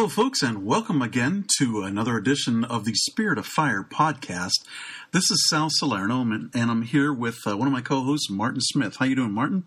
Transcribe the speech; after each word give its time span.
Hello, 0.00 0.08
folks, 0.08 0.40
and 0.40 0.64
welcome 0.64 1.02
again 1.02 1.44
to 1.58 1.82
another 1.82 2.16
edition 2.16 2.64
of 2.64 2.86
the 2.86 2.94
Spirit 2.94 3.36
of 3.36 3.44
Fire 3.44 3.86
podcast. 3.86 4.64
This 5.12 5.30
is 5.30 5.46
Sal 5.50 5.68
Salerno, 5.70 6.22
and 6.22 6.50
I'm 6.54 6.80
here 6.80 7.12
with 7.12 7.36
uh, 7.46 7.54
one 7.54 7.68
of 7.68 7.72
my 7.74 7.82
co-hosts, 7.82 8.30
Martin 8.30 8.62
Smith. 8.62 8.96
How 8.96 9.04
you 9.04 9.14
doing, 9.14 9.32
Martin? 9.32 9.64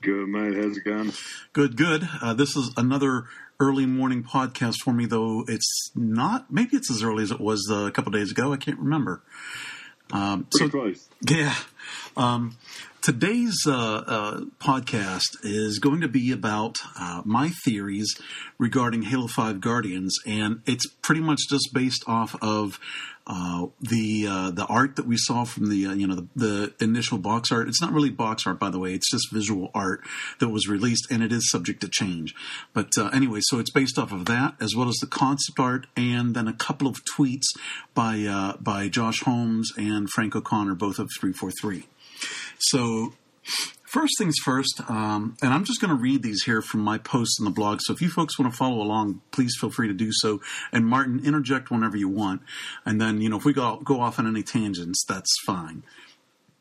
Good, 0.00 0.28
mate. 0.28 0.54
How's 0.54 0.76
it 0.76 0.84
going? 0.84 1.12
Good, 1.52 1.76
good. 1.76 2.08
Uh, 2.22 2.34
this 2.34 2.54
is 2.54 2.70
another 2.76 3.24
early 3.58 3.84
morning 3.84 4.22
podcast 4.22 4.76
for 4.84 4.92
me, 4.92 5.06
though 5.06 5.42
it's 5.48 5.90
not. 5.96 6.52
Maybe 6.52 6.76
it's 6.76 6.88
as 6.88 7.02
early 7.02 7.24
as 7.24 7.32
it 7.32 7.40
was 7.40 7.68
uh, 7.68 7.86
a 7.86 7.90
couple 7.90 8.12
days 8.12 8.30
ago. 8.30 8.52
I 8.52 8.58
can't 8.58 8.78
remember. 8.78 9.24
Um, 10.12 10.46
Pretty 10.52 10.66
so, 10.66 10.70
close. 10.70 11.08
Yeah. 11.28 11.56
Um, 12.16 12.56
today's 13.02 13.56
uh, 13.66 13.72
uh, 14.06 14.40
podcast 14.58 15.38
is 15.42 15.78
going 15.78 16.00
to 16.00 16.08
be 16.08 16.32
about 16.32 16.76
uh, 16.98 17.22
my 17.24 17.50
theories 17.64 18.14
regarding 18.58 19.02
Halo 19.02 19.26
5 19.26 19.60
Guardians, 19.60 20.18
and 20.26 20.60
it's 20.66 20.86
pretty 20.86 21.20
much 21.20 21.40
just 21.48 21.70
based 21.72 22.04
off 22.06 22.36
of 22.42 22.78
uh, 23.26 23.66
the 23.80 24.26
uh, 24.28 24.50
the 24.50 24.66
art 24.66 24.96
that 24.96 25.06
we 25.06 25.16
saw 25.16 25.44
from 25.44 25.68
the 25.68 25.86
uh, 25.86 25.92
you 25.92 26.06
know 26.06 26.16
the, 26.16 26.26
the, 26.34 26.74
initial 26.80 27.16
box 27.16 27.52
art. 27.52 27.68
It's 27.68 27.80
not 27.80 27.92
really 27.92 28.10
box 28.10 28.46
art, 28.46 28.58
by 28.58 28.70
the 28.70 28.78
way. 28.78 28.92
It's 28.92 29.10
just 29.10 29.32
visual 29.32 29.70
art 29.74 30.00
that 30.40 30.48
was 30.48 30.68
released, 30.68 31.06
and 31.10 31.22
it 31.22 31.32
is 31.32 31.48
subject 31.50 31.80
to 31.82 31.88
change. 31.88 32.34
But 32.72 32.90
anyway, 33.12 33.40
so 33.42 33.58
it's 33.58 33.70
based 33.70 33.98
off 33.98 34.12
of 34.12 34.24
that 34.26 34.54
as 34.60 34.74
well 34.74 34.88
as 34.88 34.96
the 34.96 35.06
concept 35.06 35.60
art, 35.60 35.86
and 35.96 36.34
then 36.34 36.48
a 36.48 36.52
couple 36.52 36.88
of 36.88 36.96
tweets 37.16 37.46
by 37.94 38.56
by 38.60 38.88
Josh 38.88 39.20
Holmes 39.22 39.70
and 39.76 40.10
Frank 40.10 40.34
O'Connor, 40.34 40.74
both 40.74 40.98
of 40.98 41.08
three 41.20 41.32
four 41.32 41.52
three. 41.52 41.86
So, 42.58 43.12
first 43.86 44.12
things 44.18 44.34
first, 44.44 44.82
um, 44.88 45.36
and 45.42 45.52
I'm 45.52 45.64
just 45.64 45.80
going 45.80 45.94
to 45.94 46.00
read 46.00 46.22
these 46.22 46.44
here 46.44 46.62
from 46.62 46.80
my 46.80 46.98
posts 46.98 47.38
in 47.38 47.44
the 47.44 47.50
blog. 47.50 47.80
So, 47.82 47.92
if 47.92 48.00
you 48.00 48.08
folks 48.08 48.38
want 48.38 48.52
to 48.52 48.56
follow 48.56 48.82
along, 48.82 49.22
please 49.30 49.56
feel 49.60 49.70
free 49.70 49.88
to 49.88 49.94
do 49.94 50.10
so. 50.12 50.40
And 50.72 50.86
Martin, 50.86 51.24
interject 51.24 51.70
whenever 51.70 51.96
you 51.96 52.08
want. 52.08 52.42
And 52.84 53.00
then, 53.00 53.20
you 53.20 53.28
know, 53.28 53.36
if 53.36 53.44
we 53.44 53.52
go 53.52 53.76
go 53.76 54.00
off 54.00 54.18
on 54.18 54.26
any 54.26 54.42
tangents, 54.42 55.04
that's 55.06 55.34
fine. 55.46 55.82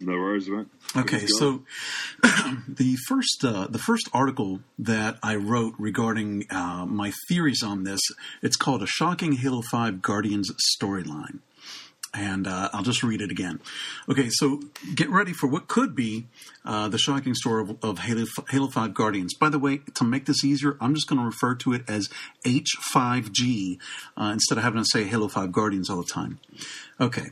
No 0.02 0.14
worries, 0.14 0.48
man. 0.48 0.70
Okay, 0.96 1.26
so 1.28 1.64
the 2.68 2.96
first 3.08 3.44
uh, 3.44 3.68
the 3.70 3.80
first 3.80 4.08
article 4.14 4.62
that 4.78 5.20
I 5.22 5.36
wrote 5.36 5.74
regarding 5.78 6.46
uh, 6.50 6.86
my 6.88 7.12
theories 7.28 7.62
on 7.64 7.84
this, 7.84 8.00
it's 8.42 8.56
called 8.56 8.82
"A 8.82 8.88
Shocking 8.88 9.34
Halo 9.34 9.62
Five 9.62 10.02
Guardians 10.02 10.52
Storyline." 10.74 11.40
And 12.14 12.48
uh, 12.48 12.70
I'll 12.74 12.84
just 12.84 13.04
read 13.04 13.22
it 13.22 13.32
again. 13.32 13.60
Okay, 14.10 14.30
so 14.30 14.62
get 14.96 15.10
ready 15.10 15.34
for 15.34 15.48
what 15.48 15.68
could 15.68 15.96
be 15.96 16.28
uh, 16.66 16.88
the 16.88 16.98
shocking 16.98 17.36
story 17.36 17.62
of, 17.62 17.84
of 17.84 18.00
Halo, 18.00 18.26
Halo 18.50 18.68
5 18.68 18.94
Guardians. 18.94 19.34
By 19.34 19.50
the 19.50 19.60
way, 19.60 19.82
to 19.96 20.04
make 20.04 20.26
this 20.26 20.44
easier, 20.44 20.78
I'm 20.82 20.96
just 20.96 21.08
going 21.08 21.20
to 21.20 21.26
refer 21.26 21.56
to 21.56 21.74
it 21.74 21.84
as 21.88 22.10
H5G 22.46 23.80
uh, 24.18 24.32
instead 24.34 24.58
of 24.58 24.64
having 24.64 24.82
to 24.82 24.90
say 24.90 25.04
Halo 25.04 25.28
5 25.28 25.52
Guardians 25.52 25.90
all 25.90 25.98
the 25.98 26.10
time. 26.12 26.40
Okay. 27.00 27.28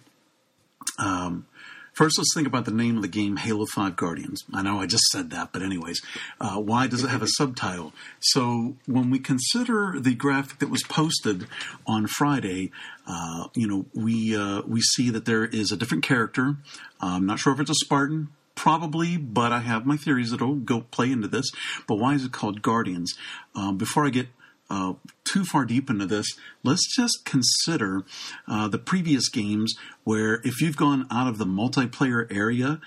Um, 1.00 1.48
First, 1.98 2.20
let's 2.20 2.32
think 2.36 2.46
about 2.46 2.66
the 2.66 2.72
name 2.72 2.96
of 2.96 3.02
the 3.02 3.08
game, 3.08 3.38
Halo 3.38 3.66
5 3.74 3.96
Guardians. 3.96 4.44
I 4.54 4.62
know 4.62 4.80
I 4.80 4.86
just 4.86 5.06
said 5.06 5.32
that, 5.32 5.52
but 5.52 5.64
anyways, 5.64 6.00
uh, 6.40 6.58
why 6.58 6.86
does 6.86 7.04
it 7.04 7.08
have 7.08 7.24
a 7.24 7.28
subtitle? 7.28 7.92
So, 8.20 8.76
when 8.86 9.10
we 9.10 9.18
consider 9.18 9.96
the 10.00 10.14
graphic 10.14 10.60
that 10.60 10.70
was 10.70 10.84
posted 10.84 11.48
on 11.88 12.06
Friday, 12.06 12.70
uh, 13.08 13.48
you 13.56 13.68
know, 13.68 13.88
we 13.96 14.38
uh, 14.38 14.62
we 14.68 14.80
see 14.82 15.10
that 15.10 15.26
there 15.26 15.46
is 15.46 15.72
a 15.72 15.76
different 15.76 16.04
character. 16.04 16.58
I'm 17.02 17.26
not 17.26 17.40
sure 17.40 17.52
if 17.52 17.60
it's 17.60 17.72
a 17.72 17.74
Spartan, 17.74 18.28
probably, 18.54 19.18
but 19.18 19.52
I 19.52 19.62
have 19.62 19.88
my 19.88 19.98
theories 19.98 20.30
that'll 20.30 20.54
go 20.54 20.82
play 20.82 21.12
into 21.12 21.28
this. 21.28 21.50
But 21.88 21.96
why 21.96 22.14
is 22.14 22.26
it 22.26 22.32
called 22.32 22.62
Guardians? 22.62 23.16
Um, 23.56 23.76
before 23.76 24.06
I 24.06 24.10
get 24.10 24.28
uh, 24.70 24.94
too 25.24 25.46
far 25.46 25.66
deep 25.66 25.90
into 25.90 26.06
this, 26.06 26.28
let's 26.64 26.88
just 26.96 27.26
consider 27.26 28.04
uh, 28.48 28.68
the 28.68 28.80
previous 28.80 29.30
games 29.30 29.76
where 30.04 30.42
if 30.44 30.62
you've 30.62 30.78
gone 30.78 31.08
out 31.12 31.28
of 31.28 31.38
the 31.38 31.46
multiplayer 31.46 32.32
area, 32.36 32.80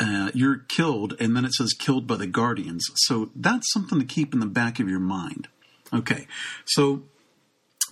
uh, 0.00 0.30
you're 0.34 0.58
killed, 0.58 1.14
and 1.20 1.36
then 1.36 1.44
it 1.44 1.52
says 1.52 1.72
killed 1.72 2.06
by 2.06 2.16
the 2.16 2.26
Guardians. 2.26 2.84
So 2.94 3.30
that's 3.34 3.72
something 3.72 3.98
to 4.00 4.04
keep 4.04 4.34
in 4.34 4.40
the 4.40 4.46
back 4.46 4.80
of 4.80 4.88
your 4.88 5.00
mind. 5.00 5.48
Okay, 5.92 6.26
so 6.64 7.02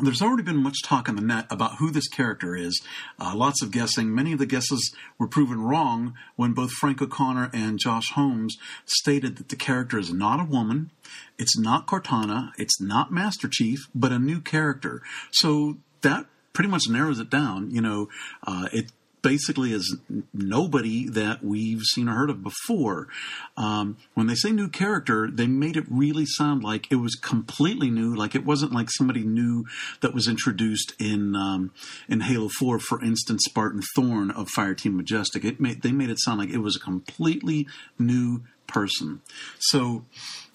there's 0.02 0.22
already 0.22 0.42
been 0.42 0.56
much 0.56 0.82
talk 0.82 1.08
on 1.08 1.16
the 1.16 1.22
net 1.22 1.46
about 1.50 1.76
who 1.76 1.90
this 1.90 2.08
character 2.08 2.56
is. 2.56 2.82
Uh, 3.18 3.34
lots 3.34 3.62
of 3.62 3.70
guessing. 3.70 4.14
Many 4.14 4.32
of 4.32 4.38
the 4.38 4.46
guesses 4.46 4.94
were 5.18 5.28
proven 5.28 5.60
wrong 5.60 6.14
when 6.36 6.52
both 6.52 6.72
Frank 6.72 7.00
O'Connor 7.00 7.50
and 7.52 7.78
Josh 7.78 8.10
Holmes 8.12 8.56
stated 8.84 9.36
that 9.36 9.48
the 9.48 9.56
character 9.56 9.98
is 9.98 10.12
not 10.12 10.40
a 10.40 10.44
woman, 10.44 10.90
it's 11.38 11.56
not 11.58 11.86
Cortana, 11.86 12.50
it's 12.58 12.80
not 12.80 13.12
Master 13.12 13.48
Chief, 13.48 13.88
but 13.94 14.12
a 14.12 14.18
new 14.18 14.40
character. 14.40 15.02
So 15.30 15.78
that 16.02 16.26
pretty 16.52 16.68
much 16.68 16.88
narrows 16.88 17.18
it 17.18 17.30
down. 17.30 17.70
You 17.70 17.80
know, 17.80 18.08
uh, 18.46 18.68
it 18.72 18.92
basically 19.22 19.72
is 19.72 19.96
nobody 20.34 21.08
that 21.08 21.42
we've 21.42 21.82
seen 21.82 22.08
or 22.08 22.14
heard 22.14 22.30
of 22.30 22.42
before. 22.42 23.08
Um, 23.56 23.96
when 24.14 24.26
they 24.26 24.34
say 24.34 24.50
new 24.50 24.68
character, 24.68 25.30
they 25.30 25.46
made 25.46 25.76
it 25.76 25.84
really 25.88 26.26
sound 26.26 26.62
like 26.62 26.90
it 26.90 26.96
was 26.96 27.14
completely 27.14 27.90
new, 27.90 28.14
like 28.14 28.34
it 28.34 28.44
wasn't 28.44 28.72
like 28.72 28.90
somebody 28.90 29.22
new 29.22 29.64
that 30.00 30.12
was 30.14 30.28
introduced 30.28 30.94
in 30.98 31.34
um, 31.36 31.72
in 32.08 32.20
Halo 32.20 32.48
Four, 32.48 32.78
for 32.78 33.02
instance, 33.02 33.44
Spartan 33.44 33.82
Thorne 33.94 34.30
of 34.30 34.48
Fireteam 34.48 34.94
Majestic. 34.94 35.44
It 35.44 35.60
made 35.60 35.82
they 35.82 35.92
made 35.92 36.10
it 36.10 36.20
sound 36.20 36.40
like 36.40 36.50
it 36.50 36.58
was 36.58 36.76
a 36.76 36.80
completely 36.80 37.66
new 37.98 38.42
person. 38.66 39.20
So, 39.58 40.04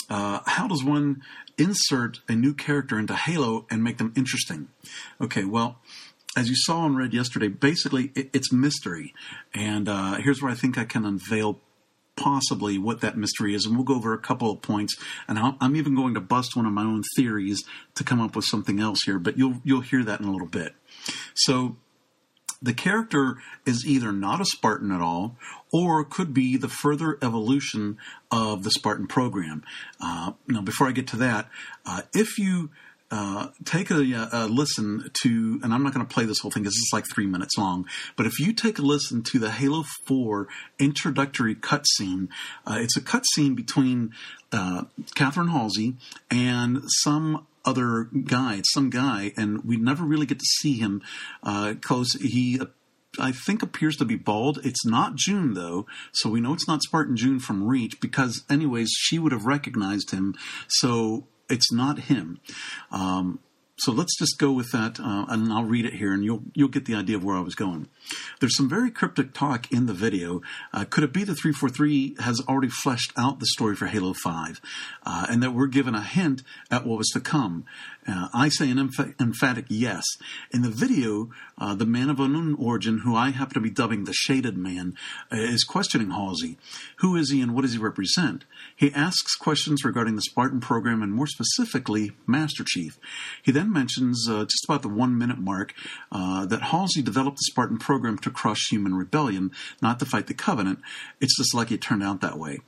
uh, 0.10 0.40
how 0.46 0.68
does 0.68 0.84
one 0.84 1.22
insert 1.58 2.20
a 2.28 2.34
new 2.34 2.54
character 2.54 3.00
into 3.00 3.16
Halo 3.16 3.66
and 3.70 3.84
make 3.84 3.98
them 3.98 4.14
interesting? 4.16 4.68
Okay, 5.22 5.44
well 5.44 5.80
as 6.38 6.50
you 6.50 6.56
saw 6.56 6.86
and 6.86 6.96
read 6.96 7.14
yesterday, 7.14 7.48
basically 7.48 8.12
it, 8.16 8.30
it's 8.32 8.54
mystery. 8.54 9.14
And 9.56 9.90
uh, 9.90 10.18
here's 10.18 10.42
where 10.42 10.52
I 10.52 10.56
think 10.56 10.78
I 10.78 10.86
can 10.86 11.04
unveil 11.04 11.60
possibly 12.16 12.78
what 12.78 13.02
that 13.02 13.18
mystery 13.18 13.56
is, 13.56 13.66
and 13.66 13.76
we'll 13.76 13.84
go 13.84 13.96
over 13.96 14.14
a 14.14 14.20
couple 14.20 14.52
of 14.52 14.62
points. 14.62 14.96
And 15.28 15.40
i 15.40 15.54
am 15.60 15.76
even 15.76 15.96
going 15.96 16.14
to 16.14 16.22
bust 16.22 16.56
one 16.56 16.68
of 16.68 16.74
my 16.74 16.84
own 16.84 17.02
theories 17.16 17.64
to 17.96 18.04
come 18.04 18.22
up 18.22 18.36
with 18.36 18.46
something 18.46 18.80
else 18.80 19.00
here, 19.04 19.18
but 19.18 19.38
you'll 19.38 19.62
you'll 19.64 19.82
hear 19.82 20.04
that 20.04 20.22
in 20.22 20.28
a 20.28 20.32
little 20.32 20.48
bit. 20.48 20.76
So. 21.34 21.76
The 22.60 22.74
character 22.74 23.36
is 23.68 23.86
either 23.86 24.12
not 24.12 24.42
a 24.42 24.46
Spartan 24.46 24.92
at 24.92 25.00
all, 25.00 25.38
or 25.72 26.04
could 26.04 26.34
be 26.34 26.58
the 26.58 26.68
further 26.68 27.20
evolution 27.22 28.00
of 28.32 28.64
the 28.64 28.72
Spartan 28.72 29.06
program. 29.06 29.64
Uh, 30.02 30.32
now, 30.48 30.62
before 30.62 30.88
I 30.88 30.92
get 30.92 31.06
to 31.10 31.18
that, 31.18 31.50
uh, 31.86 32.02
if 32.16 32.40
you 32.40 32.72
uh, 33.10 33.48
take 33.64 33.90
a, 33.90 34.30
a, 34.32 34.48
listen 34.48 35.10
to, 35.24 35.60
and 35.64 35.74
I'm 35.74 35.84
not 35.84 35.94
going 35.94 36.06
to 36.06 36.14
play 36.14 36.26
this 36.26 36.40
whole 36.40 36.52
thing 36.52 36.64
because 36.64 36.76
it's 36.76 36.92
like 36.94 37.06
three 37.14 37.26
minutes 37.26 37.58
long, 37.58 37.86
but 38.16 38.26
if 38.26 38.40
you 38.40 38.54
take 38.54 38.80
a 38.80 38.82
listen 38.82 39.24
to 39.32 39.40
the 39.40 39.52
Halo 39.52 39.84
4 40.08 40.48
introductory 40.80 41.56
cutscene, 41.56 42.28
uh, 42.66 42.78
it's 42.80 42.98
a 42.98 43.02
cutscene 43.02 43.56
between 43.56 44.12
uh, 44.52 44.84
Catherine 45.16 45.50
Halsey 45.50 45.96
and 46.30 46.82
some 47.04 47.48
other 47.64 48.10
guy, 48.26 48.56
it's 48.56 48.74
some 48.74 48.90
guy, 48.90 49.34
and 49.38 49.64
we 49.64 49.78
never 49.78 50.04
really 50.04 50.26
get 50.26 50.40
to 50.40 50.46
see 50.60 50.78
him 50.78 51.02
because 51.44 52.16
uh, 52.16 52.24
he 52.24 52.60
I 53.20 53.32
think 53.32 53.64
appears 53.64 53.96
to 53.98 54.06
be 54.06 54.16
bald. 54.16 54.60
It's 54.64 54.86
not 54.86 55.16
June 55.16 55.54
though, 55.54 55.86
so 56.12 56.30
we 56.30 56.42
know 56.42 56.54
it's 56.54 56.68
not 56.68 56.84
Spartan 56.84 57.16
June 57.16 57.40
from 57.40 57.68
Reach 57.68 58.00
because, 58.00 58.44
anyways, 58.50 58.90
she 58.92 59.20
would 59.20 59.32
have 59.32 59.46
recognized 59.46 60.12
him. 60.12 60.36
So 60.68 61.28
it's 61.50 61.72
not 61.72 62.00
him. 62.00 62.40
Um, 62.92 63.40
so 63.80 63.92
let's 63.92 64.18
just 64.18 64.40
go 64.40 64.52
with 64.52 64.72
that, 64.72 65.00
uh, 65.00 65.26
and 65.30 65.54
I'll 65.54 65.64
read 65.64 65.86
it 65.86 65.94
here, 65.94 66.12
and 66.12 66.24
you'll 66.24 66.42
you'll 66.56 66.68
get 66.68 66.86
the 66.86 66.96
idea 66.96 67.16
of 67.16 67.24
where 67.24 67.38
I 67.38 67.42
was 67.42 67.54
going. 67.54 67.88
There's 68.40 68.58
some 68.58 68.68
very 68.68 68.90
cryptic 68.90 69.34
talk 69.34 69.72
in 69.72 69.86
the 69.86 69.94
video. 69.94 70.42
Uh, 70.74 70.86
could 70.90 71.04
it 71.04 71.14
be 71.14 71.24
the 71.24 71.36
343 71.36 72.16
has 72.20 72.42
already 72.48 72.70
fleshed 72.70 73.14
out 73.16 73.40
the 73.40 73.46
story 73.46 73.76
for 73.76 73.86
Halo 73.86 74.14
5, 74.14 74.60
uh, 75.06 75.28
and 75.30 75.44
that 75.44 75.52
we're 75.52 75.68
given 75.68 75.94
a 75.94 76.02
hint 76.02 76.42
at 76.72 76.88
what 76.88 76.98
was 76.98 77.10
to 77.10 77.20
come? 77.20 77.66
Uh, 78.08 78.30
I 78.34 78.50
say 78.50 78.72
an 78.72 78.78
emph- 78.78 79.20
emphatic 79.20 79.66
yes. 79.68 80.04
In 80.52 80.62
the 80.62 80.70
video, 80.70 81.30
uh, 81.58 81.76
the 81.76 81.86
man 81.86 82.10
of 82.10 82.20
unknown 82.20 82.56
origin, 82.56 83.00
who 83.00 83.16
I 83.16 83.32
happen 83.32 83.56
to 83.56 83.60
be 83.60 83.70
dubbing 83.70 84.06
the 84.06 84.14
Shaded 84.14 84.58
Man, 84.58 84.96
uh, 85.32 85.36
is 85.36 85.64
questioning 85.64 86.12
Halsey. 86.12 86.58
Who 86.98 87.16
is 87.16 87.32
he 87.32 87.42
and 87.42 87.54
what 87.54 87.64
does 87.64 87.74
he 87.74 87.80
represent? 87.80 88.46
He 88.76 88.94
asks 88.94 89.36
questions 89.36 89.84
regarding 89.84 90.16
the 90.16 90.22
Spartan 90.22 90.62
program 90.62 91.04
and 91.04 91.12
more 91.12 91.28
specifically, 91.28 92.12
Master 92.26 92.64
Chief. 92.66 92.98
He 93.44 93.52
then 93.52 93.74
mentions, 93.74 94.28
uh, 94.30 94.46
just 94.46 94.64
about 94.66 94.84
the 94.84 94.90
one 94.90 95.18
minute 95.18 95.40
mark, 95.40 95.74
uh, 96.12 96.46
that 96.46 96.62
Halsey 96.64 97.02
developed 97.02 97.38
the 97.38 97.52
Spartan 97.52 97.78
program 97.78 98.18
to 98.20 98.32
crush 98.32 98.70
human 98.70 98.96
rebellion, 98.96 99.52
not 99.82 100.00
to 100.00 100.06
fight 100.06 100.28
the 100.28 100.34
Covenant. 100.34 100.80
It's 101.20 101.38
just 101.38 101.54
lucky 101.54 101.76
it 101.76 101.82
turned 101.82 102.04
out 102.04 102.22
that 102.22 102.40
way. 102.40 102.60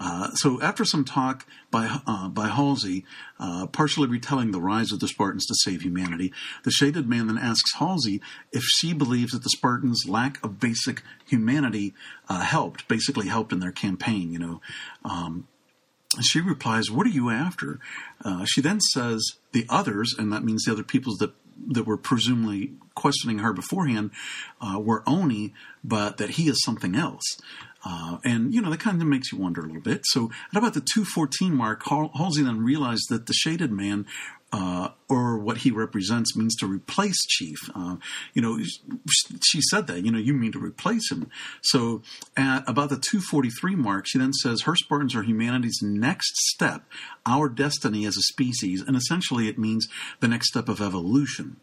Uh, 0.00 0.30
so 0.34 0.60
after 0.60 0.84
some 0.84 1.04
talk 1.04 1.46
by 1.70 2.00
uh, 2.06 2.28
by 2.28 2.48
Halsey, 2.48 3.04
uh, 3.40 3.66
partially 3.66 4.06
retelling 4.06 4.52
the 4.52 4.60
rise 4.60 4.92
of 4.92 5.00
the 5.00 5.08
Spartans 5.08 5.46
to 5.46 5.54
save 5.56 5.82
humanity, 5.82 6.32
the 6.62 6.70
shaded 6.70 7.08
man 7.08 7.26
then 7.26 7.38
asks 7.38 7.74
Halsey 7.74 8.20
if 8.52 8.62
she 8.62 8.92
believes 8.92 9.32
that 9.32 9.42
the 9.42 9.50
Spartans' 9.50 10.04
lack 10.06 10.42
of 10.44 10.60
basic 10.60 11.02
humanity 11.26 11.94
uh, 12.28 12.40
helped, 12.40 12.86
basically 12.86 13.28
helped 13.28 13.52
in 13.52 13.60
their 13.60 13.72
campaign. 13.72 14.30
You 14.30 14.38
know. 14.38 14.60
Um, 15.04 15.48
she 16.22 16.40
replies, 16.40 16.90
"What 16.90 17.06
are 17.06 17.10
you 17.10 17.30
after?" 17.30 17.80
Uh, 18.24 18.44
she 18.46 18.60
then 18.60 18.80
says, 18.80 19.22
"The 19.52 19.66
others," 19.68 20.14
and 20.16 20.32
that 20.32 20.44
means 20.44 20.64
the 20.64 20.72
other 20.72 20.84
peoples 20.84 21.18
that 21.18 21.34
that 21.66 21.86
were 21.86 21.96
presumably 21.96 22.72
questioning 22.94 23.38
her 23.38 23.52
beforehand 23.52 24.10
uh, 24.60 24.78
were 24.78 25.02
Oni, 25.06 25.52
but 25.84 26.16
that 26.18 26.30
he 26.30 26.48
is 26.48 26.62
something 26.64 26.94
else. 26.94 27.24
Uh, 27.84 28.18
and 28.24 28.52
you 28.52 28.60
know 28.60 28.70
that 28.70 28.80
kind 28.80 29.00
of 29.00 29.06
makes 29.06 29.32
you 29.32 29.38
wonder 29.38 29.60
a 29.60 29.66
little 29.66 29.80
bit. 29.80 30.00
So 30.04 30.30
at 30.52 30.58
about 30.58 30.74
the 30.74 30.80
214 30.80 31.54
mark, 31.54 31.84
Halsey 31.86 32.42
then 32.42 32.64
realized 32.64 33.06
that 33.08 33.26
the 33.26 33.32
shaded 33.32 33.70
man 33.70 34.06
uh, 34.50 34.88
or 35.08 35.38
what 35.38 35.58
he 35.58 35.70
represents 35.70 36.34
means 36.36 36.56
to 36.56 36.66
replace 36.66 37.18
Chief. 37.26 37.58
Uh, 37.74 37.96
you 38.32 38.40
know, 38.40 38.58
she 39.44 39.60
said 39.70 39.86
that. 39.86 40.04
You 40.04 40.10
know, 40.10 40.18
you 40.18 40.32
mean 40.32 40.52
to 40.52 40.58
replace 40.58 41.10
him. 41.10 41.30
So 41.62 42.02
at 42.36 42.64
about 42.66 42.88
the 42.88 42.96
243 42.96 43.76
mark, 43.76 44.06
she 44.06 44.18
then 44.18 44.32
says 44.32 44.62
her 44.62 44.74
Spartans 44.74 45.14
are 45.14 45.22
humanity's 45.22 45.80
next 45.82 46.34
step, 46.48 46.84
our 47.26 47.48
destiny 47.48 48.06
as 48.06 48.16
a 48.16 48.22
species, 48.22 48.82
and 48.82 48.96
essentially 48.96 49.48
it 49.48 49.58
means 49.58 49.86
the 50.20 50.28
next 50.28 50.48
step 50.48 50.68
of 50.68 50.80
evolution. 50.80 51.56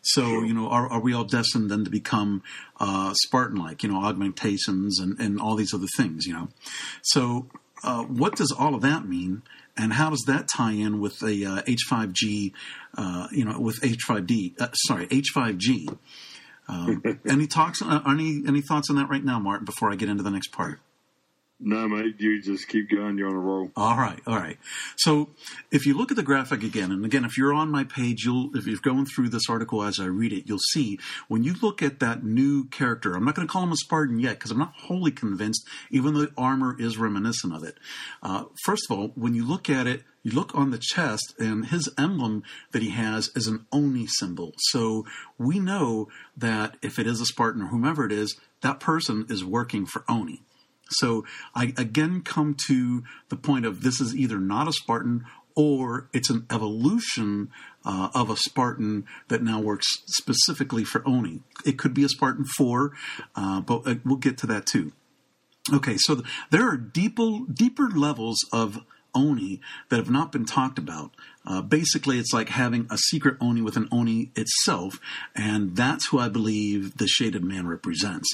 So, 0.00 0.22
sure. 0.22 0.44
you 0.44 0.54
know, 0.54 0.68
are, 0.68 0.88
are, 0.88 1.00
we 1.00 1.12
all 1.12 1.24
destined 1.24 1.70
then 1.70 1.84
to 1.84 1.90
become 1.90 2.42
uh, 2.78 3.14
Spartan-like? 3.14 3.82
You 3.82 3.90
know, 3.90 4.04
augmentations 4.04 5.00
and 5.00 5.18
and 5.18 5.40
all 5.40 5.56
these 5.56 5.74
other 5.74 5.88
things. 5.96 6.26
You 6.26 6.34
know, 6.34 6.48
so. 7.02 7.48
Uh, 7.84 8.02
what 8.02 8.34
does 8.34 8.50
all 8.50 8.74
of 8.74 8.80
that 8.82 9.06
mean? 9.06 9.40
And 9.78 9.92
how 9.92 10.10
does 10.10 10.24
that 10.26 10.48
tie 10.48 10.72
in 10.72 11.00
with 11.00 11.20
the 11.20 11.46
uh, 11.46 11.62
H5G, 11.62 12.52
uh, 12.96 13.28
you 13.30 13.44
know, 13.44 13.60
with 13.60 13.80
H5D, 13.80 14.60
uh, 14.60 14.68
sorry, 14.74 15.06
H5G? 15.06 15.96
Um, 16.68 17.02
any 17.28 17.46
talks, 17.46 17.80
uh, 17.80 18.00
any 18.06 18.42
any 18.46 18.60
thoughts 18.60 18.90
on 18.90 18.96
that 18.96 19.08
right 19.08 19.24
now, 19.24 19.38
Martin? 19.38 19.64
Before 19.64 19.90
I 19.90 19.94
get 19.94 20.08
into 20.08 20.22
the 20.22 20.30
next 20.30 20.48
part. 20.48 20.80
No, 21.60 21.88
mate, 21.88 22.14
you 22.18 22.40
just 22.40 22.68
keep 22.68 22.88
going. 22.88 23.18
You're 23.18 23.28
on 23.28 23.34
a 23.34 23.38
roll. 23.38 23.72
All 23.74 23.96
right, 23.96 24.20
all 24.28 24.36
right. 24.36 24.58
So, 24.96 25.30
if 25.72 25.86
you 25.86 25.98
look 25.98 26.12
at 26.12 26.16
the 26.16 26.22
graphic 26.22 26.62
again, 26.62 26.92
and 26.92 27.04
again, 27.04 27.24
if 27.24 27.36
you're 27.36 27.52
on 27.52 27.68
my 27.68 27.82
page, 27.82 28.24
you'll 28.24 28.54
if 28.56 28.64
you're 28.64 28.78
going 28.80 29.06
through 29.06 29.30
this 29.30 29.48
article 29.48 29.82
as 29.82 29.98
I 29.98 30.04
read 30.04 30.32
it, 30.32 30.44
you'll 30.46 30.60
see 30.70 31.00
when 31.26 31.42
you 31.42 31.54
look 31.60 31.82
at 31.82 31.98
that 31.98 32.22
new 32.22 32.66
character. 32.66 33.14
I'm 33.14 33.24
not 33.24 33.34
going 33.34 33.48
to 33.48 33.52
call 33.52 33.64
him 33.64 33.72
a 33.72 33.76
Spartan 33.76 34.20
yet 34.20 34.34
because 34.38 34.52
I'm 34.52 34.58
not 34.58 34.74
wholly 34.76 35.10
convinced, 35.10 35.66
even 35.90 36.14
though 36.14 36.26
the 36.26 36.32
armor 36.36 36.76
is 36.78 36.96
reminiscent 36.96 37.52
of 37.52 37.64
it. 37.64 37.76
Uh, 38.22 38.44
first 38.64 38.86
of 38.88 38.96
all, 38.96 39.08
when 39.16 39.34
you 39.34 39.44
look 39.44 39.68
at 39.68 39.88
it, 39.88 40.04
you 40.22 40.30
look 40.30 40.54
on 40.54 40.70
the 40.70 40.78
chest, 40.78 41.34
and 41.40 41.66
his 41.66 41.90
emblem 41.98 42.44
that 42.70 42.82
he 42.82 42.90
has 42.90 43.30
is 43.34 43.48
an 43.48 43.66
Oni 43.72 44.06
symbol. 44.06 44.52
So 44.70 45.06
we 45.38 45.58
know 45.58 46.08
that 46.36 46.76
if 46.82 47.00
it 47.00 47.08
is 47.08 47.20
a 47.20 47.26
Spartan 47.26 47.62
or 47.62 47.68
whomever 47.68 48.04
it 48.04 48.12
is, 48.12 48.36
that 48.60 48.78
person 48.78 49.26
is 49.28 49.44
working 49.44 49.86
for 49.86 50.04
Oni. 50.08 50.42
So 50.88 51.24
I 51.54 51.74
again 51.76 52.22
come 52.22 52.56
to 52.66 53.02
the 53.28 53.36
point 53.36 53.66
of 53.66 53.82
this 53.82 54.00
is 54.00 54.16
either 54.16 54.38
not 54.38 54.68
a 54.68 54.72
Spartan 54.72 55.24
or 55.54 56.08
it's 56.12 56.30
an 56.30 56.46
evolution 56.50 57.50
uh, 57.84 58.10
of 58.14 58.30
a 58.30 58.36
Spartan 58.36 59.06
that 59.26 59.42
now 59.42 59.60
works 59.60 59.86
specifically 60.06 60.84
for 60.84 61.02
Oni. 61.04 61.40
It 61.66 61.78
could 61.78 61.94
be 61.94 62.04
a 62.04 62.08
Spartan 62.08 62.44
4, 62.44 62.92
uh, 63.34 63.60
but 63.62 63.82
uh, 63.84 63.96
we'll 64.04 64.18
get 64.18 64.38
to 64.38 64.46
that 64.46 64.66
too. 64.66 64.92
Okay, 65.72 65.96
so 65.98 66.22
there 66.50 66.66
are 66.68 66.76
deeper, 66.76 67.40
deeper 67.52 67.90
levels 67.90 68.38
of 68.52 68.84
Oni 69.18 69.60
that 69.88 69.96
have 69.96 70.10
not 70.10 70.32
been 70.32 70.44
talked 70.44 70.78
about. 70.78 71.10
Uh, 71.48 71.62
basically, 71.62 72.18
it's 72.18 72.32
like 72.32 72.50
having 72.50 72.86
a 72.90 72.98
secret 72.98 73.36
Oni 73.40 73.62
with 73.62 73.76
an 73.76 73.88
Oni 73.90 74.30
itself, 74.36 75.00
and 75.34 75.74
that's 75.74 76.08
who 76.08 76.18
I 76.18 76.28
believe 76.28 76.98
the 76.98 77.06
Shaded 77.06 77.42
Man 77.42 77.66
represents. 77.66 78.28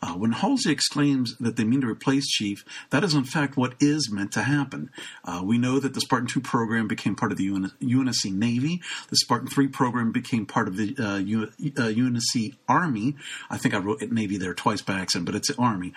Uh, 0.00 0.14
when 0.14 0.32
Halsey 0.32 0.72
exclaims 0.72 1.36
that 1.36 1.56
they 1.56 1.64
mean 1.64 1.82
to 1.82 1.86
replace 1.86 2.26
Chief, 2.26 2.64
that 2.88 3.04
is 3.04 3.12
in 3.12 3.24
fact 3.24 3.58
what 3.58 3.74
is 3.80 4.10
meant 4.10 4.32
to 4.32 4.42
happen. 4.42 4.90
Uh, 5.26 5.42
we 5.44 5.58
know 5.58 5.78
that 5.78 5.92
the 5.92 6.00
Spartan 6.00 6.26
2 6.26 6.40
program 6.40 6.88
became 6.88 7.14
part 7.14 7.32
of 7.32 7.38
the 7.38 7.48
UNSC 7.48 8.32
Navy. 8.32 8.80
The 9.10 9.16
Spartan 9.16 9.48
3 9.48 9.68
program 9.68 10.10
became 10.10 10.46
part 10.46 10.66
of 10.66 10.76
the 10.76 10.94
uh, 10.98 11.18
UNSC 11.20 12.52
uh, 12.52 12.56
Army. 12.66 13.16
I 13.50 13.58
think 13.58 13.74
I 13.74 13.78
wrote 13.78 14.00
Navy 14.00 14.38
there 14.38 14.54
twice 14.54 14.80
by 14.80 14.94
accident, 14.94 15.26
but 15.26 15.34
it's 15.34 15.50
Army. 15.58 15.92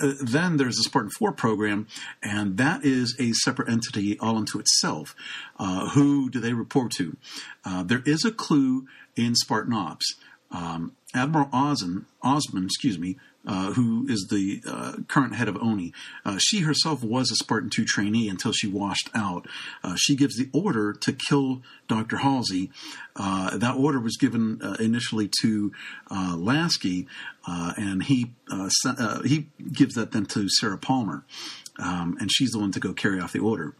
Uh, 0.00 0.14
then 0.20 0.56
there's 0.56 0.76
the 0.76 0.82
Spartan 0.82 1.10
4 1.10 1.32
program, 1.32 1.86
and 2.22 2.56
that 2.56 2.84
is 2.84 3.16
a 3.18 3.32
separate 3.32 3.68
entity 3.68 4.18
all 4.18 4.36
unto 4.36 4.58
itself. 4.58 5.14
Uh, 5.58 5.90
who 5.90 6.28
do 6.28 6.40
they 6.40 6.52
report 6.52 6.92
to? 6.92 7.16
Uh, 7.64 7.82
there 7.82 8.02
is 8.04 8.24
a 8.24 8.32
clue 8.32 8.86
in 9.16 9.34
Spartan 9.34 9.72
Ops. 9.72 10.16
Um, 10.50 10.92
Admiral 11.14 11.48
Osman, 11.52 12.06
Osman, 12.22 12.64
excuse 12.64 12.98
me, 12.98 13.16
uh, 13.46 13.72
who 13.72 14.06
is 14.08 14.28
the 14.30 14.62
uh, 14.66 14.94
current 15.08 15.34
head 15.34 15.48
of 15.48 15.56
ONI. 15.56 15.92
Uh, 16.24 16.38
she 16.38 16.60
herself 16.60 17.02
was 17.02 17.30
a 17.30 17.36
Spartan 17.36 17.70
2 17.70 17.84
trainee 17.84 18.28
until 18.28 18.52
she 18.52 18.66
washed 18.66 19.10
out. 19.14 19.46
Uh, 19.82 19.94
she 19.96 20.16
gives 20.16 20.36
the 20.36 20.48
order 20.52 20.92
to 20.92 21.12
kill 21.12 21.62
Dr. 21.88 22.18
Halsey. 22.18 22.70
Uh, 23.16 23.56
that 23.56 23.76
order 23.76 24.00
was 24.00 24.16
given 24.16 24.60
uh, 24.62 24.76
initially 24.80 25.30
to 25.40 25.72
Lasky, 26.10 27.06
and 27.46 28.04
he 28.04 28.32
he 29.24 29.48
gives 29.72 29.94
that 29.94 30.12
then 30.12 30.26
to 30.26 30.48
Sarah 30.48 30.78
Palmer, 30.78 31.24
um, 31.78 32.16
and 32.20 32.30
she's 32.32 32.50
the 32.50 32.58
one 32.58 32.72
to 32.72 32.80
go 32.80 32.92
carry 32.92 33.20
off 33.20 33.32
the 33.32 33.40
order. 33.40 33.74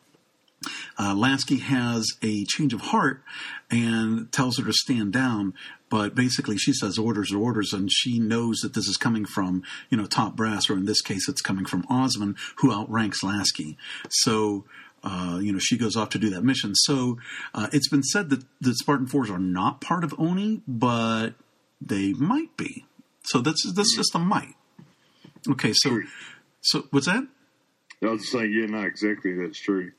Uh, 0.98 1.14
Lasky 1.14 1.58
has 1.58 2.06
a 2.22 2.44
change 2.44 2.72
of 2.72 2.80
heart 2.80 3.22
and 3.70 4.30
tells 4.32 4.58
her 4.58 4.64
to 4.64 4.72
stand 4.72 5.12
down, 5.12 5.54
but 5.94 6.16
basically 6.16 6.56
she 6.56 6.72
says 6.72 6.98
orders 6.98 7.32
are 7.32 7.38
orders, 7.38 7.72
and 7.72 7.88
she 7.88 8.18
knows 8.18 8.58
that 8.62 8.74
this 8.74 8.88
is 8.88 8.96
coming 8.96 9.24
from 9.24 9.62
you 9.90 9.96
know 9.96 10.06
top 10.06 10.34
brass, 10.34 10.68
or 10.68 10.72
in 10.72 10.86
this 10.86 11.00
case, 11.00 11.28
it's 11.28 11.40
coming 11.40 11.64
from 11.64 11.86
Osman, 11.88 12.34
who 12.56 12.72
outranks 12.72 13.22
Lasky. 13.22 13.78
So. 14.10 14.64
Uh, 15.06 15.38
you 15.38 15.52
know, 15.52 15.58
she 15.58 15.76
goes 15.76 15.96
off 15.96 16.08
to 16.08 16.18
do 16.18 16.30
that 16.30 16.42
mission. 16.42 16.74
So 16.74 17.18
uh, 17.52 17.66
it's 17.74 17.90
been 17.90 18.02
said 18.02 18.30
that 18.30 18.42
the 18.58 18.72
Spartan 18.72 19.06
Fours 19.06 19.28
are 19.28 19.38
not 19.38 19.82
part 19.82 20.02
of 20.02 20.14
Oni, 20.18 20.62
but 20.66 21.34
they 21.78 22.14
might 22.14 22.56
be. 22.56 22.86
So 23.24 23.42
that's 23.42 23.70
that's 23.74 23.94
just 23.94 24.14
a 24.14 24.18
might. 24.18 24.54
Okay, 25.46 25.74
so 25.74 26.00
so 26.62 26.86
what's 26.90 27.04
that? 27.04 27.28
I 28.02 28.06
was 28.06 28.32
saying, 28.32 28.50
yeah, 28.50 28.64
not 28.64 28.86
exactly. 28.86 29.34
That's 29.34 29.60
true. 29.60 29.92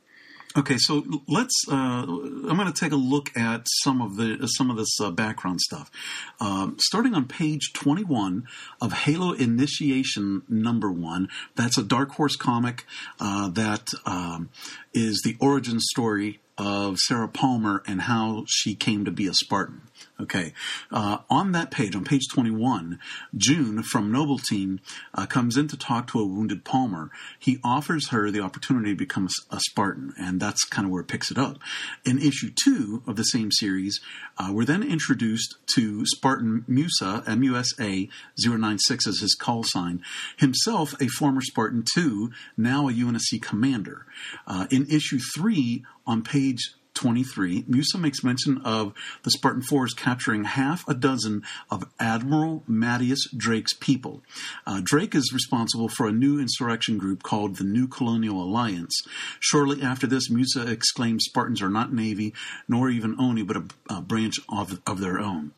Okay, 0.58 0.78
so 0.78 1.04
let's. 1.28 1.54
Uh, 1.70 1.74
I'm 1.76 2.56
going 2.56 2.72
to 2.72 2.80
take 2.80 2.94
a 2.94 2.98
look 2.98 3.36
at 3.36 3.68
some 3.84 4.02
of 4.02 4.16
the 4.16 4.48
some 4.48 4.72
of 4.72 4.78
this 4.78 5.02
uh, 5.02 5.12
background 5.12 5.60
stuff. 5.60 5.92
Um, 6.40 6.78
starting 6.80 7.14
on 7.14 7.26
page 7.26 7.74
21 7.74 8.48
of 8.80 8.94
Halo 8.94 9.34
Initiation 9.34 10.44
Number 10.48 10.90
One. 10.90 11.28
That's 11.56 11.78
a 11.78 11.84
Dark 11.84 12.12
Horse 12.12 12.38
comic 12.38 12.86
uh, 13.20 13.50
that 13.50 13.90
um, 14.06 14.50
is 14.94 15.22
the 15.26 15.36
origin 15.42 15.82
story 15.82 16.40
of 16.58 16.98
Sarah 17.00 17.28
Palmer 17.28 17.84
and 17.86 18.02
how 18.02 18.46
she 18.48 18.76
came 18.76 19.06
to 19.06 19.12
be 19.12 19.28
a 19.28 19.34
Spartan. 19.34 19.82
Okay. 20.20 20.54
Uh, 20.92 21.18
on 21.30 21.52
that 21.52 21.72
page, 21.72 21.96
on 21.96 22.06
page 22.06 22.28
21, 22.34 23.00
June 23.36 23.84
from 23.84 24.12
Noble 24.12 24.38
Team 24.38 24.80
uh, 25.14 25.26
comes 25.26 25.58
in 25.58 25.68
to 25.68 25.78
talk 25.78 26.08
to 26.08 26.20
a 26.20 26.26
wounded 26.26 26.64
Palmer. 26.64 27.12
He 27.38 27.60
offers 27.66 28.10
her 28.10 28.32
the 28.32 28.40
opportunity 28.40 28.92
to 28.92 28.98
become 28.98 29.28
a, 29.52 29.60
Spartan, 29.60 30.14
and 30.18 30.40
that's 30.40 30.64
kind 30.66 30.86
of 30.86 30.92
where 30.92 31.02
it 31.02 31.08
picks 31.08 31.32
it 31.32 31.38
up. 31.38 31.58
In 32.06 32.20
issue 32.20 32.52
two 32.64 33.04
of 33.06 33.18
the 33.18 33.24
same 33.24 33.52
series, 33.52 34.00
uh, 34.38 34.52
we're 34.54 34.64
then 34.64 34.84
introduced 34.84 35.56
to 35.76 36.06
Spartan 36.06 36.64
Musa, 36.68 37.24
M 37.28 37.44
U 37.44 37.58
S 37.58 37.70
A 37.80 38.08
096 38.38 39.08
as 39.08 39.20
his 39.20 39.36
call 39.36 39.64
sign, 39.64 40.02
himself 40.38 40.94
a 41.02 41.08
former 41.08 41.42
Spartan 41.42 41.84
too, 41.94 42.32
now 42.56 42.88
a 42.88 42.94
UNSC 42.94 43.42
commander. 43.42 44.06
Uh, 44.48 44.68
in 44.72 44.88
issue 44.90 45.20
three, 45.36 45.84
on 46.06 46.22
page 46.22 46.72
23, 46.96 47.66
Musa 47.68 47.98
makes 47.98 48.24
mention 48.24 48.62
of 48.64 48.94
the 49.24 49.32
Spartan 49.32 49.62
Fours 49.62 49.94
capturing 49.94 50.46
half 50.46 50.88
a 50.88 50.94
dozen 50.94 51.44
of 51.70 51.86
Admiral 52.00 52.64
Mattias 52.68 53.20
Drake's 53.36 53.74
people. 53.74 54.24
Uh, 54.66 54.82
Drake 54.84 55.14
is 55.14 55.32
responsible 55.34 55.90
for 55.90 56.08
a 56.08 56.12
new 56.12 56.40
insurrection 56.40 56.98
group 56.98 57.22
called 57.22 57.58
the 57.58 57.64
New 57.64 57.88
Colonial 57.88 58.42
Alliance. 58.42 58.96
Shortly 59.40 59.82
after 59.84 60.08
this, 60.08 60.30
Musa 60.30 60.68
exclaims 60.70 61.26
Spartans 61.26 61.62
are 61.62 61.70
not 61.70 61.94
Navy, 61.94 62.34
nor 62.68 62.90
even 62.90 63.20
Oni, 63.20 63.44
but 63.44 63.58
a, 63.58 63.64
a 63.90 64.02
branch 64.02 64.36
of, 64.50 64.80
of 64.88 65.00
their 65.00 65.20
own. 65.20 65.52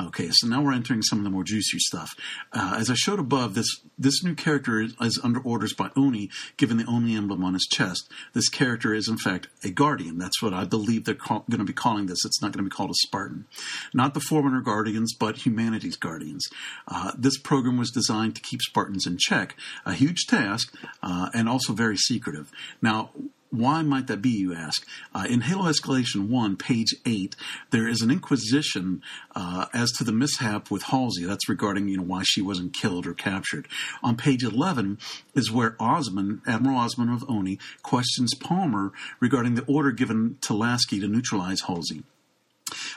Okay, 0.00 0.28
so 0.30 0.46
now 0.46 0.62
we're 0.62 0.74
entering 0.74 1.02
some 1.02 1.18
of 1.18 1.24
the 1.24 1.30
more 1.30 1.44
juicy 1.44 1.78
stuff. 1.78 2.10
Uh, 2.52 2.76
as 2.78 2.90
I 2.90 2.94
showed 2.94 3.18
above, 3.18 3.54
this, 3.54 3.80
this 3.98 4.22
new 4.22 4.34
character 4.34 4.80
is, 4.80 4.94
is 5.00 5.20
under 5.24 5.40
orders 5.40 5.72
by 5.72 5.90
Oni, 5.96 6.30
given 6.56 6.76
the 6.76 6.86
Oni 6.86 7.16
emblem 7.16 7.44
on 7.44 7.54
his 7.54 7.66
chest. 7.70 8.10
This 8.34 8.48
character 8.48 8.94
is, 8.94 9.08
in 9.08 9.16
fact, 9.16 9.48
a 9.64 9.70
guardian. 9.70 10.18
That's 10.18 10.42
what 10.42 10.52
I 10.52 10.64
believe 10.64 10.81
believe 10.82 11.04
they're 11.04 11.14
call, 11.14 11.44
going 11.50 11.58
to 11.58 11.64
be 11.64 11.72
calling 11.72 12.06
this. 12.06 12.24
It's 12.24 12.42
not 12.42 12.52
going 12.52 12.64
to 12.64 12.68
be 12.68 12.74
called 12.74 12.90
a 12.90 12.94
Spartan. 13.06 13.46
Not 13.94 14.14
the 14.14 14.20
Forerunner 14.20 14.60
Guardians, 14.60 15.14
but 15.14 15.46
Humanity's 15.46 15.96
Guardians. 15.96 16.46
Uh, 16.88 17.12
this 17.16 17.38
program 17.38 17.76
was 17.76 17.90
designed 17.90 18.34
to 18.36 18.42
keep 18.42 18.60
Spartans 18.62 19.06
in 19.06 19.16
check, 19.18 19.56
a 19.86 19.94
huge 19.94 20.26
task, 20.26 20.74
uh, 21.02 21.28
and 21.34 21.48
also 21.48 21.72
very 21.72 21.96
secretive. 21.96 22.50
Now, 22.80 23.10
why 23.52 23.82
might 23.82 24.06
that 24.06 24.22
be, 24.22 24.30
you 24.30 24.54
ask? 24.54 24.86
Uh, 25.14 25.26
in 25.28 25.42
Halo 25.42 25.64
Escalation 25.64 26.28
1, 26.28 26.56
page 26.56 26.94
8, 27.04 27.36
there 27.70 27.86
is 27.86 28.00
an 28.00 28.10
inquisition 28.10 29.02
uh, 29.36 29.66
as 29.74 29.92
to 29.92 30.04
the 30.04 30.12
mishap 30.12 30.70
with 30.70 30.84
Halsey. 30.84 31.26
That's 31.26 31.50
regarding, 31.50 31.88
you 31.88 31.98
know, 31.98 32.02
why 32.02 32.22
she 32.24 32.40
wasn't 32.40 32.72
killed 32.72 33.06
or 33.06 33.12
captured. 33.12 33.68
On 34.02 34.16
page 34.16 34.42
11 34.42 34.98
is 35.34 35.52
where 35.52 35.76
Osman, 35.78 36.40
Admiral 36.46 36.78
Osman 36.78 37.10
of 37.10 37.28
Oni, 37.28 37.58
questions 37.82 38.34
Palmer 38.34 38.90
regarding 39.20 39.54
the 39.54 39.64
order 39.66 39.92
given 39.92 40.38
to 40.40 40.54
Lasky 40.54 40.98
to 41.00 41.06
neutralize 41.06 41.60
Halsey. 41.62 42.04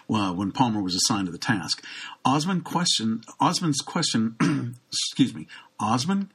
Well, 0.07 0.33
when 0.33 0.53
Palmer 0.53 0.81
was 0.81 0.95
assigned 0.95 1.25
to 1.25 1.33
the 1.33 1.37
task, 1.37 1.83
Osman 2.23 2.61
question 2.61 3.23
Osman's 3.41 3.81
question, 3.81 4.37
excuse 4.89 5.33
me, 5.33 5.47
Osman 5.81 6.31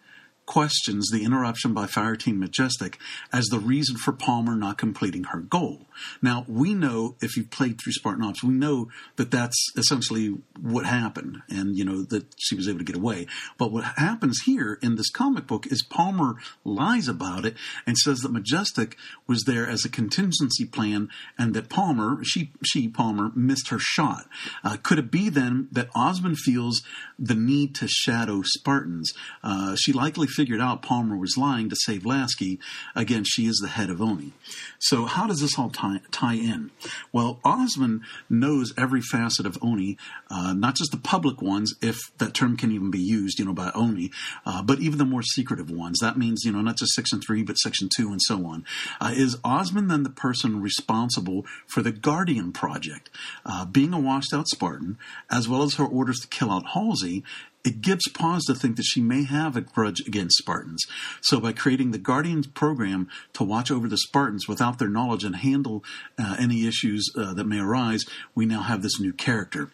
questions 0.51 1.09
the 1.13 1.23
interruption 1.25 1.73
by 1.73 1.87
Fire 1.87 2.17
Team 2.17 2.41
Majestic 2.41 2.99
as 3.33 3.45
the 3.47 3.61
reason 3.61 3.97
for 3.97 4.11
Palmer 4.11 4.57
not 4.57 4.79
completing 4.79 5.23
her 5.25 5.39
goal. 5.39 5.87
Now, 6.21 6.45
we 6.49 6.75
know, 6.75 7.15
if 7.21 7.37
you've 7.37 7.53
played 7.53 7.79
through 7.81 7.93
Spartan 7.93 8.25
Ops, 8.25 8.43
we 8.43 8.53
know 8.53 8.89
that 9.15 9.31
that's 9.31 9.57
essentially 9.77 10.39
what 10.61 10.87
happened 10.87 11.43
and, 11.49 11.77
you 11.79 11.85
know, 11.85 12.03
that 12.03 12.35
she 12.37 12.57
was 12.57 12.69
able 12.69 12.81
to 12.81 12.85
get 12.85 12.97
away. 12.97 13.29
But 13.59 13.71
what 13.71 13.85
happens 13.97 14.41
here 14.45 14.77
in 14.83 14.97
this 14.97 15.09
comic 15.09 15.47
book 15.47 15.69
is 15.69 15.85
Palmer 15.89 16.35
lies 16.65 17.07
about 17.07 17.47
it 17.47 17.55
and 17.87 17.97
says 17.97 18.19
that 18.23 18.33
Majestic 18.33 18.97
was 19.29 19.45
there 19.45 19.69
as 19.69 19.85
a 19.85 19.89
contingency 19.89 20.65
plan 20.65 21.11
and 21.39 21.55
that 21.55 21.69
Palmer, 21.69 22.25
she, 22.25 22.51
she 22.65 22.89
Palmer, 22.89 23.31
missed 23.37 23.69
her 23.69 23.79
shot. 23.79 24.27
Uh, 24.65 24.79
could 24.83 24.99
it 24.99 25.13
be 25.13 25.29
then 25.29 25.69
that 25.71 25.91
Osman 25.95 26.35
feels 26.35 26.83
the 27.21 27.37
need 27.37 27.77
to 27.77 27.87
shadow 27.87 28.43
Spartans? 28.43 29.13
Uh, 29.45 29.77
she 29.77 29.93
likely 29.93 30.27
figured 30.41 30.59
out 30.59 30.81
Palmer 30.81 31.19
was 31.19 31.37
lying 31.37 31.69
to 31.69 31.77
save 31.77 32.07
Lasky. 32.07 32.59
Again, 32.97 33.25
she 33.27 33.45
is 33.45 33.59
the 33.59 33.69
head 33.69 33.91
of 33.91 34.01
ONI. 34.01 34.33
So 34.79 35.05
how 35.05 35.27
does 35.27 35.43
this 35.43 35.59
all 35.59 35.69
tie, 35.69 36.01
tie 36.11 36.37
in? 36.37 36.71
Well, 37.13 37.41
Osman 37.45 38.01
knows 38.31 38.73
every 38.79 39.03
facet 39.03 39.45
of 39.45 39.59
ONI, 39.61 39.99
uh, 40.31 40.55
not 40.55 40.77
just 40.77 40.93
the 40.93 40.97
public 40.97 41.43
ones, 41.43 41.75
if 41.83 41.99
that 42.17 42.33
term 42.33 42.57
can 42.57 42.73
even 42.73 42.91
be 42.91 42.99
used, 43.01 43.39
you 43.39 43.45
know, 43.45 43.53
by 43.53 43.71
ONI, 43.75 44.11
uh, 44.47 44.63
but 44.63 44.81
even 44.81 44.97
the 44.97 45.05
more 45.05 45.23
secretive 45.23 45.71
ones. 45.71 45.99
That 45.99 46.17
means, 46.17 46.43
you 46.43 46.53
know, 46.53 46.63
not 46.63 46.79
just 46.79 46.93
Section 46.93 47.21
3, 47.21 47.43
but 47.43 47.59
Section 47.59 47.91
2 47.95 48.11
and 48.11 48.23
so 48.23 48.47
on. 48.47 48.65
Uh, 48.99 49.13
is 49.15 49.37
Osman 49.45 49.89
then 49.89 50.05
the 50.05 50.09
person 50.09 50.63
responsible 50.63 51.45
for 51.67 51.83
the 51.83 51.93
Guardian 51.93 52.51
Project? 52.51 53.11
Uh, 53.45 53.67
being 53.67 53.93
a 53.93 54.01
washed 54.01 54.33
out 54.33 54.49
Spartan, 54.49 54.97
as 55.31 55.51
well 55.51 55.65
as 55.65 55.75
her 55.75 55.85
orders 55.85 56.21
to 56.21 56.29
kill 56.29 56.51
out 56.51 56.69
Halsey, 56.69 57.25
it 57.65 57.81
gives 57.81 58.09
pause 58.09 58.45
to 58.45 58.55
think 58.55 58.77
that 58.77 58.85
she 58.85 59.01
may 59.01 59.25
have 59.25 59.57
a 59.57 59.61
grudge 59.61 60.01
against 60.07 60.39
Spartans. 60.39 60.83
So, 61.21 61.41
by 61.41 61.53
creating 61.53 61.91
the 61.91 61.99
Guardians 61.99 62.47
program 62.47 63.09
to 63.35 63.45
watch 63.45 63.71
over 63.71 63.89
the 63.89 63.99
Spartans 63.99 64.49
without 64.49 64.79
their 64.79 64.89
knowledge 64.89 65.25
and 65.25 65.37
handle 65.37 65.85
uh, 66.19 66.37
any 66.39 66.67
issues 66.67 67.11
uh, 67.17 67.35
that 67.35 67.45
may 67.45 67.59
arise, 67.59 68.05
we 68.35 68.47
now 68.47 68.63
have 68.63 68.83
this 68.83 68.99
new 68.99 69.13
character. 69.13 69.71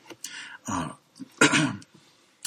Uh, 0.67 0.93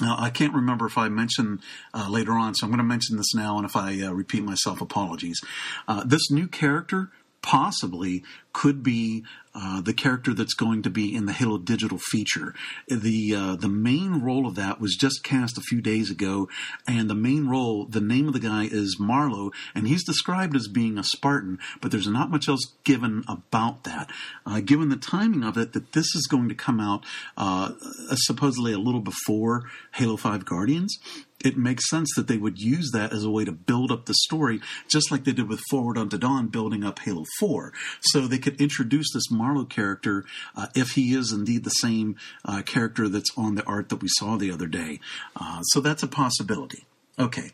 Now, 0.02 0.16
I 0.18 0.30
can't 0.30 0.54
remember 0.54 0.86
if 0.86 0.98
I 0.98 1.10
mentioned 1.10 1.60
uh, 1.94 2.08
later 2.10 2.34
on, 2.34 2.56
so 2.56 2.66
I'm 2.66 2.72
going 2.72 2.78
to 2.78 2.84
mention 2.84 3.18
this 3.18 3.36
now, 3.36 3.58
and 3.58 3.66
if 3.66 3.76
I 3.76 4.02
uh, 4.02 4.12
repeat 4.12 4.44
myself, 4.44 4.80
apologies. 4.80 5.40
Uh, 5.88 6.04
this 6.06 6.32
new 6.32 6.48
character 6.48 7.12
possibly 7.42 8.24
could 8.54 8.84
be 8.84 9.24
uh, 9.56 9.82
the 9.82 9.94
character 9.94 10.34
that's 10.34 10.54
going 10.54 10.82
to 10.84 10.90
be 10.90 11.16
in 11.16 11.26
the 11.26 11.34
Halo 11.34 11.58
Digital 11.58 11.98
feature. 11.98 12.54
The 12.88 13.36
uh, 13.36 13.56
the 13.56 13.70
main 13.70 14.22
role 14.22 14.48
of 14.48 14.56
that 14.56 14.80
was 14.80 14.96
just 14.96 15.24
cast 15.24 15.58
a 15.58 15.62
few 15.62 15.82
days 15.82 16.10
ago, 16.12 16.48
and 16.88 17.10
the 17.10 17.16
main 17.16 17.48
role, 17.48 17.86
the 17.86 18.02
name 18.02 18.28
of 18.28 18.34
the 18.34 18.40
guy 18.40 18.68
is 18.72 18.98
Marlowe, 19.00 19.52
and 19.74 19.88
he's 19.88 20.04
described 20.04 20.56
as 20.56 20.68
being 20.68 20.98
a 20.98 21.04
Spartan, 21.04 21.60
but 21.82 21.92
there's 21.92 22.08
not 22.08 22.30
much 22.30 22.48
else 22.48 22.74
given 22.84 23.24
about 23.28 23.84
that. 23.84 24.10
Uh, 24.46 24.60
given 24.62 24.90
the 24.90 24.98
timing 24.98 25.44
of 25.44 25.58
it, 25.58 25.74
that 25.74 25.94
this 25.94 26.16
is 26.16 26.28
going 26.28 26.50
to 26.50 26.56
come 26.56 26.80
out 26.80 27.04
uh, 27.38 27.72
supposedly 28.14 28.74
a 28.74 28.80
little 28.80 29.02
before 29.02 29.64
Halo 29.96 30.16
Five 30.16 30.46
Guardians, 30.46 30.98
it 31.44 31.58
makes 31.58 31.90
sense 31.90 32.10
that 32.16 32.28
they 32.28 32.38
would 32.38 32.60
use 32.60 32.92
that 32.92 33.14
as 33.14 33.24
a 33.24 33.30
way 33.30 33.46
to 33.46 33.52
build 33.52 33.92
up 33.92 34.06
the 34.06 34.14
story, 34.14 34.60
just 34.90 35.12
like 35.12 35.24
they 35.24 35.32
did 35.32 35.48
with 35.48 35.62
Forward 35.70 35.98
Unto 35.98 36.18
Dawn, 36.18 36.48
building 36.48 36.84
up 36.84 37.00
Halo 37.00 37.26
4. 37.40 37.74
So 38.02 38.22
they 38.22 38.38
could 38.38 38.60
introduce 38.60 39.14
this 39.14 39.32
Marlowe 39.32 39.66
character, 39.66 40.26
uh, 40.56 40.68
if 40.76 40.92
he 40.92 41.14
is 41.14 41.32
indeed 41.32 41.64
the 41.64 41.70
same 41.70 42.16
uh, 42.46 42.62
character 42.64 43.08
that's 43.08 43.32
on 43.38 43.56
the 43.56 43.64
art 43.66 43.90
that 43.90 44.02
we 44.02 44.10
saw 44.12 44.36
the 44.36 44.52
other 44.52 44.68
day. 44.68 45.00
Uh, 45.36 45.62
so 45.62 45.80
that's 45.80 46.04
a 46.04 46.08
possibility. 46.08 46.86
Okay. 47.20 47.52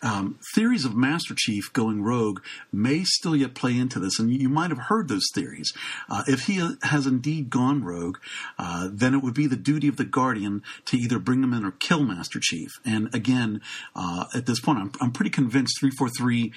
Um, 0.00 0.38
theories 0.54 0.84
of 0.84 0.94
Master 0.94 1.34
Chief 1.36 1.72
going 1.72 2.04
rogue 2.04 2.40
may 2.72 3.02
still 3.02 3.34
yet 3.34 3.54
play 3.54 3.76
into 3.76 3.98
this, 3.98 4.20
and 4.20 4.30
you 4.30 4.48
might 4.48 4.70
have 4.70 4.78
heard 4.78 5.08
those 5.08 5.26
theories. 5.34 5.72
Uh, 6.08 6.22
if 6.28 6.42
he 6.44 6.64
has 6.82 7.04
indeed 7.04 7.50
gone 7.50 7.82
rogue, 7.82 8.18
uh, 8.60 8.88
then 8.92 9.14
it 9.14 9.22
would 9.24 9.34
be 9.34 9.48
the 9.48 9.56
duty 9.56 9.88
of 9.88 9.96
the 9.96 10.04
Guardian 10.04 10.62
to 10.84 10.96
either 10.96 11.18
bring 11.18 11.42
him 11.42 11.52
in 11.52 11.64
or 11.64 11.72
kill 11.72 12.04
Master 12.04 12.38
Chief. 12.40 12.70
And 12.84 13.12
again, 13.12 13.60
uh, 13.96 14.26
at 14.36 14.46
this 14.46 14.60
point, 14.60 14.78
I'm, 14.78 14.92
I'm 15.00 15.10
pretty 15.10 15.30
convinced 15.30 15.80
343 15.80 16.52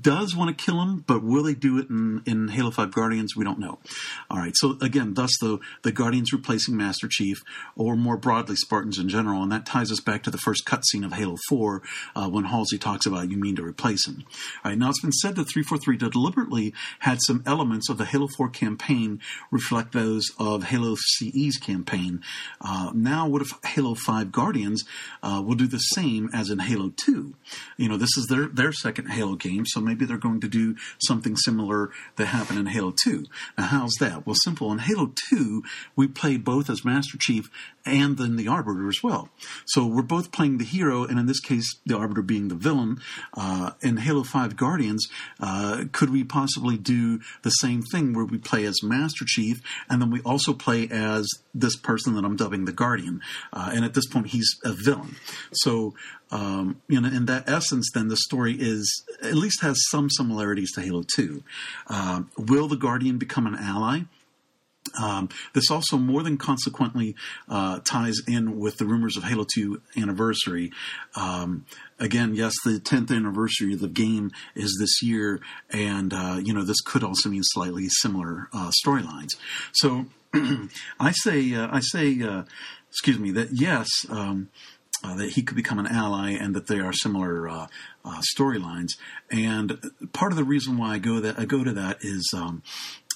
does 0.00 0.34
want 0.34 0.56
to 0.56 0.64
kill 0.64 0.80
him, 0.80 1.04
but 1.06 1.22
will 1.22 1.42
they 1.42 1.54
do 1.54 1.78
it 1.78 1.90
in, 1.90 2.22
in 2.26 2.48
Halo 2.48 2.70
5 2.70 2.92
Guardians? 2.92 3.36
We 3.36 3.44
don't 3.44 3.58
know. 3.58 3.78
All 4.30 4.38
right, 4.38 4.54
so 4.56 4.76
again, 4.80 5.14
thus 5.14 5.30
the, 5.40 5.58
the 5.82 5.92
Guardians 5.92 6.32
replacing 6.32 6.76
Master 6.76 7.08
Chief, 7.10 7.42
or 7.76 7.96
more 7.96 8.16
broadly, 8.16 8.56
Spartans 8.56 8.98
in 8.98 9.08
general, 9.08 9.42
and 9.42 9.52
that 9.52 9.66
ties 9.66 9.92
us 9.92 10.00
back 10.00 10.22
to 10.22 10.30
the 10.30 10.38
first 10.38 10.64
cutscene 10.64 11.04
of 11.04 11.12
Halo 11.12 11.36
4 11.48 11.82
uh, 12.14 12.28
when 12.28 12.44
Halsey 12.44 12.78
talks 12.78 13.06
about 13.06 13.30
you 13.30 13.36
mean 13.36 13.56
to 13.56 13.64
replace 13.64 14.06
him. 14.06 14.24
All 14.64 14.70
right, 14.70 14.78
now 14.78 14.90
it's 14.90 15.02
been 15.02 15.12
said 15.12 15.36
that 15.36 15.48
343 15.48 15.96
deliberately 15.96 16.72
had 17.00 17.18
some 17.22 17.42
elements 17.46 17.88
of 17.88 17.98
the 17.98 18.04
Halo 18.04 18.28
4 18.28 18.48
campaign 18.48 19.20
reflect 19.50 19.92
those 19.92 20.24
of 20.38 20.64
Halo 20.64 20.96
CE's 20.96 21.58
campaign. 21.58 22.22
Uh, 22.60 22.92
now, 22.94 23.28
what 23.28 23.42
if 23.42 23.50
Halo 23.64 23.94
5 23.94 24.32
Guardians 24.32 24.84
uh, 25.22 25.42
will 25.44 25.54
do 25.54 25.66
the 25.66 25.78
same 25.78 26.30
as 26.32 26.50
in 26.50 26.60
Halo 26.60 26.92
2? 26.96 27.34
You 27.76 27.88
know, 27.88 27.96
this 27.96 28.16
is 28.16 28.26
their, 28.28 28.46
their 28.46 28.72
second 28.72 29.08
Halo 29.08 29.34
game, 29.34 29.66
so 29.66 29.81
maybe 29.82 30.04
they're 30.04 30.16
going 30.16 30.40
to 30.40 30.48
do 30.48 30.76
something 31.02 31.36
similar 31.36 31.90
that 32.16 32.26
happened 32.26 32.58
in 32.58 32.66
Halo 32.66 32.92
2. 33.04 33.24
Now, 33.58 33.64
how's 33.64 33.94
that? 34.00 34.26
Well, 34.26 34.36
simple. 34.42 34.72
In 34.72 34.78
Halo 34.78 35.12
2, 35.30 35.62
we 35.96 36.08
played 36.08 36.44
both 36.44 36.70
as 36.70 36.84
Master 36.84 37.18
Chief 37.18 37.50
and 37.84 38.16
then 38.16 38.36
the 38.36 38.48
Arbiter 38.48 38.88
as 38.88 39.02
well. 39.02 39.28
So 39.66 39.86
we're 39.86 40.02
both 40.02 40.32
playing 40.32 40.58
the 40.58 40.64
hero, 40.64 41.04
and 41.04 41.18
in 41.18 41.26
this 41.26 41.40
case, 41.40 41.80
the 41.84 41.96
Arbiter 41.96 42.22
being 42.22 42.48
the 42.48 42.54
villain. 42.54 43.00
Uh, 43.34 43.72
in 43.80 43.96
Halo 43.96 44.22
5 44.22 44.56
Guardians, 44.56 45.08
uh, 45.40 45.84
could 45.92 46.10
we 46.10 46.24
possibly 46.24 46.76
do 46.76 47.20
the 47.42 47.50
same 47.50 47.82
thing 47.82 48.12
where 48.12 48.24
we 48.24 48.38
play 48.38 48.64
as 48.64 48.82
Master 48.82 49.24
Chief, 49.26 49.60
and 49.88 50.00
then 50.00 50.10
we 50.10 50.20
also 50.20 50.52
play 50.52 50.88
as 50.90 51.28
this 51.54 51.76
person 51.76 52.14
that 52.14 52.24
I'm 52.24 52.36
dubbing 52.36 52.64
the 52.64 52.72
Guardian? 52.72 53.20
Uh, 53.52 53.70
and 53.74 53.84
at 53.84 53.94
this 53.94 54.06
point, 54.06 54.28
he's 54.28 54.56
a 54.64 54.72
villain. 54.72 55.16
So 55.52 55.94
um, 56.32 56.80
you 56.88 57.00
know, 57.00 57.08
in 57.08 57.26
that 57.26 57.48
essence, 57.48 57.90
then 57.92 58.08
the 58.08 58.16
story 58.16 58.56
is 58.58 59.04
at 59.22 59.34
least 59.34 59.62
has 59.62 59.76
some 59.90 60.10
similarities 60.10 60.72
to 60.72 60.80
Halo 60.80 61.04
Two. 61.14 61.44
Uh, 61.86 62.22
will 62.36 62.66
the 62.66 62.76
Guardian 62.76 63.18
become 63.18 63.46
an 63.46 63.54
ally? 63.54 64.00
Um, 65.00 65.28
this 65.54 65.70
also 65.70 65.96
more 65.96 66.22
than 66.22 66.36
consequently 66.36 67.14
uh, 67.48 67.80
ties 67.80 68.16
in 68.26 68.58
with 68.58 68.78
the 68.78 68.84
rumors 68.84 69.16
of 69.16 69.24
Halo 69.24 69.46
2 69.54 69.80
anniversary. 69.96 70.72
Um, 71.14 71.64
again, 71.98 72.34
yes, 72.34 72.52
the 72.64 72.72
10th 72.72 73.14
anniversary 73.14 73.74
of 73.74 73.80
the 73.80 73.88
game 73.88 74.32
is 74.54 74.76
this 74.78 75.02
year, 75.02 75.40
and 75.70 76.12
uh, 76.12 76.38
you 76.42 76.52
know 76.52 76.62
this 76.62 76.80
could 76.80 77.04
also 77.04 77.28
mean 77.28 77.42
slightly 77.44 77.88
similar 77.88 78.48
uh, 78.52 78.70
storylines. 78.84 79.30
So 79.72 80.06
I 81.00 81.12
say, 81.12 81.54
uh, 81.54 81.68
I 81.70 81.80
say, 81.80 82.20
uh, 82.22 82.44
excuse 82.90 83.18
me, 83.18 83.30
that 83.32 83.52
yes. 83.52 83.88
Um, 84.10 84.48
uh, 85.04 85.14
that 85.16 85.30
he 85.30 85.42
could 85.42 85.56
become 85.56 85.78
an 85.78 85.86
ally 85.86 86.30
and 86.30 86.54
that 86.54 86.66
they 86.66 86.80
are 86.80 86.92
similar 86.92 87.48
uh, 87.48 87.66
uh, 88.04 88.20
storylines. 88.36 88.92
And 89.30 89.80
part 90.12 90.32
of 90.32 90.36
the 90.36 90.44
reason 90.44 90.78
why 90.78 90.94
I 90.94 90.98
go 90.98 91.20
that 91.20 91.38
I 91.38 91.44
go 91.44 91.64
to 91.64 91.72
that 91.72 91.98
is 92.00 92.32
um, 92.34 92.62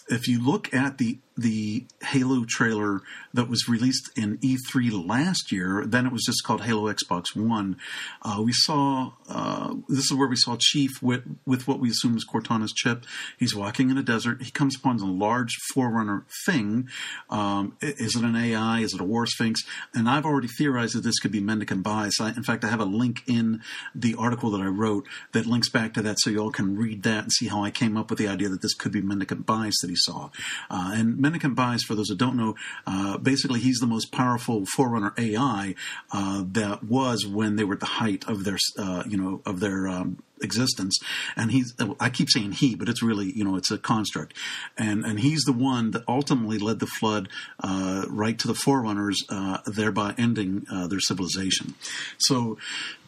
if 0.08 0.28
you 0.28 0.44
look 0.44 0.72
at 0.74 0.98
the 0.98 1.18
the 1.36 1.84
Halo 2.02 2.44
trailer 2.48 3.00
that 3.34 3.48
was 3.48 3.68
released 3.68 4.10
in 4.16 4.38
E3 4.38 5.06
last 5.06 5.52
year, 5.52 5.84
then 5.86 6.06
it 6.06 6.12
was 6.12 6.24
just 6.24 6.42
called 6.44 6.62
Halo 6.62 6.92
Xbox 6.92 7.36
One. 7.36 7.76
Uh, 8.22 8.42
we 8.44 8.52
saw 8.52 9.12
uh, 9.28 9.74
this 9.88 10.06
is 10.06 10.14
where 10.14 10.28
we 10.28 10.36
saw 10.36 10.56
Chief 10.58 11.02
with 11.02 11.24
with 11.44 11.68
what 11.68 11.78
we 11.78 11.90
assume 11.90 12.16
is 12.16 12.24
Cortana's 12.24 12.72
chip. 12.72 13.04
He's 13.38 13.54
walking 13.54 13.90
in 13.90 13.98
a 13.98 14.02
desert. 14.02 14.42
He 14.42 14.50
comes 14.50 14.76
upon 14.76 14.98
a 15.00 15.04
large 15.04 15.54
Forerunner 15.74 16.24
thing. 16.46 16.88
Um, 17.28 17.76
is 17.80 18.16
it 18.16 18.24
an 18.24 18.36
AI? 18.36 18.80
Is 18.80 18.94
it 18.94 19.00
a 19.00 19.04
War 19.04 19.26
Sphinx? 19.26 19.62
And 19.94 20.08
I've 20.08 20.24
already 20.24 20.48
theorized 20.48 20.94
that 20.94 21.02
this 21.02 21.18
could 21.18 21.32
be 21.32 21.40
Mendicant 21.40 21.82
Bias. 21.82 22.20
I, 22.20 22.30
in 22.30 22.42
fact, 22.42 22.64
I 22.64 22.68
have 22.68 22.80
a 22.80 22.84
link 22.84 23.22
in 23.26 23.60
the 23.94 24.14
article 24.14 24.50
that 24.50 24.60
I 24.60 24.66
wrote 24.66 25.06
that 25.32 25.46
links 25.46 25.68
back 25.68 25.92
to 25.94 26.02
that, 26.02 26.18
so 26.20 26.30
you 26.30 26.38
all 26.38 26.50
can 26.50 26.76
read 26.76 27.02
that 27.02 27.24
and 27.24 27.32
see 27.32 27.48
how 27.48 27.62
I 27.62 27.70
came 27.70 27.96
up 27.96 28.08
with 28.08 28.18
the 28.18 28.28
idea 28.28 28.48
that 28.48 28.62
this 28.62 28.74
could 28.74 28.92
be 28.92 29.02
Mendicant 29.02 29.44
Bias 29.44 29.76
that 29.82 29.90
he 29.90 29.96
saw. 29.96 30.30
Uh, 30.70 30.92
and 30.94 31.18
Mendicant 31.26 31.56
Bias, 31.56 31.82
for 31.82 31.96
those 31.96 32.06
that 32.06 32.18
don't 32.18 32.36
know, 32.36 32.54
uh, 32.86 33.18
basically 33.18 33.58
he's 33.58 33.78
the 33.78 33.86
most 33.88 34.12
powerful 34.12 34.64
Forerunner 34.64 35.12
AI 35.18 35.74
uh, 36.12 36.44
that 36.52 36.84
was 36.84 37.26
when 37.26 37.56
they 37.56 37.64
were 37.64 37.74
at 37.74 37.80
the 37.80 37.86
height 37.86 38.24
of 38.28 38.44
their, 38.44 38.58
uh, 38.78 39.02
you 39.08 39.16
know, 39.16 39.42
of 39.44 39.58
their 39.58 39.88
um, 39.88 40.22
existence, 40.40 40.98
and 41.36 41.50
he's 41.50 41.74
I 42.00 42.10
keep 42.10 42.28
saying 42.30 42.52
he, 42.52 42.74
but 42.74 42.88
it's 42.88 43.02
really 43.02 43.32
you 43.34 43.44
know 43.44 43.56
it's 43.56 43.70
a 43.70 43.78
construct, 43.78 44.34
and 44.76 45.04
and 45.04 45.20
he's 45.20 45.42
the 45.42 45.52
one 45.52 45.90
that 45.92 46.04
ultimately 46.08 46.58
led 46.58 46.80
the 46.80 46.86
flood 46.86 47.28
uh, 47.60 48.04
right 48.08 48.38
to 48.38 48.46
the 48.46 48.54
forerunners, 48.54 49.22
uh, 49.28 49.58
thereby 49.66 50.14
ending 50.18 50.66
uh, 50.70 50.86
their 50.86 51.00
civilization. 51.00 51.74
So. 52.18 52.58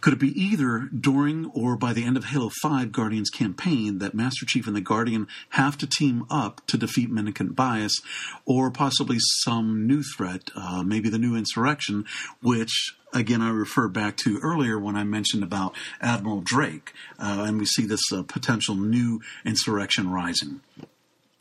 Could 0.00 0.12
it 0.12 0.20
be 0.20 0.40
either 0.40 0.88
during 0.96 1.46
or 1.46 1.76
by 1.76 1.92
the 1.92 2.04
end 2.04 2.16
of 2.16 2.26
Halo 2.26 2.50
5 2.62 2.92
Guardian's 2.92 3.30
campaign 3.30 3.98
that 3.98 4.14
Master 4.14 4.46
Chief 4.46 4.68
and 4.68 4.76
the 4.76 4.80
Guardian 4.80 5.26
have 5.50 5.76
to 5.78 5.88
team 5.88 6.24
up 6.30 6.64
to 6.68 6.78
defeat 6.78 7.10
Mendicant 7.10 7.56
Bias, 7.56 8.00
or 8.44 8.70
possibly 8.70 9.16
some 9.18 9.88
new 9.88 10.04
threat, 10.04 10.50
uh, 10.54 10.84
maybe 10.84 11.08
the 11.08 11.18
new 11.18 11.34
insurrection, 11.34 12.04
which 12.40 12.94
again, 13.12 13.42
I 13.42 13.50
refer 13.50 13.88
back 13.88 14.16
to 14.18 14.38
earlier 14.42 14.78
when 14.78 14.96
I 14.96 15.04
mentioned 15.04 15.42
about 15.42 15.74
Admiral 16.00 16.40
Drake, 16.40 16.92
uh, 17.18 17.44
and 17.46 17.58
we 17.58 17.66
see 17.66 17.86
this 17.86 18.12
uh, 18.12 18.22
potential 18.22 18.74
new 18.74 19.20
insurrection 19.44 20.10
rising. 20.10 20.60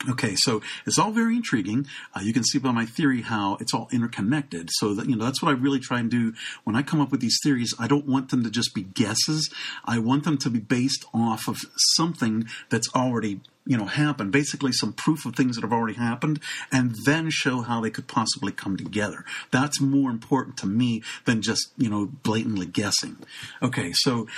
Okay, 0.08 0.36
so 0.36 0.62
it's 0.86 0.96
all 0.96 1.10
very 1.10 1.34
intriguing. 1.34 1.88
Uh, 2.14 2.20
you 2.22 2.32
can 2.32 2.44
see 2.44 2.60
by 2.60 2.70
my 2.70 2.86
theory 2.86 3.22
how 3.22 3.56
it's 3.60 3.74
all 3.74 3.88
interconnected. 3.90 4.68
So 4.74 4.94
that 4.94 5.08
you 5.08 5.16
know 5.16 5.24
that's 5.24 5.42
what 5.42 5.48
I 5.48 5.58
really 5.58 5.80
try 5.80 5.98
and 5.98 6.08
do 6.08 6.34
when 6.62 6.76
I 6.76 6.82
come 6.82 7.00
up 7.00 7.10
with 7.10 7.20
these 7.20 7.38
theories. 7.42 7.74
I 7.80 7.88
don't 7.88 8.06
want 8.06 8.30
them 8.30 8.44
to 8.44 8.50
just 8.50 8.74
be 8.74 8.84
guesses. 8.84 9.52
I 9.84 9.98
want 9.98 10.22
them 10.22 10.38
to 10.38 10.50
be 10.50 10.60
based 10.60 11.04
off 11.12 11.48
of 11.48 11.58
something 11.96 12.46
that's 12.70 12.88
already 12.94 13.40
you 13.66 13.76
know 13.76 13.86
happened. 13.86 14.30
Basically, 14.30 14.70
some 14.70 14.92
proof 14.92 15.26
of 15.26 15.34
things 15.34 15.56
that 15.56 15.62
have 15.62 15.72
already 15.72 15.94
happened, 15.94 16.38
and 16.70 16.94
then 17.04 17.28
show 17.30 17.62
how 17.62 17.80
they 17.80 17.90
could 17.90 18.06
possibly 18.06 18.52
come 18.52 18.76
together. 18.76 19.24
That's 19.50 19.80
more 19.80 20.10
important 20.12 20.58
to 20.58 20.68
me 20.68 21.02
than 21.24 21.42
just 21.42 21.72
you 21.76 21.90
know 21.90 22.06
blatantly 22.06 22.66
guessing. 22.66 23.16
Okay, 23.62 23.90
so 23.94 24.28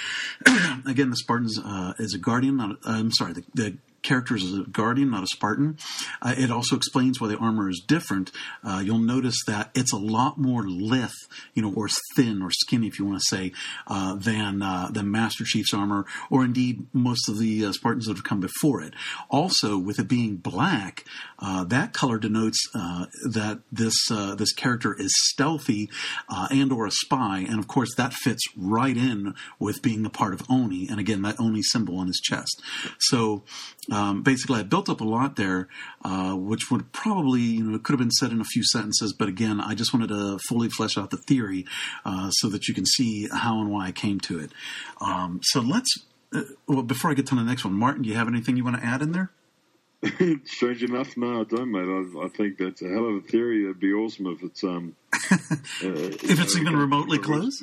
again, 0.86 1.10
the 1.10 1.16
Spartans 1.16 1.60
uh, 1.62 1.92
is 1.98 2.14
a 2.14 2.18
guardian. 2.18 2.56
Not, 2.56 2.78
I'm 2.86 3.12
sorry, 3.12 3.34
the, 3.34 3.44
the 3.52 3.76
characters 4.02 4.44
as 4.44 4.54
a 4.54 4.62
guardian, 4.62 5.10
not 5.10 5.22
a 5.22 5.26
Spartan. 5.26 5.78
Uh, 6.22 6.34
it 6.36 6.50
also 6.50 6.76
explains 6.76 7.20
why 7.20 7.28
the 7.28 7.36
armor 7.36 7.68
is 7.68 7.82
different. 7.86 8.30
Uh, 8.64 8.82
you'll 8.84 8.98
notice 8.98 9.36
that 9.46 9.70
it's 9.74 9.92
a 9.92 9.98
lot 9.98 10.38
more 10.38 10.62
lithe, 10.62 11.10
you 11.54 11.62
know, 11.62 11.72
or 11.74 11.88
thin 12.16 12.42
or 12.42 12.50
skinny, 12.50 12.86
if 12.86 12.98
you 12.98 13.04
want 13.04 13.18
to 13.18 13.36
say, 13.36 13.52
uh, 13.86 14.14
than 14.14 14.62
uh, 14.62 14.88
than 14.90 15.10
Master 15.10 15.44
Chief's 15.44 15.74
armor, 15.74 16.06
or 16.30 16.44
indeed 16.44 16.86
most 16.92 17.28
of 17.28 17.38
the 17.38 17.64
uh, 17.64 17.72
Spartans 17.72 18.06
that 18.06 18.16
have 18.16 18.24
come 18.24 18.40
before 18.40 18.82
it. 18.82 18.94
Also, 19.28 19.78
with 19.78 19.98
it 19.98 20.08
being 20.08 20.36
black, 20.36 21.04
uh, 21.38 21.64
that 21.64 21.92
color 21.92 22.18
denotes 22.18 22.58
that 22.72 23.60
this 23.70 23.94
this 24.36 24.52
character 24.52 24.94
is 24.98 25.12
stealthy 25.28 25.90
and 26.28 26.72
or 26.72 26.86
a 26.86 26.90
spy, 26.90 27.38
and 27.48 27.58
of 27.58 27.68
course 27.68 27.94
that 27.96 28.12
fits 28.12 28.42
right 28.56 28.96
in 28.96 29.34
with 29.58 29.82
being 29.82 30.04
a 30.04 30.10
part 30.10 30.34
of 30.34 30.42
Oni, 30.50 30.88
and 30.88 30.98
again 30.98 31.22
that 31.22 31.38
Oni 31.38 31.62
symbol 31.62 31.98
on 31.98 32.06
his 32.06 32.20
chest. 32.20 32.62
So 32.98 33.42
um, 33.90 34.22
basically, 34.22 34.60
I 34.60 34.62
built 34.62 34.88
up 34.88 35.00
a 35.00 35.04
lot 35.04 35.36
there, 35.36 35.68
uh, 36.04 36.34
which 36.34 36.70
would 36.70 36.92
probably, 36.92 37.40
you 37.40 37.64
know, 37.64 37.78
could 37.78 37.92
have 37.92 37.98
been 37.98 38.10
said 38.10 38.30
in 38.30 38.40
a 38.40 38.44
few 38.44 38.62
sentences. 38.64 39.12
But 39.12 39.28
again, 39.28 39.60
I 39.60 39.74
just 39.74 39.92
wanted 39.92 40.08
to 40.08 40.38
fully 40.48 40.68
flesh 40.68 40.96
out 40.96 41.10
the 41.10 41.16
theory 41.16 41.66
uh, 42.04 42.30
so 42.30 42.48
that 42.48 42.68
you 42.68 42.74
can 42.74 42.86
see 42.86 43.28
how 43.32 43.60
and 43.60 43.70
why 43.70 43.86
I 43.86 43.92
came 43.92 44.20
to 44.20 44.38
it. 44.38 44.52
Um, 45.00 45.40
so 45.42 45.60
let's, 45.60 45.90
uh, 46.34 46.42
well, 46.66 46.82
before 46.82 47.10
I 47.10 47.14
get 47.14 47.26
to 47.28 47.34
the 47.34 47.42
next 47.42 47.64
one, 47.64 47.74
Martin, 47.74 48.02
do 48.02 48.08
you 48.08 48.16
have 48.16 48.28
anything 48.28 48.56
you 48.56 48.64
want 48.64 48.76
to 48.76 48.84
add 48.84 49.02
in 49.02 49.12
there? 49.12 49.30
Strange 50.44 50.82
enough, 50.82 51.14
no, 51.16 51.40
I 51.40 51.44
don't, 51.44 51.70
mate. 51.70 51.80
I, 51.80 52.24
I, 52.24 52.28
think 52.28 52.56
that's 52.56 52.80
a 52.80 52.88
hell 52.88 53.06
of 53.06 53.16
a 53.16 53.20
theory. 53.20 53.64
It'd 53.64 53.80
be 53.80 53.92
awesome 53.92 54.28
if 54.28 54.42
it's 54.42 54.64
um, 54.64 54.96
uh, 55.12 55.42
if 55.82 56.40
it's 56.40 56.56
even 56.56 56.74
remotely 56.74 57.18
close 57.18 57.62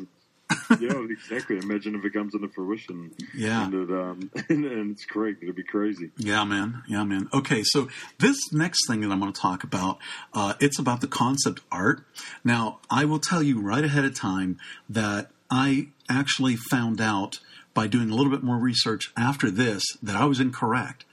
yeah, 0.79 1.05
exactly. 1.09 1.57
Imagine 1.57 1.95
if 1.95 2.05
it 2.05 2.13
comes 2.13 2.33
into 2.33 2.47
fruition. 2.49 3.11
Yeah, 3.33 3.65
and, 3.65 3.73
it, 3.73 3.89
um, 3.89 4.31
and, 4.49 4.65
and, 4.65 4.91
it's 4.91 5.05
correct. 5.05 5.43
It'd 5.43 5.55
be 5.55 5.63
crazy. 5.63 6.11
Yeah, 6.17 6.43
man. 6.43 6.83
Yeah, 6.87 7.03
man. 7.03 7.29
Okay, 7.33 7.63
so 7.63 7.89
this 8.19 8.37
next 8.51 8.87
thing 8.87 9.01
that 9.01 9.11
I'm 9.11 9.19
going 9.19 9.33
to 9.33 9.39
talk 9.39 9.63
about, 9.63 9.99
uh, 10.33 10.53
it's 10.59 10.79
about 10.79 11.01
the 11.01 11.07
concept 11.07 11.61
art. 11.71 12.03
Now, 12.43 12.79
I 12.89 13.05
will 13.05 13.19
tell 13.19 13.43
you 13.43 13.59
right 13.61 13.83
ahead 13.83 14.05
of 14.05 14.15
time 14.15 14.57
that 14.89 15.31
I 15.49 15.89
actually 16.09 16.55
found 16.55 17.01
out 17.01 17.39
by 17.73 17.87
doing 17.87 18.09
a 18.09 18.15
little 18.15 18.31
bit 18.31 18.43
more 18.43 18.57
research 18.57 19.11
after 19.15 19.51
this 19.51 19.83
that 20.01 20.15
I 20.15 20.25
was 20.25 20.39
incorrect. 20.39 21.05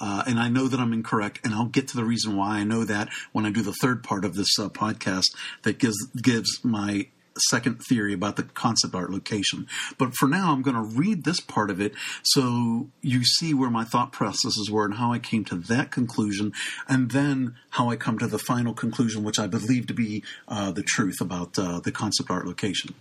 Uh, 0.00 0.22
and 0.26 0.38
I 0.38 0.48
know 0.48 0.68
that 0.68 0.78
I'm 0.78 0.92
incorrect, 0.92 1.40
and 1.44 1.52
I'll 1.52 1.66
get 1.66 1.88
to 1.88 1.96
the 1.96 2.04
reason 2.04 2.36
why. 2.36 2.58
I 2.58 2.64
know 2.64 2.84
that 2.84 3.08
when 3.32 3.44
I 3.46 3.50
do 3.50 3.62
the 3.62 3.72
third 3.72 4.04
part 4.04 4.24
of 4.24 4.36
this 4.36 4.58
uh, 4.58 4.68
podcast 4.68 5.34
that 5.62 5.78
gives 5.78 5.96
gives 6.22 6.64
my 6.64 7.08
second 7.38 7.82
theory 7.88 8.12
about 8.12 8.36
the 8.36 8.42
concept 8.42 8.94
art 8.94 9.10
location. 9.10 9.66
But 9.96 10.14
for 10.14 10.28
now, 10.28 10.52
I'm 10.52 10.62
going 10.62 10.76
to 10.76 10.82
read 10.82 11.24
this 11.24 11.40
part 11.40 11.70
of 11.70 11.80
it 11.80 11.94
so 12.22 12.88
you 13.00 13.24
see 13.24 13.54
where 13.54 13.70
my 13.70 13.84
thought 13.84 14.12
processes 14.12 14.70
were 14.70 14.84
and 14.84 14.94
how 14.94 15.12
I 15.12 15.18
came 15.18 15.44
to 15.46 15.56
that 15.56 15.90
conclusion, 15.90 16.52
and 16.88 17.10
then 17.10 17.54
how 17.70 17.90
I 17.90 17.96
come 17.96 18.18
to 18.18 18.26
the 18.26 18.38
final 18.38 18.74
conclusion, 18.74 19.24
which 19.24 19.38
I 19.38 19.46
believe 19.46 19.86
to 19.88 19.94
be 19.94 20.22
uh, 20.46 20.70
the 20.72 20.82
truth 20.82 21.20
about 21.20 21.58
uh, 21.58 21.80
the 21.80 21.92
concept 21.92 22.30
art 22.30 22.46
location. 22.46 22.94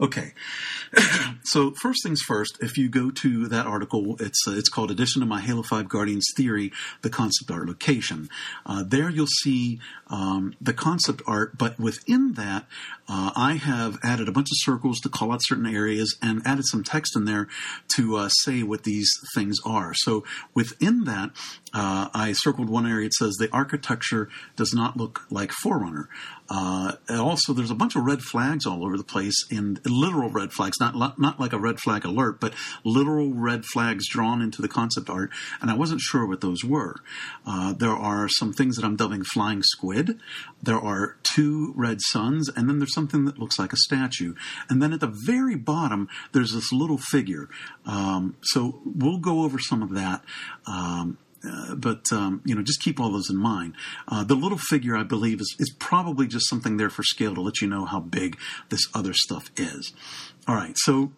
Okay, 0.00 0.32
so 1.42 1.72
first 1.80 2.02
things 2.02 2.20
first, 2.26 2.58
if 2.60 2.76
you 2.76 2.88
go 2.88 3.10
to 3.10 3.48
that 3.48 3.66
article, 3.66 4.16
it's 4.20 4.46
uh, 4.46 4.52
it's 4.52 4.68
called 4.68 4.90
"Addition 4.90 5.20
to 5.20 5.26
My 5.26 5.40
Halo 5.40 5.62
Five 5.62 5.88
Guardians 5.88 6.26
Theory: 6.36 6.72
The 7.02 7.10
Concept 7.10 7.50
Art 7.50 7.66
Location." 7.66 8.28
Uh, 8.66 8.82
there, 8.86 9.10
you'll 9.10 9.26
see 9.26 9.80
um, 10.08 10.54
the 10.60 10.72
concept 10.72 11.22
art, 11.26 11.56
but 11.56 11.78
within 11.78 12.34
that, 12.34 12.66
uh, 13.08 13.32
I 13.34 13.54
have 13.54 13.79
added 14.02 14.28
a 14.28 14.32
bunch 14.32 14.48
of 14.48 14.58
circles 14.58 15.00
to 15.00 15.08
call 15.08 15.32
out 15.32 15.40
certain 15.42 15.66
areas 15.66 16.16
and 16.22 16.42
added 16.44 16.64
some 16.66 16.82
text 16.82 17.16
in 17.16 17.24
there 17.24 17.48
to 17.96 18.16
uh, 18.16 18.28
say 18.28 18.62
what 18.62 18.84
these 18.84 19.10
things 19.34 19.58
are. 19.64 19.92
So 19.94 20.24
within 20.54 21.04
that, 21.04 21.30
uh, 21.72 22.08
I 22.12 22.32
circled 22.32 22.68
one 22.68 22.86
area. 22.86 23.06
It 23.06 23.14
says 23.14 23.36
the 23.36 23.52
architecture 23.52 24.28
does 24.56 24.72
not 24.74 24.96
look 24.96 25.22
like 25.30 25.52
Forerunner. 25.52 26.08
Uh, 26.50 26.96
also, 27.08 27.52
there's 27.52 27.70
a 27.70 27.76
bunch 27.76 27.94
of 27.94 28.04
red 28.04 28.20
flags 28.20 28.66
all 28.66 28.84
over 28.84 28.96
the 28.96 29.04
place, 29.04 29.46
and 29.50 29.80
literal 29.86 30.28
red 30.28 30.52
flags, 30.52 30.78
not 30.80 30.96
not 31.18 31.38
like 31.38 31.52
a 31.52 31.58
red 31.58 31.78
flag 31.78 32.04
alert, 32.04 32.40
but 32.40 32.52
literal 32.84 33.32
red 33.32 33.64
flags 33.64 34.08
drawn 34.08 34.42
into 34.42 34.60
the 34.60 34.68
concept 34.68 35.08
art. 35.08 35.30
And 35.60 35.70
I 35.70 35.74
wasn't 35.74 36.00
sure 36.00 36.26
what 36.26 36.40
those 36.40 36.64
were. 36.64 36.96
Uh, 37.46 37.72
there 37.72 37.90
are 37.90 38.28
some 38.28 38.52
things 38.52 38.76
that 38.76 38.84
I'm 38.84 38.96
dubbing 38.96 39.22
flying 39.22 39.62
squid. 39.62 40.18
There 40.60 40.80
are 40.80 41.16
two 41.22 41.72
red 41.76 41.98
suns, 42.00 42.48
and 42.48 42.68
then 42.68 42.80
there's 42.80 42.94
something 42.94 43.24
that 43.26 43.38
looks 43.38 43.58
like 43.58 43.72
a 43.72 43.76
statue. 43.76 44.34
And 44.68 44.82
then 44.82 44.92
at 44.92 45.00
the 45.00 45.14
very 45.26 45.56
bottom, 45.56 46.08
there's 46.32 46.52
this 46.52 46.72
little 46.72 46.98
figure. 46.98 47.48
Um, 47.86 48.36
so 48.42 48.80
we'll 48.84 49.18
go 49.18 49.44
over 49.44 49.58
some 49.58 49.82
of 49.82 49.94
that. 49.94 50.24
Um, 50.66 51.18
uh, 51.44 51.74
but 51.74 52.12
um, 52.12 52.42
you 52.44 52.54
know, 52.54 52.62
just 52.62 52.82
keep 52.82 53.00
all 53.00 53.12
those 53.12 53.30
in 53.30 53.36
mind. 53.36 53.74
Uh, 54.08 54.24
the 54.24 54.34
little 54.34 54.58
figure, 54.58 54.96
I 54.96 55.02
believe, 55.02 55.40
is, 55.40 55.54
is 55.58 55.70
probably 55.78 56.26
just 56.26 56.48
something 56.48 56.76
there 56.76 56.90
for 56.90 57.02
scale 57.02 57.34
to 57.34 57.40
let 57.40 57.60
you 57.60 57.68
know 57.68 57.84
how 57.84 58.00
big 58.00 58.38
this 58.68 58.86
other 58.94 59.12
stuff 59.14 59.50
is. 59.56 59.92
All 60.46 60.54
right, 60.54 60.76
so 60.76 61.12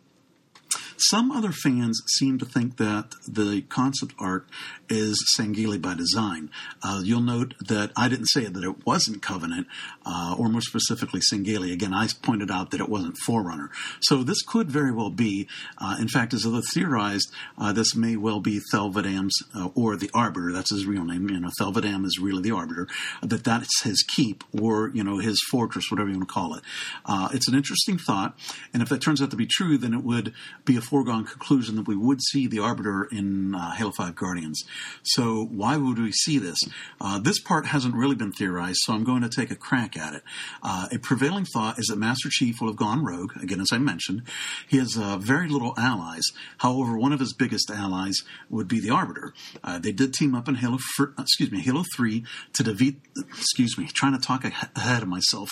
some 0.96 1.32
other 1.32 1.52
fans 1.52 2.00
seem 2.18 2.38
to 2.38 2.46
think 2.46 2.76
that 2.76 3.14
the 3.26 3.62
concept 3.62 4.14
art 4.18 4.46
is 4.88 5.22
Sangheili 5.36 5.80
by 5.80 5.94
design. 5.94 6.50
Uh, 6.82 7.00
you'll 7.02 7.20
note 7.20 7.54
that 7.60 7.90
I 7.96 8.08
didn't 8.08 8.26
say 8.26 8.46
that 8.46 8.62
it 8.62 8.86
wasn't 8.86 9.22
Covenant, 9.22 9.66
uh, 10.04 10.34
or 10.38 10.48
more 10.48 10.60
specifically 10.60 11.20
Sangheili. 11.20 11.72
Again, 11.72 11.94
I 11.94 12.08
pointed 12.22 12.50
out 12.50 12.70
that 12.70 12.80
it 12.80 12.88
wasn't 12.88 13.16
Forerunner. 13.18 13.70
So 14.00 14.22
this 14.22 14.42
could 14.42 14.70
very 14.70 14.92
well 14.92 15.10
be, 15.10 15.48
uh, 15.78 15.96
in 16.00 16.08
fact, 16.08 16.34
as 16.34 16.46
others 16.46 16.72
theorized, 16.72 17.32
uh, 17.58 17.72
this 17.72 17.94
may 17.94 18.16
well 18.16 18.40
be 18.40 18.60
Thel 18.70 18.90
'Vadam's, 18.90 19.42
uh, 19.54 19.68
or 19.74 19.96
the 19.96 20.10
Arbiter. 20.14 20.52
That's 20.52 20.70
his 20.70 20.86
real 20.86 21.04
name. 21.04 21.28
You 21.28 21.40
know, 21.40 21.50
Thelvadam 21.60 22.04
is 22.04 22.18
really 22.18 22.42
the 22.42 22.52
Arbiter. 22.52 22.88
That 23.22 23.44
that's 23.44 23.82
his 23.82 24.02
keep, 24.02 24.44
or 24.52 24.90
you 24.94 25.04
know, 25.04 25.18
his 25.18 25.40
fortress, 25.50 25.90
whatever 25.90 26.08
you 26.08 26.16
want 26.16 26.28
to 26.28 26.34
call 26.34 26.54
it. 26.54 26.62
Uh, 27.04 27.28
it's 27.32 27.48
an 27.48 27.54
interesting 27.54 27.98
thought, 27.98 28.36
and 28.72 28.82
if 28.82 28.88
that 28.88 29.00
turns 29.00 29.22
out 29.22 29.30
to 29.30 29.36
be 29.36 29.46
true, 29.46 29.78
then 29.78 29.94
it 29.94 30.02
would 30.02 30.32
be 30.64 30.76
a 30.76 30.80
foregone 30.80 31.24
conclusion 31.24 31.76
that 31.76 31.88
we 31.88 31.96
would 31.96 32.22
see 32.22 32.46
the 32.46 32.58
Arbiter 32.58 33.04
in 33.04 33.54
Halo 33.76 33.92
Five 33.92 34.14
Guardians. 34.14 34.62
So 35.02 35.44
why 35.44 35.76
would 35.76 35.98
we 35.98 36.12
see 36.12 36.38
this? 36.38 36.58
Uh, 37.00 37.18
this 37.18 37.40
part 37.40 37.66
hasn't 37.66 37.94
really 37.94 38.14
been 38.14 38.32
theorized, 38.32 38.78
so 38.82 38.92
I'm 38.92 39.04
going 39.04 39.22
to 39.22 39.28
take 39.28 39.50
a 39.50 39.56
crack 39.56 39.91
at 39.96 40.14
it. 40.14 40.22
Uh, 40.62 40.88
a 40.92 40.98
prevailing 40.98 41.44
thought 41.44 41.78
is 41.78 41.86
that 41.86 41.96
Master 41.96 42.28
Chief 42.30 42.60
will 42.60 42.68
have 42.68 42.76
gone 42.76 43.04
rogue. 43.04 43.32
Again, 43.42 43.60
as 43.60 43.68
I 43.72 43.78
mentioned, 43.78 44.22
he 44.68 44.78
has 44.78 44.96
uh, 44.96 45.16
very 45.18 45.48
little 45.48 45.74
allies. 45.76 46.24
However, 46.58 46.98
one 46.98 47.12
of 47.12 47.20
his 47.20 47.32
biggest 47.32 47.70
allies 47.70 48.16
would 48.50 48.68
be 48.68 48.80
the 48.80 48.90
Arbiter. 48.90 49.32
Uh, 49.62 49.78
they 49.78 49.92
did 49.92 50.14
team 50.14 50.34
up 50.34 50.48
in 50.48 50.56
Halo, 50.56 50.78
excuse 51.18 51.50
me, 51.50 51.60
Halo 51.60 51.84
Three 51.94 52.24
to 52.54 52.62
defeat. 52.62 53.00
Excuse 53.16 53.78
me, 53.78 53.86
trying 53.86 54.12
to 54.12 54.24
talk 54.24 54.44
ahead 54.44 55.02
of 55.02 55.08
myself. 55.08 55.50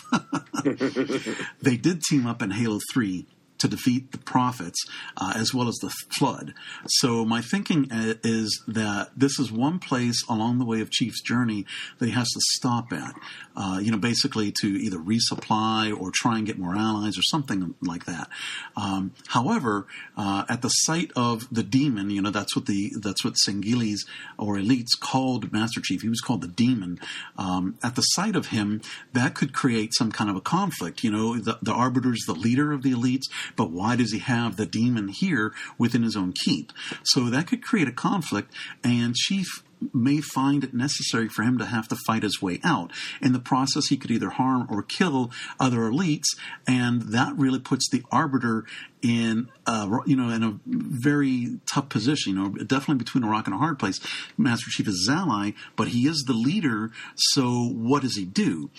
they 1.62 1.76
did 1.76 2.02
team 2.02 2.26
up 2.26 2.42
in 2.42 2.50
Halo 2.50 2.78
Three 2.92 3.26
to 3.60 3.68
defeat 3.68 4.12
the 4.12 4.18
prophets 4.18 4.78
uh, 5.16 5.32
as 5.36 5.54
well 5.54 5.68
as 5.68 5.76
the 5.76 5.90
flood. 6.18 6.54
So 6.88 7.24
my 7.24 7.40
thinking 7.40 7.90
uh, 7.90 8.14
is 8.22 8.62
that 8.66 9.10
this 9.16 9.38
is 9.38 9.52
one 9.52 9.78
place 9.78 10.24
along 10.28 10.58
the 10.58 10.64
way 10.64 10.80
of 10.80 10.90
Chief's 10.90 11.22
journey 11.22 11.66
that 11.98 12.06
he 12.06 12.12
has 12.12 12.28
to 12.28 12.40
stop 12.56 12.92
at. 12.92 13.14
Uh, 13.56 13.78
you 13.82 13.90
know, 13.90 13.98
basically 13.98 14.52
to 14.60 14.68
either 14.68 14.96
resupply 14.98 15.94
or 15.98 16.10
try 16.10 16.38
and 16.38 16.46
get 16.46 16.58
more 16.58 16.74
allies 16.74 17.18
or 17.18 17.22
something 17.22 17.74
like 17.82 18.06
that. 18.06 18.28
Um, 18.76 19.12
however, 19.28 19.86
uh, 20.16 20.44
at 20.48 20.62
the 20.62 20.68
site 20.68 21.10
of 21.14 21.46
the 21.52 21.62
demon, 21.62 22.10
you 22.10 22.22
know, 22.22 22.30
that's 22.30 22.56
what 22.56 22.66
the 22.66 22.92
that's 23.02 23.24
what 23.24 23.34
Sangheili's 23.34 24.06
or 24.38 24.56
elites 24.56 24.98
called 24.98 25.52
Master 25.52 25.80
Chief. 25.82 26.00
He 26.02 26.08
was 26.08 26.20
called 26.20 26.40
the 26.40 26.48
demon. 26.48 27.00
Um, 27.36 27.76
at 27.82 27.96
the 27.96 28.02
sight 28.02 28.36
of 28.36 28.46
him, 28.46 28.80
that 29.12 29.34
could 29.34 29.52
create 29.52 29.92
some 29.94 30.10
kind 30.10 30.30
of 30.30 30.36
a 30.36 30.40
conflict. 30.40 31.04
You 31.04 31.10
know, 31.10 31.36
the, 31.36 31.58
the 31.60 31.72
arbiter 31.72 32.12
is 32.12 32.24
the 32.26 32.34
leader 32.34 32.72
of 32.72 32.82
the 32.82 32.92
elites, 32.92 33.26
but 33.56 33.70
why 33.70 33.96
does 33.96 34.12
he 34.12 34.18
have 34.18 34.56
the 34.56 34.66
demon 34.66 35.08
here 35.08 35.52
within 35.78 36.02
his 36.02 36.16
own 36.16 36.32
keep? 36.32 36.72
So 37.02 37.30
that 37.30 37.46
could 37.46 37.62
create 37.62 37.88
a 37.88 37.92
conflict, 37.92 38.52
and 38.82 39.14
Chief 39.14 39.62
may 39.92 40.20
find 40.20 40.62
it 40.62 40.74
necessary 40.74 41.28
for 41.28 41.42
him 41.42 41.58
to 41.58 41.64
have 41.64 41.88
to 41.88 41.96
fight 42.06 42.22
his 42.22 42.42
way 42.42 42.60
out. 42.62 42.92
In 43.20 43.32
the 43.32 43.38
process, 43.38 43.86
he 43.88 43.96
could 43.96 44.10
either 44.10 44.30
harm 44.30 44.66
or 44.70 44.82
kill 44.82 45.30
other 45.58 45.78
elites, 45.78 46.36
and 46.66 47.02
that 47.02 47.36
really 47.36 47.58
puts 47.58 47.88
the 47.88 48.02
arbiter 48.10 48.64
in 49.02 49.48
a, 49.66 49.88
you 50.06 50.16
know 50.16 50.28
in 50.28 50.42
a 50.42 50.58
very 50.66 51.58
tough 51.66 51.88
position. 51.88 52.34
You 52.34 52.38
know, 52.38 52.48
definitely 52.50 53.02
between 53.02 53.24
a 53.24 53.28
rock 53.28 53.46
and 53.46 53.54
a 53.54 53.58
hard 53.58 53.78
place. 53.78 53.98
Master 54.36 54.70
Chief 54.70 54.86
is 54.86 55.06
his 55.06 55.08
ally, 55.08 55.52
but 55.76 55.88
he 55.88 56.06
is 56.06 56.24
the 56.26 56.34
leader. 56.34 56.90
So 57.16 57.68
what 57.68 58.02
does 58.02 58.16
he 58.16 58.24
do? 58.24 58.70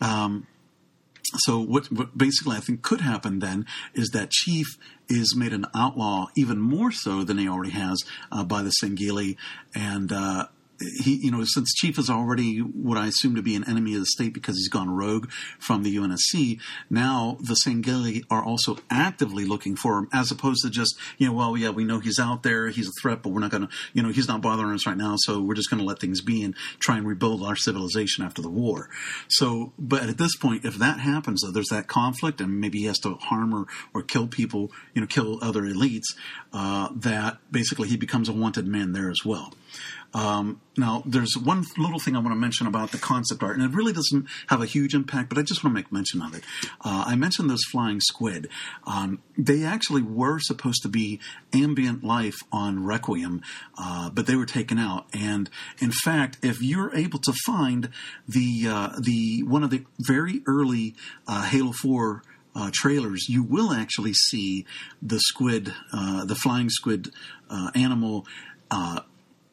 Um, 0.00 0.46
so 1.38 1.60
what, 1.60 1.90
what, 1.92 2.16
basically 2.16 2.56
I 2.56 2.60
think 2.60 2.82
could 2.82 3.00
happen 3.00 3.38
then 3.38 3.66
is 3.94 4.10
that 4.10 4.30
Chief 4.30 4.66
is 5.08 5.34
made 5.36 5.52
an 5.52 5.66
outlaw 5.74 6.26
even 6.36 6.58
more 6.58 6.90
so 6.90 7.22
than 7.24 7.38
he 7.38 7.48
already 7.48 7.70
has 7.72 8.02
uh, 8.32 8.44
by 8.44 8.62
the 8.62 8.72
Sangheili, 8.82 9.36
and 9.74 10.12
uh, 10.12 10.46
he, 10.80 11.16
you 11.16 11.30
know, 11.30 11.42
since 11.44 11.74
Chief 11.74 11.98
is 11.98 12.10
already 12.10 12.58
what 12.58 12.98
I 12.98 13.06
assume 13.06 13.34
to 13.36 13.42
be 13.42 13.54
an 13.54 13.68
enemy 13.68 13.94
of 13.94 14.00
the 14.00 14.06
state 14.06 14.32
because 14.32 14.56
he's 14.56 14.68
gone 14.68 14.90
rogue 14.90 15.30
from 15.58 15.82
the 15.82 15.96
UNSC, 15.96 16.60
now 16.90 17.38
the 17.40 17.56
Sangheili 17.66 18.24
are 18.30 18.44
also 18.44 18.78
actively 18.90 19.44
looking 19.44 19.76
for 19.76 19.98
him, 19.98 20.08
as 20.12 20.30
opposed 20.30 20.62
to 20.62 20.70
just, 20.70 20.96
you 21.18 21.26
know, 21.26 21.32
well, 21.32 21.56
yeah, 21.56 21.70
we 21.70 21.84
know 21.84 21.98
he's 21.98 22.18
out 22.18 22.42
there, 22.42 22.68
he's 22.68 22.88
a 22.88 22.92
threat, 23.00 23.22
but 23.22 23.30
we're 23.30 23.40
not 23.40 23.50
going 23.50 23.66
to, 23.66 23.72
you 23.92 24.02
know, 24.02 24.10
he's 24.10 24.28
not 24.28 24.42
bothering 24.42 24.74
us 24.74 24.86
right 24.86 24.96
now, 24.96 25.14
so 25.18 25.40
we're 25.40 25.54
just 25.54 25.70
going 25.70 25.80
to 25.80 25.86
let 25.86 25.98
things 25.98 26.20
be 26.20 26.42
and 26.42 26.54
try 26.78 26.96
and 26.96 27.06
rebuild 27.06 27.42
our 27.42 27.56
civilization 27.56 28.24
after 28.24 28.42
the 28.42 28.50
war. 28.50 28.88
So, 29.28 29.72
but 29.78 30.02
at 30.04 30.18
this 30.18 30.36
point, 30.36 30.64
if 30.64 30.76
that 30.78 31.00
happens, 31.00 31.42
though, 31.42 31.50
there's 31.50 31.68
that 31.68 31.88
conflict, 31.88 32.40
and 32.40 32.60
maybe 32.60 32.80
he 32.80 32.84
has 32.86 32.98
to 33.00 33.14
harm 33.14 33.54
or, 33.54 33.66
or 33.94 34.02
kill 34.02 34.26
people, 34.26 34.70
you 34.94 35.00
know, 35.00 35.06
kill 35.06 35.38
other 35.42 35.62
elites, 35.62 36.14
uh, 36.52 36.88
that 36.94 37.38
basically 37.50 37.88
he 37.88 37.96
becomes 37.96 38.28
a 38.28 38.32
wanted 38.32 38.66
man 38.66 38.92
there 38.92 39.10
as 39.10 39.24
well. 39.24 39.52
Um, 40.16 40.62
now, 40.78 41.02
there's 41.04 41.36
one 41.36 41.62
little 41.76 41.98
thing 41.98 42.16
I 42.16 42.20
want 42.20 42.32
to 42.32 42.40
mention 42.40 42.66
about 42.66 42.90
the 42.90 42.96
concept 42.96 43.42
art, 43.42 43.56
and 43.56 43.62
it 43.62 43.76
really 43.76 43.92
doesn't 43.92 44.26
have 44.46 44.62
a 44.62 44.66
huge 44.66 44.94
impact, 44.94 45.28
but 45.28 45.36
I 45.36 45.42
just 45.42 45.62
want 45.62 45.76
to 45.76 45.78
make 45.78 45.92
mention 45.92 46.22
of 46.22 46.34
it. 46.34 46.42
Uh, 46.82 47.04
I 47.06 47.16
mentioned 47.16 47.50
those 47.50 47.64
flying 47.70 48.00
squid. 48.00 48.48
Um, 48.86 49.20
they 49.36 49.62
actually 49.62 50.00
were 50.00 50.38
supposed 50.40 50.82
to 50.84 50.88
be 50.88 51.20
ambient 51.52 52.02
life 52.02 52.36
on 52.50 52.82
Requiem, 52.82 53.42
uh, 53.76 54.08
but 54.08 54.26
they 54.26 54.36
were 54.36 54.46
taken 54.46 54.78
out. 54.78 55.04
And 55.12 55.50
in 55.80 55.92
fact, 55.92 56.38
if 56.42 56.62
you're 56.62 56.96
able 56.96 57.18
to 57.18 57.34
find 57.44 57.90
the 58.26 58.66
uh, 58.68 58.88
the 58.98 59.42
one 59.42 59.62
of 59.64 59.68
the 59.68 59.84
very 60.00 60.40
early 60.46 60.94
uh, 61.28 61.42
Halo 61.42 61.72
Four 61.72 62.22
uh, 62.54 62.70
trailers, 62.72 63.28
you 63.28 63.42
will 63.42 63.70
actually 63.70 64.14
see 64.14 64.64
the 65.02 65.20
squid, 65.20 65.74
uh, 65.92 66.24
the 66.24 66.34
flying 66.34 66.70
squid 66.70 67.10
uh, 67.50 67.70
animal. 67.74 68.26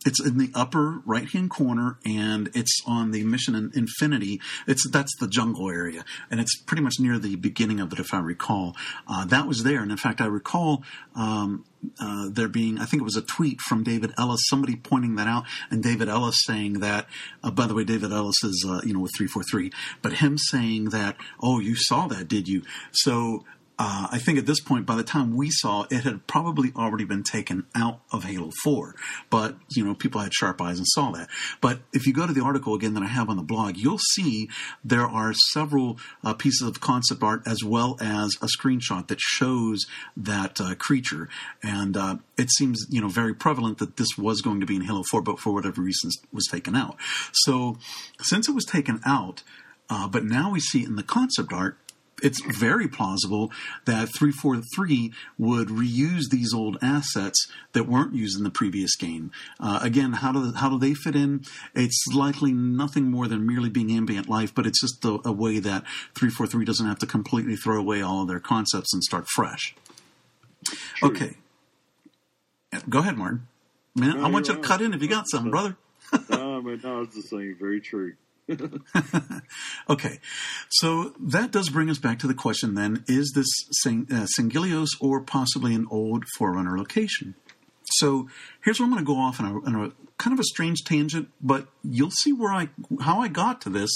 It's 0.05 0.23
in 0.23 0.37
the 0.37 0.51
upper 0.53 1.01
right 1.05 1.27
hand 1.29 1.49
corner 1.49 1.97
and 2.05 2.49
it's 2.53 2.81
on 2.85 3.11
the 3.11 3.23
mission 3.23 3.55
in 3.55 3.71
infinity 3.75 4.41
it's 4.67 4.87
that's 4.89 5.15
the 5.19 5.27
jungle 5.27 5.69
area 5.69 6.03
and 6.29 6.39
it's 6.39 6.55
pretty 6.57 6.83
much 6.83 6.95
near 6.99 7.17
the 7.19 7.35
beginning 7.35 7.79
of 7.79 7.91
it 7.93 7.99
if 7.99 8.13
i 8.13 8.19
recall 8.19 8.75
uh, 9.07 9.25
that 9.25 9.47
was 9.47 9.63
there 9.63 9.81
and 9.81 9.91
in 9.91 9.97
fact 9.97 10.21
i 10.21 10.25
recall 10.25 10.83
um, 11.15 11.65
uh, 11.99 12.29
there 12.29 12.47
being, 12.47 12.79
I 12.79 12.85
think 12.85 13.01
it 13.01 13.03
was 13.03 13.17
a 13.17 13.21
tweet 13.21 13.61
from 13.61 13.83
David 13.83 14.13
Ellis, 14.17 14.47
somebody 14.47 14.75
pointing 14.75 15.15
that 15.15 15.27
out, 15.27 15.45
and 15.69 15.83
David 15.83 16.07
Ellis 16.07 16.37
saying 16.43 16.79
that, 16.79 17.07
uh, 17.43 17.51
by 17.51 17.67
the 17.67 17.75
way, 17.75 17.83
David 17.83 18.11
Ellis 18.11 18.41
is, 18.43 18.65
uh, 18.67 18.81
you 18.85 18.93
know, 18.93 18.99
with 18.99 19.11
343, 19.17 19.71
but 20.01 20.13
him 20.13 20.37
saying 20.37 20.85
that, 20.85 21.17
oh, 21.41 21.59
you 21.59 21.75
saw 21.75 22.07
that, 22.07 22.27
did 22.27 22.47
you? 22.47 22.63
So 22.91 23.43
uh, 23.79 24.07
I 24.11 24.19
think 24.19 24.37
at 24.37 24.45
this 24.45 24.59
point, 24.59 24.85
by 24.85 24.95
the 24.95 25.03
time 25.03 25.35
we 25.35 25.49
saw 25.49 25.85
it, 25.89 26.03
had 26.03 26.27
probably 26.27 26.71
already 26.75 27.05
been 27.05 27.23
taken 27.23 27.65
out 27.73 28.01
of 28.11 28.23
Halo 28.23 28.51
4. 28.63 28.95
But, 29.31 29.55
you 29.69 29.83
know, 29.83 29.95
people 29.95 30.21
had 30.21 30.33
sharp 30.33 30.61
eyes 30.61 30.77
and 30.77 30.87
saw 30.87 31.11
that. 31.11 31.27
But 31.59 31.79
if 31.91 32.05
you 32.05 32.13
go 32.13 32.27
to 32.27 32.33
the 32.33 32.43
article 32.43 32.75
again 32.75 32.93
that 32.93 33.03
I 33.03 33.07
have 33.07 33.29
on 33.29 33.37
the 33.37 33.43
blog, 33.43 33.77
you'll 33.77 33.97
see 33.97 34.47
there 34.83 35.07
are 35.07 35.33
several 35.33 35.97
uh, 36.23 36.35
pieces 36.35 36.67
of 36.67 36.81
concept 36.81 37.23
art 37.23 37.41
as 37.47 37.63
well 37.63 37.97
as 37.99 38.37
a 38.41 38.47
screenshot 38.47 39.07
that 39.07 39.19
shows 39.19 39.85
that 40.15 40.61
uh, 40.61 40.75
creature. 40.75 41.27
And 41.63 41.97
uh, 41.97 42.17
it 42.37 42.51
seems, 42.51 42.85
you 42.89 43.01
know, 43.01 43.09
very 43.09 43.33
prevalent 43.33 43.79
that 43.79 43.97
this 43.97 44.17
was 44.17 44.41
going 44.41 44.59
to 44.59 44.67
be 44.67 44.75
in 44.75 44.81
Halo 44.83 45.03
4, 45.09 45.23
but 45.23 45.39
for 45.39 45.51
whatever 45.51 45.81
reasons 45.81 46.17
was 46.31 46.45
taken 46.45 46.75
out. 46.75 46.95
So 47.31 47.77
since 48.21 48.47
it 48.47 48.53
was 48.53 48.65
taken 48.65 49.01
out, 49.03 49.41
uh, 49.89 50.07
but 50.07 50.23
now 50.23 50.51
we 50.51 50.59
see 50.59 50.83
in 50.83 50.95
the 50.95 51.03
concept 51.03 51.51
art 51.51 51.77
it's 52.23 52.41
very 52.57 52.87
plausible 52.87 53.51
that 53.85 54.09
343 54.17 55.11
would 55.37 55.67
reuse 55.67 56.29
these 56.31 56.53
old 56.53 56.77
assets 56.81 57.47
that 57.73 57.87
weren't 57.87 58.15
used 58.15 58.37
in 58.37 58.43
the 58.43 58.49
previous 58.49 58.95
game. 58.95 59.31
Uh, 59.59 59.79
again, 59.81 60.13
how 60.13 60.31
do 60.31 60.53
how 60.53 60.69
do 60.69 60.79
they 60.79 60.93
fit 60.93 61.15
in? 61.15 61.43
It's 61.75 62.05
likely 62.13 62.53
nothing 62.53 63.11
more 63.11 63.27
than 63.27 63.45
merely 63.45 63.69
being 63.69 63.91
ambient 63.91 64.29
life, 64.29 64.55
but 64.55 64.65
it's 64.65 64.81
just 64.81 65.03
a, 65.05 65.19
a 65.25 65.31
way 65.31 65.59
that 65.59 65.83
343 66.15 66.65
doesn't 66.65 66.87
have 66.87 66.99
to 66.99 67.05
completely 67.05 67.55
throw 67.55 67.77
away 67.77 68.01
all 68.01 68.21
of 68.21 68.27
their 68.27 68.39
concepts 68.39 68.93
and 68.93 69.03
start 69.03 69.27
fresh. 69.27 69.75
True. 70.95 71.09
Okay, 71.09 71.35
go 72.87 72.99
ahead, 72.99 73.17
Martin. 73.17 73.47
Man, 73.95 74.17
no, 74.17 74.25
I 74.25 74.29
want 74.29 74.47
you 74.47 74.55
to 74.55 74.61
cut 74.61 74.81
in 74.81 74.93
if 74.93 75.01
you 75.01 75.07
got 75.07 75.25
something, 75.29 75.51
brother. 75.51 75.75
no, 76.29 76.61
mean, 76.61 76.79
no, 76.83 76.97
I 76.97 76.99
was 76.99 77.09
just 77.13 77.29
saying, 77.29 77.57
very 77.59 77.81
true. 77.81 78.13
okay, 79.89 80.19
so 80.69 81.13
that 81.19 81.51
does 81.51 81.69
bring 81.69 81.89
us 81.89 81.97
back 81.97 82.19
to 82.19 82.27
the 82.27 82.33
question 82.33 82.75
then 82.75 83.03
is 83.07 83.31
this 83.33 83.47
Sing- 83.83 84.07
uh, 84.11 84.27
Sanghelios 84.37 84.89
or 84.99 85.21
possibly 85.21 85.73
an 85.73 85.87
old 85.89 86.25
Forerunner 86.37 86.77
location? 86.77 87.35
So 87.97 88.27
here's 88.63 88.79
where 88.79 88.85
I'm 88.85 88.91
going 88.91 89.05
to 89.05 89.11
go 89.11 89.19
off 89.19 89.39
on 89.39 89.45
a, 89.45 89.65
on 89.65 89.85
a, 89.85 89.91
kind 90.17 90.33
of 90.33 90.39
a 90.39 90.43
strange 90.43 90.83
tangent, 90.83 91.27
but 91.41 91.67
you'll 91.83 92.11
see 92.11 92.31
where 92.31 92.53
I 92.53 92.69
how 93.01 93.19
I 93.19 93.27
got 93.27 93.59
to 93.61 93.69
this, 93.69 93.91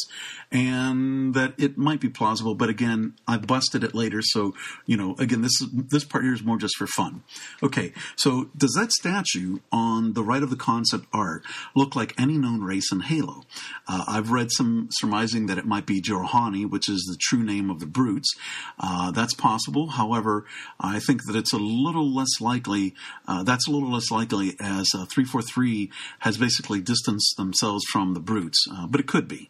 and 0.51 1.33
that 1.35 1.53
it 1.57 1.77
might 1.77 2.01
be 2.01 2.09
plausible. 2.09 2.53
But 2.53 2.69
again, 2.69 3.13
I 3.27 3.37
busted 3.37 3.83
it 3.83 3.95
later, 3.95 4.21
so 4.21 4.53
you 4.85 4.97
know, 4.97 5.15
again, 5.19 5.41
this 5.41 5.61
is 5.61 5.69
this 5.71 6.03
part 6.03 6.23
here 6.23 6.33
is 6.33 6.43
more 6.43 6.57
just 6.57 6.75
for 6.75 6.87
fun. 6.87 7.23
Okay, 7.63 7.93
so 8.17 8.49
does 8.57 8.73
that 8.73 8.91
statue 8.91 9.59
on 9.71 10.13
the 10.13 10.23
right 10.23 10.43
of 10.43 10.49
the 10.49 10.55
concept 10.57 11.05
art 11.13 11.43
look 11.75 11.95
like 11.95 12.19
any 12.19 12.37
known 12.37 12.61
race 12.61 12.91
in 12.91 13.01
Halo? 13.01 13.43
Uh, 13.87 14.03
I've 14.07 14.31
read 14.31 14.49
some 14.51 14.89
surmising 14.91 15.45
that 15.47 15.57
it 15.57 15.65
might 15.65 15.85
be 15.85 16.01
Jiralhanae, 16.01 16.69
which 16.69 16.89
is 16.89 17.07
the 17.09 17.17
true 17.17 17.43
name 17.43 17.69
of 17.69 17.79
the 17.79 17.85
brutes. 17.85 18.35
Uh, 18.79 19.11
that's 19.11 19.33
possible. 19.33 19.91
However, 19.91 20.45
I 20.79 20.99
think 20.99 21.25
that 21.25 21.37
it's 21.37 21.53
a 21.53 21.57
little 21.57 22.13
less 22.13 22.41
likely. 22.41 22.95
Uh, 23.27 23.43
that's 23.43 23.67
a 23.67 23.71
little 23.71 23.91
less 23.91 24.11
likely 24.11 24.56
as 24.59 24.87
uh, 24.93 25.05
343 25.05 25.91
has 26.19 26.37
basically 26.37 26.81
distanced 26.81 27.35
themselves 27.37 27.83
from 27.91 28.13
the 28.13 28.19
brutes, 28.19 28.65
uh, 28.71 28.87
but 28.87 28.99
it 28.99 29.07
could 29.07 29.27
be. 29.27 29.49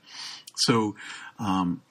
So, 0.56 0.96
um, 1.40 1.82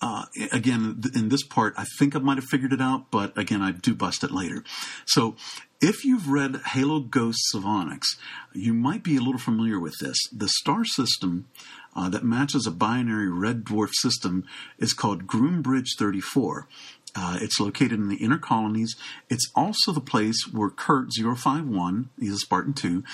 uh, 0.00 0.24
again, 0.50 1.00
in 1.14 1.28
this 1.28 1.44
part, 1.44 1.74
I 1.76 1.84
think 1.98 2.16
I 2.16 2.18
might 2.18 2.36
have 2.36 2.46
figured 2.46 2.72
it 2.72 2.80
out, 2.80 3.12
but 3.12 3.36
again, 3.38 3.62
I 3.62 3.70
do 3.70 3.94
bust 3.94 4.24
it 4.24 4.32
later. 4.32 4.64
So, 5.06 5.36
if 5.80 6.04
you've 6.04 6.28
read 6.28 6.60
Halo 6.66 7.00
Ghosts 7.00 7.54
of 7.54 7.64
Onyx, 7.64 8.16
you 8.52 8.72
might 8.72 9.02
be 9.02 9.16
a 9.16 9.20
little 9.20 9.40
familiar 9.40 9.80
with 9.80 9.94
this. 10.00 10.16
The 10.32 10.48
star 10.48 10.84
system 10.84 11.48
uh, 11.94 12.08
that 12.08 12.24
matches 12.24 12.66
a 12.66 12.70
binary 12.70 13.28
red 13.28 13.64
dwarf 13.64 13.90
system 13.94 14.44
is 14.78 14.92
called 14.92 15.26
Groombridge 15.26 15.98
34. 15.98 16.68
Uh, 17.14 17.38
it's 17.40 17.60
located 17.60 17.92
in 17.92 18.08
the 18.08 18.16
inner 18.16 18.38
colonies. 18.38 18.94
It's 19.28 19.50
also 19.54 19.92
the 19.92 20.00
place 20.00 20.48
where 20.50 20.70
Kurt 20.70 21.08
051, 21.14 22.10
he's 22.18 22.34
a 22.34 22.38
Spartan 22.38 22.72
2, 22.72 23.04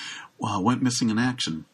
uh, 0.41 0.59
went 0.61 0.81
missing 0.81 1.09
in 1.09 1.19
action. 1.19 1.65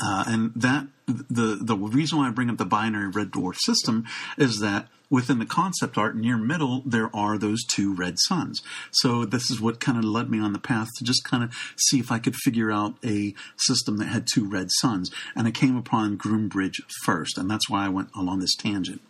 Uh, 0.00 0.24
and 0.28 0.52
that 0.54 0.86
the 1.06 1.58
the 1.60 1.76
reason 1.76 2.18
why 2.18 2.28
I 2.28 2.30
bring 2.30 2.50
up 2.50 2.58
the 2.58 2.64
binary 2.64 3.08
red 3.08 3.32
dwarf 3.32 3.56
system 3.58 4.04
is 4.36 4.60
that 4.60 4.86
within 5.10 5.38
the 5.38 5.46
concept 5.46 5.96
art 5.96 6.16
near 6.16 6.36
middle 6.36 6.82
there 6.84 7.14
are 7.16 7.36
those 7.36 7.64
two 7.64 7.94
red 7.94 8.14
suns. 8.28 8.62
So 8.92 9.24
this 9.24 9.50
is 9.50 9.60
what 9.60 9.80
kind 9.80 9.98
of 9.98 10.04
led 10.04 10.30
me 10.30 10.38
on 10.38 10.52
the 10.52 10.58
path 10.60 10.88
to 10.98 11.04
just 11.04 11.24
kind 11.24 11.42
of 11.42 11.52
see 11.76 11.98
if 11.98 12.12
I 12.12 12.18
could 12.18 12.36
figure 12.36 12.70
out 12.70 12.94
a 13.04 13.34
system 13.56 13.96
that 13.96 14.06
had 14.06 14.28
two 14.32 14.48
red 14.48 14.68
suns. 14.70 15.10
And 15.34 15.48
I 15.48 15.50
came 15.50 15.76
upon 15.76 16.18
Groombridge 16.18 16.80
first, 17.04 17.38
and 17.38 17.50
that's 17.50 17.68
why 17.68 17.84
I 17.84 17.88
went 17.88 18.10
along 18.14 18.40
this 18.40 18.54
tangent. 18.54 19.00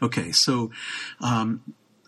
Okay, 0.00 0.32
so 0.32 0.70
um, 1.20 1.62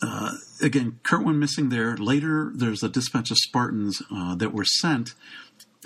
uh, 0.05 0.33
again, 0.61 0.99
Kurt 1.03 1.25
went 1.25 1.39
missing 1.39 1.69
there. 1.71 1.97
Later, 1.97 2.53
there's 2.55 2.83
a 2.83 2.89
dispatch 2.89 3.31
of 3.31 3.39
Spartans 3.39 4.03
uh, 4.15 4.35
that 4.37 4.53
were 4.53 4.65
sent 4.65 5.15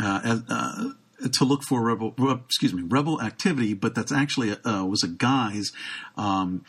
uh, 0.01 0.21
as, 0.25 0.43
uh, 0.49 0.91
to 1.33 1.45
look 1.45 1.63
for 1.63 1.83
rebel, 1.83 2.15
excuse 2.45 2.73
me, 2.73 2.83
rebel 2.83 3.21
activity, 3.23 3.75
but 3.75 3.95
that's 3.95 4.13
actually 4.13 4.57
a, 4.65 4.85
was 4.85 5.03
a 5.03 5.09
guise 5.09 5.71
um, 6.17 6.65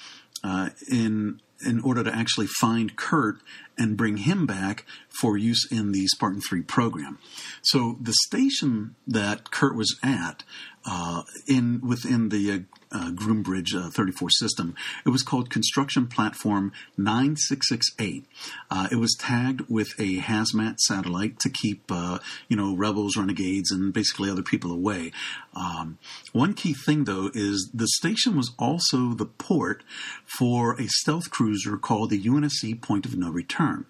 in 0.92 1.40
in 1.66 1.82
order 1.82 2.04
to 2.04 2.16
actually 2.16 2.48
find 2.48 2.96
Kurt 2.96 3.40
and 3.78 3.98
bring 3.98 4.18
him 4.18 4.46
back 4.46 4.86
for 5.10 5.38
use 5.38 5.68
in 5.70 5.92
the 5.92 6.08
Spartan 6.08 6.42
3 6.42 6.62
program. 6.62 7.20
So 7.62 7.98
the 8.00 8.14
station 8.28 8.96
that 9.06 9.52
Kurt 9.52 9.76
was 9.76 9.98
at 10.02 10.44
uh, 10.86 11.24
in 11.48 11.82
within 11.82 12.30
the 12.30 12.64
uh, 12.92 13.12
Groombridge 13.12 13.76
uh, 13.76 13.90
34 13.90 14.30
system. 14.32 14.76
It 15.06 15.10
was 15.10 15.24
called 15.24 15.50
Construction 15.50 16.08
Platform 16.08 16.72
9668. 16.98 18.26
Uh, 18.70 18.88
it 18.92 18.96
was 18.96 19.16
tagged 19.20 19.62
with 19.70 19.90
a 20.00 20.18
hazmat 20.18 20.80
satellite 20.80 21.40
to 21.40 21.50
keep, 21.50 21.92
uh, 21.92 22.20
you 22.48 22.58
know, 22.58 22.76
rebels, 22.76 23.16
renegades, 23.16 23.72
and 23.72 23.94
basically 23.94 24.30
other 24.30 24.44
people 24.44 24.72
away. 24.72 25.12
Um, 25.56 26.00
one 26.34 26.54
key 26.54 26.74
thing, 26.74 27.04
though, 27.04 27.30
is 27.34 27.70
the 27.74 27.88
station 27.88 28.36
was 28.36 28.52
also 28.58 29.14
the 29.14 29.26
port 29.26 29.84
for 30.26 30.80
a 30.80 30.88
stealth 30.88 31.30
cruiser 31.30 31.78
called 31.78 32.10
the 32.10 32.22
UNSC 32.22 32.82
Point 32.82 33.06
of 33.06 33.18
No 33.18 33.30
Return. 33.30 33.86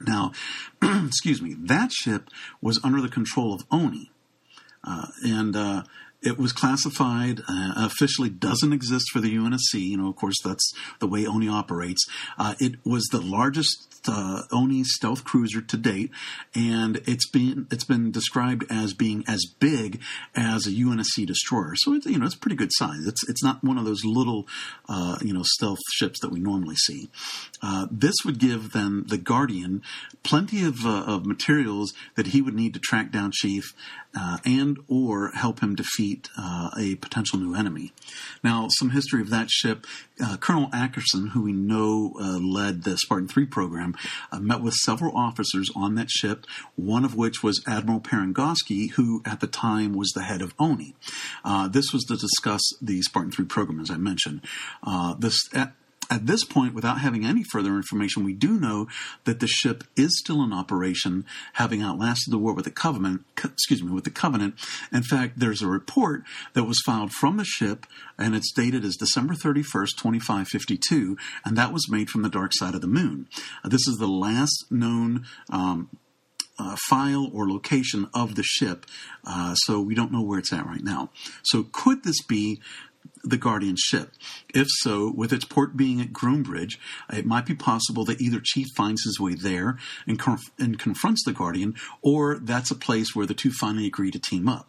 Now, 0.00 0.32
excuse 0.82 1.42
me, 1.42 1.54
that 1.58 1.92
ship 1.92 2.30
was 2.60 2.80
under 2.84 3.00
the 3.00 3.08
control 3.08 3.52
of 3.52 3.64
ONI. 3.70 4.10
Uh, 4.84 5.06
and 5.24 5.56
uh, 5.56 5.82
it 6.22 6.38
was 6.38 6.52
classified, 6.52 7.40
uh, 7.48 7.72
officially 7.76 8.28
doesn't 8.28 8.72
exist 8.72 9.06
for 9.12 9.20
the 9.20 9.34
UNSC. 9.34 9.74
You 9.74 9.98
know, 9.98 10.08
of 10.08 10.16
course, 10.16 10.36
that's 10.44 10.72
the 10.98 11.06
way 11.06 11.26
ONI 11.26 11.48
operates. 11.48 12.04
Uh, 12.38 12.54
it 12.58 12.74
was 12.84 13.04
the 13.06 13.20
largest 13.20 13.87
uh, 14.06 14.42
ONI 14.52 14.84
stealth 14.84 15.24
cruiser 15.24 15.60
to 15.60 15.76
date, 15.76 16.10
and 16.54 17.00
it's 17.06 17.28
been 17.28 17.66
it's 17.70 17.84
been 17.84 18.10
described 18.10 18.64
as 18.70 18.92
being 18.94 19.24
as 19.26 19.44
big 19.58 20.00
as 20.34 20.66
a 20.66 20.70
UNSC 20.70 21.26
destroyer. 21.26 21.74
So 21.76 21.94
it's 21.94 22.06
you 22.06 22.18
know 22.18 22.26
it's 22.26 22.34
pretty 22.34 22.56
good 22.56 22.70
size. 22.72 23.06
It's 23.06 23.28
it's 23.28 23.42
not 23.42 23.64
one 23.64 23.78
of 23.78 23.84
those 23.84 24.04
little 24.04 24.46
uh, 24.88 25.18
you 25.22 25.32
know 25.32 25.42
stealth 25.42 25.78
ships 25.92 26.20
that 26.20 26.30
we 26.30 26.40
normally 26.40 26.76
see. 26.76 27.10
Uh, 27.62 27.86
this 27.90 28.14
would 28.24 28.38
give 28.38 28.72
then 28.72 29.04
the 29.08 29.18
Guardian 29.18 29.82
plenty 30.22 30.64
of, 30.64 30.84
uh, 30.84 31.04
of 31.06 31.26
materials 31.26 31.92
that 32.16 32.28
he 32.28 32.42
would 32.42 32.54
need 32.54 32.74
to 32.74 32.80
track 32.80 33.10
down 33.10 33.30
Chief 33.32 33.74
uh, 34.18 34.38
and 34.44 34.78
or 34.88 35.30
help 35.32 35.60
him 35.60 35.74
defeat 35.74 36.28
uh, 36.38 36.70
a 36.78 36.94
potential 36.96 37.38
new 37.38 37.54
enemy. 37.54 37.92
Now, 38.42 38.68
some 38.70 38.90
history 38.90 39.20
of 39.20 39.30
that 39.30 39.50
ship. 39.50 39.86
Colonel 40.40 40.68
Ackerson, 40.70 41.30
who 41.30 41.42
we 41.42 41.52
know 41.52 42.12
led 42.42 42.82
the 42.82 42.96
Spartan 42.96 43.28
3 43.28 43.46
program, 43.46 43.87
uh, 44.32 44.40
met 44.40 44.62
with 44.62 44.74
several 44.74 45.16
officers 45.16 45.70
on 45.74 45.94
that 45.94 46.10
ship, 46.10 46.46
one 46.76 47.04
of 47.04 47.14
which 47.14 47.42
was 47.42 47.62
Admiral 47.66 48.00
Parangosky, 48.00 48.92
who 48.92 49.22
at 49.24 49.40
the 49.40 49.46
time 49.46 49.94
was 49.94 50.10
the 50.10 50.22
head 50.22 50.42
of 50.42 50.54
ONI. 50.58 50.94
Uh, 51.44 51.68
this 51.68 51.92
was 51.92 52.04
to 52.04 52.16
discuss 52.16 52.62
the 52.80 53.02
Spartan 53.02 53.32
3 53.32 53.44
program, 53.46 53.80
as 53.80 53.90
I 53.90 53.96
mentioned. 53.96 54.42
this 55.18 55.48
at, 56.10 56.26
this 56.26 56.44
point, 56.44 56.74
without 56.74 57.00
having 57.00 57.24
any 57.24 57.44
further 57.44 57.76
information, 57.76 58.24
we 58.24 58.34
do 58.34 58.58
know 58.58 58.88
that 59.24 59.40
the 59.40 59.46
ship 59.46 59.84
is 59.96 60.18
still 60.18 60.42
in 60.42 60.52
operation, 60.52 61.24
having 61.54 61.82
outlasted 61.82 62.32
the 62.32 62.38
war 62.38 62.52
with 62.52 62.64
the 62.64 62.70
Covenant. 62.70 63.24
Excuse 63.42 63.82
me, 63.82 63.92
with 63.92 64.04
the 64.04 64.10
Covenant. 64.10 64.54
In 64.92 65.02
fact, 65.02 65.38
there's 65.38 65.62
a 65.62 65.68
report 65.68 66.22
that 66.54 66.64
was 66.64 66.82
filed 66.84 67.12
from 67.12 67.36
the 67.36 67.44
ship, 67.44 67.86
and 68.18 68.34
it's 68.34 68.52
dated 68.52 68.84
as 68.84 68.96
December 68.96 69.34
31st, 69.34 69.96
2552, 69.96 71.16
and 71.44 71.56
that 71.56 71.72
was 71.72 71.90
made 71.90 72.10
from 72.10 72.22
the 72.22 72.28
dark 72.28 72.52
side 72.54 72.74
of 72.74 72.80
the 72.80 72.86
moon. 72.86 73.26
This 73.64 73.86
is 73.86 73.96
the 73.98 74.08
last 74.08 74.66
known. 74.70 75.24
Um, 75.50 75.90
uh, 76.58 76.76
file 76.88 77.30
or 77.32 77.48
location 77.48 78.08
of 78.12 78.34
the 78.34 78.42
ship, 78.42 78.84
uh, 79.24 79.54
so 79.54 79.80
we 79.80 79.94
don't 79.94 80.10
know 80.10 80.22
where 80.22 80.38
it's 80.38 80.52
at 80.52 80.66
right 80.66 80.82
now. 80.82 81.10
So, 81.44 81.66
could 81.70 82.02
this 82.02 82.20
be 82.22 82.60
the 83.24 83.36
Guardian 83.36 83.76
ship? 83.78 84.12
If 84.54 84.66
so, 84.68 85.12
with 85.14 85.32
its 85.32 85.44
port 85.44 85.76
being 85.76 86.00
at 86.00 86.12
Groombridge, 86.12 86.78
it 87.12 87.26
might 87.26 87.46
be 87.46 87.54
possible 87.54 88.04
that 88.04 88.20
either 88.20 88.40
Chief 88.42 88.66
finds 88.76 89.04
his 89.04 89.18
way 89.20 89.34
there 89.34 89.78
and, 90.06 90.18
conf- 90.18 90.50
and 90.58 90.78
confronts 90.78 91.24
the 91.24 91.32
Guardian, 91.32 91.74
or 92.02 92.38
that's 92.38 92.70
a 92.70 92.76
place 92.76 93.14
where 93.14 93.26
the 93.26 93.34
two 93.34 93.50
finally 93.50 93.86
agree 93.86 94.10
to 94.10 94.18
team 94.18 94.48
up. 94.48 94.68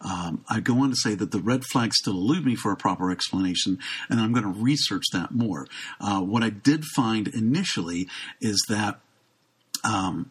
Um, 0.00 0.44
I 0.48 0.60
go 0.60 0.80
on 0.80 0.90
to 0.90 0.96
say 0.96 1.14
that 1.14 1.30
the 1.30 1.40
red 1.40 1.64
flags 1.64 1.96
still 1.98 2.14
elude 2.14 2.46
me 2.46 2.54
for 2.54 2.72
a 2.72 2.76
proper 2.76 3.10
explanation, 3.10 3.78
and 4.08 4.20
I'm 4.20 4.32
going 4.32 4.44
to 4.44 4.60
research 4.60 5.04
that 5.12 5.32
more. 5.32 5.66
Uh, 6.00 6.20
what 6.20 6.42
I 6.42 6.50
did 6.50 6.84
find 6.94 7.28
initially 7.28 8.08
is 8.40 8.64
that 8.68 9.00
um, 9.84 10.30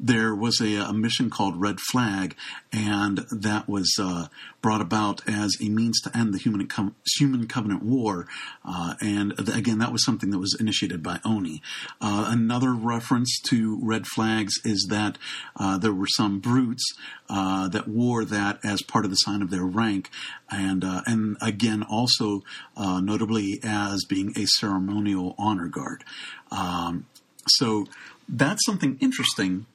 there 0.00 0.34
was 0.34 0.60
a, 0.60 0.76
a, 0.76 0.92
mission 0.92 1.28
called 1.28 1.60
Red 1.60 1.80
Flag, 1.80 2.36
and 2.72 3.26
that 3.30 3.68
was 3.68 3.92
uh, 4.00 4.28
brought 4.62 4.80
about 4.80 5.28
as 5.28 5.56
a 5.60 5.68
means 5.68 6.00
to 6.02 6.16
end 6.16 6.32
the 6.32 6.38
Human, 6.38 6.66
Com- 6.66 6.94
Human 7.18 7.48
Covenant 7.48 7.82
War. 7.82 8.26
Uh, 8.64 8.94
and 9.00 9.36
th- 9.36 9.56
again, 9.56 9.78
that 9.78 9.92
was 9.92 10.04
something 10.04 10.30
that 10.30 10.38
was 10.38 10.56
initiated 10.58 11.02
by 11.02 11.20
ONI. 11.24 11.62
Uh, 12.00 12.26
another 12.28 12.72
reference 12.72 13.40
to 13.48 13.78
red 13.82 14.06
flags 14.06 14.54
is 14.64 14.86
that 14.88 15.18
uh, 15.56 15.78
there 15.78 15.92
were 15.92 16.06
some 16.06 16.38
brutes 16.38 16.84
uh, 17.28 17.68
that 17.68 17.88
wore 17.88 18.24
that 18.24 18.60
as 18.64 18.82
part 18.82 19.04
of 19.04 19.10
the 19.10 19.16
sign 19.16 19.42
of 19.42 19.50
their 19.50 19.64
rank, 19.64 20.10
and 20.50 20.84
uh, 20.84 21.02
and 21.06 21.36
again 21.40 21.82
also 21.82 22.42
notably 22.76 23.60
as 23.62 24.04
being 24.04 24.32
a 24.36 24.46
ceremonial 24.46 25.34
honor 25.38 25.66
guard. 25.66 26.04
Um, 26.50 27.06
so 27.46 27.86
that's 28.28 28.64
something 28.64 28.98
interesting, 29.00 29.66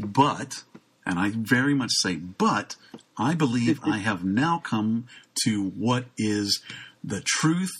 but, 0.00 0.64
and 1.06 1.18
I 1.18 1.32
very 1.34 1.74
much 1.74 1.90
say 2.02 2.16
but, 2.16 2.76
I 3.16 3.34
believe 3.34 3.80
I 3.84 3.98
have 4.08 4.24
now 4.24 4.58
come 4.58 5.06
to 5.44 5.70
what 5.70 6.06
is 6.18 6.62
the 7.02 7.22
truth 7.24 7.72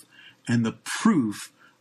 and 0.48 0.64
the 0.64 0.76
proof 1.00 1.36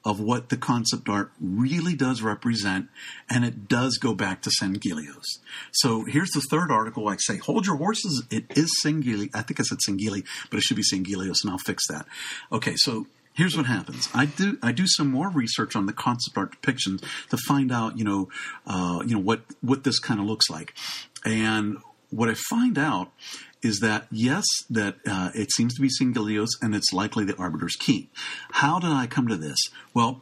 of 0.05 0.19
what 0.19 0.49
the 0.49 0.57
concept 0.57 1.09
art 1.09 1.31
really 1.41 1.93
does 1.93 2.21
represent, 2.21 2.87
and 3.29 3.43
it 3.43 3.67
does 3.67 3.97
go 3.97 4.13
back 4.13 4.41
to 4.41 4.49
Sanghelios. 4.61 5.25
So 5.71 6.05
here's 6.05 6.29
the 6.29 6.43
third 6.49 6.71
article. 6.71 7.09
I 7.09 7.17
say, 7.19 7.37
hold 7.37 7.65
your 7.65 7.75
horses. 7.75 8.23
It 8.31 8.45
is 8.57 8.71
Sangheili. 8.83 9.29
I 9.33 9.41
think 9.41 9.59
I 9.59 9.63
said 9.63 9.79
Sangheili, 9.87 10.25
but 10.49 10.57
it 10.57 10.63
should 10.63 10.77
be 10.77 10.83
Sanghelios, 10.83 11.43
and 11.43 11.51
I'll 11.51 11.57
fix 11.57 11.85
that. 11.89 12.05
Okay, 12.51 12.75
so 12.77 13.07
here's 13.39 13.55
what 13.55 13.65
happens. 13.65 14.09
I 14.13 14.25
do 14.25 14.57
I 14.61 14.73
do 14.73 14.85
some 14.85 15.09
more 15.09 15.29
research 15.29 15.73
on 15.73 15.85
the 15.85 15.93
concept 15.93 16.37
art 16.37 16.61
depictions 16.61 17.01
to 17.29 17.37
find 17.47 17.71
out, 17.71 17.97
you 17.97 18.03
know, 18.03 18.27
uh, 18.67 18.99
you 19.05 19.15
know 19.15 19.21
what 19.21 19.41
what 19.61 19.85
this 19.85 19.97
kind 19.97 20.19
of 20.19 20.25
looks 20.25 20.49
like, 20.49 20.73
and 21.23 21.77
what 22.09 22.27
I 22.27 22.35
find 22.49 22.77
out 22.77 23.11
is 23.61 23.79
that 23.79 24.07
yes, 24.11 24.45
that 24.69 24.97
uh, 25.07 25.31
it 25.33 25.51
seems 25.53 25.73
to 25.75 25.81
be 25.81 25.89
Sanghelios, 25.89 26.49
and 26.61 26.75
it's 26.75 26.91
likely 26.91 27.23
the 27.23 27.35
Arbiter's 27.37 27.77
Key. 27.77 28.09
How 28.51 28.77
did 28.77 28.91
I 28.91 29.07
come 29.07 29.29
to 29.29 29.37
this? 29.37 29.57
Well, 29.93 30.21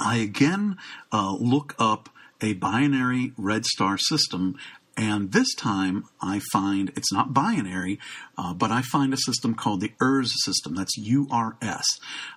I 0.00 0.16
again 0.16 0.78
uh, 1.12 1.36
look 1.38 1.76
up 1.78 2.08
a 2.40 2.54
binary 2.54 3.32
red 3.38 3.64
star 3.64 3.96
system 3.96 4.56
and 4.96 5.32
this 5.32 5.54
time 5.54 6.04
I 6.20 6.40
find 6.52 6.90
it's 6.96 7.12
not 7.12 7.32
binary, 7.32 7.98
uh, 8.36 8.52
but 8.52 8.70
I 8.70 8.82
find 8.82 9.14
a 9.14 9.18
system 9.18 9.54
called 9.54 9.80
the 9.80 9.92
URS 10.00 10.32
system. 10.44 10.74
That's 10.74 10.98
URS. 10.98 11.86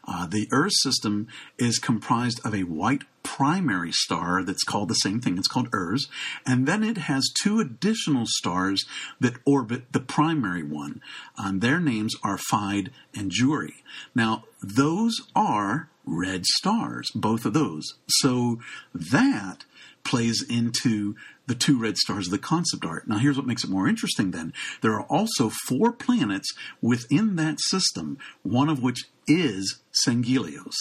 Uh, 0.08 0.26
the 0.28 0.48
URS 0.52 0.82
system 0.82 1.28
is 1.58 1.80
comprised 1.80 2.40
of 2.46 2.56
a 2.56 2.64
white 2.64 3.04
primary 3.24 3.92
star 3.92 4.44
that's 4.44 4.64
called 4.64 4.88
the 4.88 4.96
same 4.96 5.20
thing. 5.20 5.38
It's 5.38 5.48
called 5.48 5.68
URS. 5.74 6.08
And 6.46 6.66
then 6.66 6.84
it 6.84 6.98
has 6.98 7.30
two 7.42 7.60
additional 7.60 8.26
stars 8.26 8.86
that 9.20 9.36
orbit 9.46 9.92
the 9.92 10.00
primary 10.00 10.64
one. 10.64 11.02
And 11.38 11.60
their 11.60 11.80
names 11.80 12.16
are 12.24 12.38
Fide 12.38 12.92
and 13.14 13.32
Jury. 13.32 13.84
Now, 14.14 14.46
those 14.62 15.22
are 15.36 15.90
red 16.06 16.46
stars, 16.46 17.12
both 17.14 17.46
of 17.46 17.54
those. 17.54 17.96
So 18.08 18.60
that 18.94 19.66
plays 20.06 20.46
into 20.48 21.16
the 21.48 21.56
two 21.56 21.80
red 21.80 21.98
stars 21.98 22.28
of 22.28 22.32
the 22.32 22.38
concept 22.38 22.86
art. 22.86 23.08
Now, 23.08 23.18
here's 23.18 23.38
what 23.38 23.46
makes 23.46 23.64
it 23.64 23.70
more 23.70 23.88
interesting 23.88 24.32
then. 24.32 24.54
There 24.82 24.94
are 24.94 25.06
also 25.06 25.52
four 25.68 25.92
planets 25.92 26.54
within 26.82 27.36
that 27.36 27.60
system, 27.60 28.18
one 28.44 28.70
of 28.70 28.82
which 28.82 29.06
is 29.28 29.80
Sanghelios. 30.06 30.74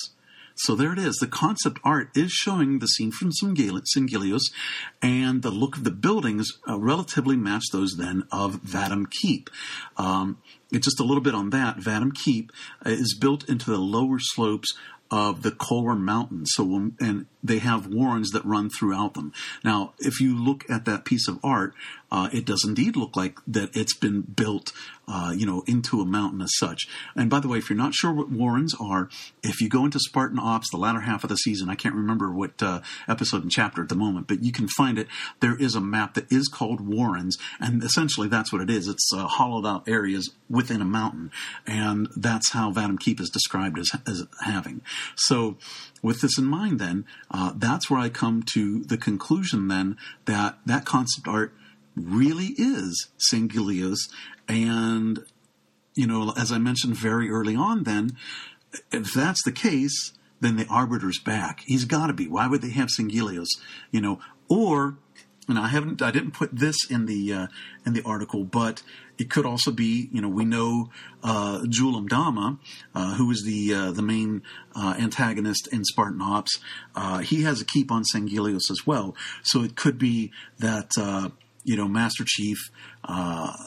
So 0.57 0.77
there 0.77 0.93
it 0.93 0.99
is. 1.01 1.17
The 1.17 1.27
concept 1.27 1.81
art 1.83 2.11
is 2.15 2.31
showing 2.31 2.79
the 2.79 2.87
scene 2.87 3.11
from 3.11 3.33
Sanghelios, 3.33 4.53
and 5.03 5.43
the 5.43 5.51
look 5.51 5.77
of 5.77 5.85
the 5.85 5.91
buildings 5.91 6.49
uh, 6.69 6.79
relatively 6.79 7.37
match 7.37 7.65
those 7.73 7.97
then 7.99 8.23
of 8.31 8.63
Vadam 8.63 9.11
Keep. 9.11 9.51
Um, 9.97 10.39
just 10.73 11.01
a 11.01 11.05
little 11.05 11.23
bit 11.23 11.35
on 11.35 11.51
that. 11.51 11.79
Vadam 11.79 12.15
Keep 12.15 12.53
uh, 12.87 12.91
is 12.91 13.17
built 13.21 13.49
into 13.49 13.71
the 13.71 13.79
lower 13.79 14.19
slopes 14.21 14.73
of 15.15 15.43
the 15.43 15.53
Colwyn 15.53 16.05
Mountains. 16.05 16.51
So, 16.55 16.91
and 16.99 17.27
they 17.41 17.59
have 17.59 17.87
warrens 17.87 18.33
that 18.33 18.45
run 18.45 18.69
throughout 18.69 19.15
them. 19.15 19.33
Now, 19.63 19.93
if 20.01 20.21
you 20.21 20.37
look 20.37 20.69
at 20.69 20.87
that 20.87 21.05
piece 21.05 21.29
of 21.29 21.39
art, 21.45 21.73
uh, 22.15 22.29
it 22.33 22.45
does 22.45 22.65
indeed 22.65 22.95
look 22.95 23.17
like 23.17 23.41
that 23.45 23.77
it's 23.77 23.97
been 23.97 24.21
built, 24.21 24.73
uh, 25.09 25.35
you 25.37 25.45
know, 25.45 25.65
into 25.67 26.01
a 26.01 26.07
mountain 26.07 26.41
as 26.41 26.53
such. 26.59 26.87
And 27.17 27.29
by 27.29 27.41
the 27.41 27.49
way, 27.49 27.59
if 27.59 27.69
you're 27.69 27.77
not 27.77 27.93
sure 27.93 28.13
what 28.13 28.31
Warrens 28.31 28.73
are, 28.81 29.09
if 29.43 29.61
you 29.61 29.69
go 29.69 29.85
into 29.85 29.99
Spartan 29.99 30.39
Ops, 30.39 30.71
the 30.71 30.77
latter 30.77 31.01
half 31.01 31.25
of 31.25 31.29
the 31.29 31.35
season, 31.35 31.69
I 31.69 31.75
can't 31.75 31.97
remember 31.97 32.31
what 32.31 32.63
uh, 32.63 32.83
episode 33.09 33.43
and 33.43 33.51
chapter 33.51 33.83
at 33.83 33.89
the 33.89 33.97
moment, 33.97 34.29
but 34.29 34.45
you 34.45 34.53
can 34.53 34.69
find 34.69 34.97
it. 34.97 35.09
There 35.41 35.57
is 35.57 35.75
a 35.75 35.81
map 35.81 36.15
that 36.15 36.31
is 36.31 36.47
called 36.47 36.81
Warrens, 36.81 37.37
and 37.59 37.83
essentially 37.83 38.29
that's 38.29 38.53
what 38.53 38.63
it 38.63 38.71
is. 38.71 38.87
It's 38.87 39.11
uh, 39.13 39.27
hollowed 39.27 39.67
out 39.67 39.89
areas 39.89 40.31
within 40.49 40.81
a 40.81 40.85
mountain, 40.85 41.33
and 41.67 42.09
that's 42.15 42.53
how 42.53 42.71
Vadam 42.71 43.01
Keep 43.01 43.21
is 43.21 43.29
described 43.29 43.77
as, 43.77 43.91
as 44.07 44.25
having. 44.45 44.83
So, 45.17 45.57
with 46.01 46.21
this 46.21 46.39
in 46.39 46.45
mind, 46.45 46.79
then 46.79 47.07
uh, 47.33 47.55
that's 47.57 47.91
where 47.91 47.99
I 47.99 48.09
come 48.09 48.45
to 48.53 48.85
the 48.85 48.99
conclusion 48.99 49.67
then 49.67 49.97
that 50.27 50.59
that 50.65 50.85
concept 50.85 51.27
art 51.27 51.53
really 51.97 52.55
is 52.59 53.09
Sanghelios, 53.19 53.99
and 54.49 55.25
you 55.95 56.07
know, 56.07 56.33
as 56.37 56.51
I 56.51 56.59
mentioned 56.59 56.97
very 56.97 57.31
early 57.31 57.55
on, 57.55 57.85
then 57.85 58.17
if 58.91 59.13
that's 59.13 59.43
the 59.45 59.53
case, 59.53 60.13
then 60.41 60.57
the 60.57 60.67
arbiter's 60.67 61.21
back. 61.21 61.61
He's 61.67 61.85
got 61.85 62.09
to 62.09 62.13
be. 62.13 62.27
Why 62.27 62.49
would 62.49 62.63
they 62.63 62.71
have 62.71 62.89
Sanghelios? 62.89 63.49
You 63.91 64.01
know, 64.01 64.21
or 64.49 64.97
and 65.49 65.59
I 65.59 65.69
haven't, 65.69 66.01
I 66.01 66.11
didn't 66.11 66.33
put 66.33 66.57
this 66.57 66.77
in 66.89 67.07
the 67.07 67.33
uh, 67.33 67.47
in 67.85 67.93
the 67.93 68.03
article, 68.03 68.45
but 68.45 68.83
it 69.19 69.31
could 69.31 69.47
also 69.47 69.71
be, 69.71 70.09
you 70.11 70.21
know, 70.21 70.29
we 70.29 70.45
know 70.45 70.91
uh, 71.23 71.67
Jul 71.69 72.01
'Mdama, 72.01 72.59
uh, 72.95 73.15
who 73.15 73.31
is 73.31 73.43
the 73.45 73.75
uh, 73.75 73.93
the 73.93 74.03
main 74.03 74.43
uh, 74.75 74.95
antagonist 74.99 75.69
in 75.73 75.85
Spartan 75.85 76.23
Ops. 76.23 76.59
Uh, 76.95 77.19
he 77.19 77.43
has 77.43 77.61
a 77.61 77.65
keep 77.65 77.93
on 77.93 78.05
Sanghelios 78.15 78.71
as 78.71 78.87
well, 78.87 79.15
so 79.43 79.63
it 79.63 79.77
could 79.77 79.99
be 79.99 80.33
that. 80.59 80.91
Uh, 81.65 81.71
you 81.71 81.77
know, 81.77 81.89
Master 81.89 82.25
Chief, 82.27 82.59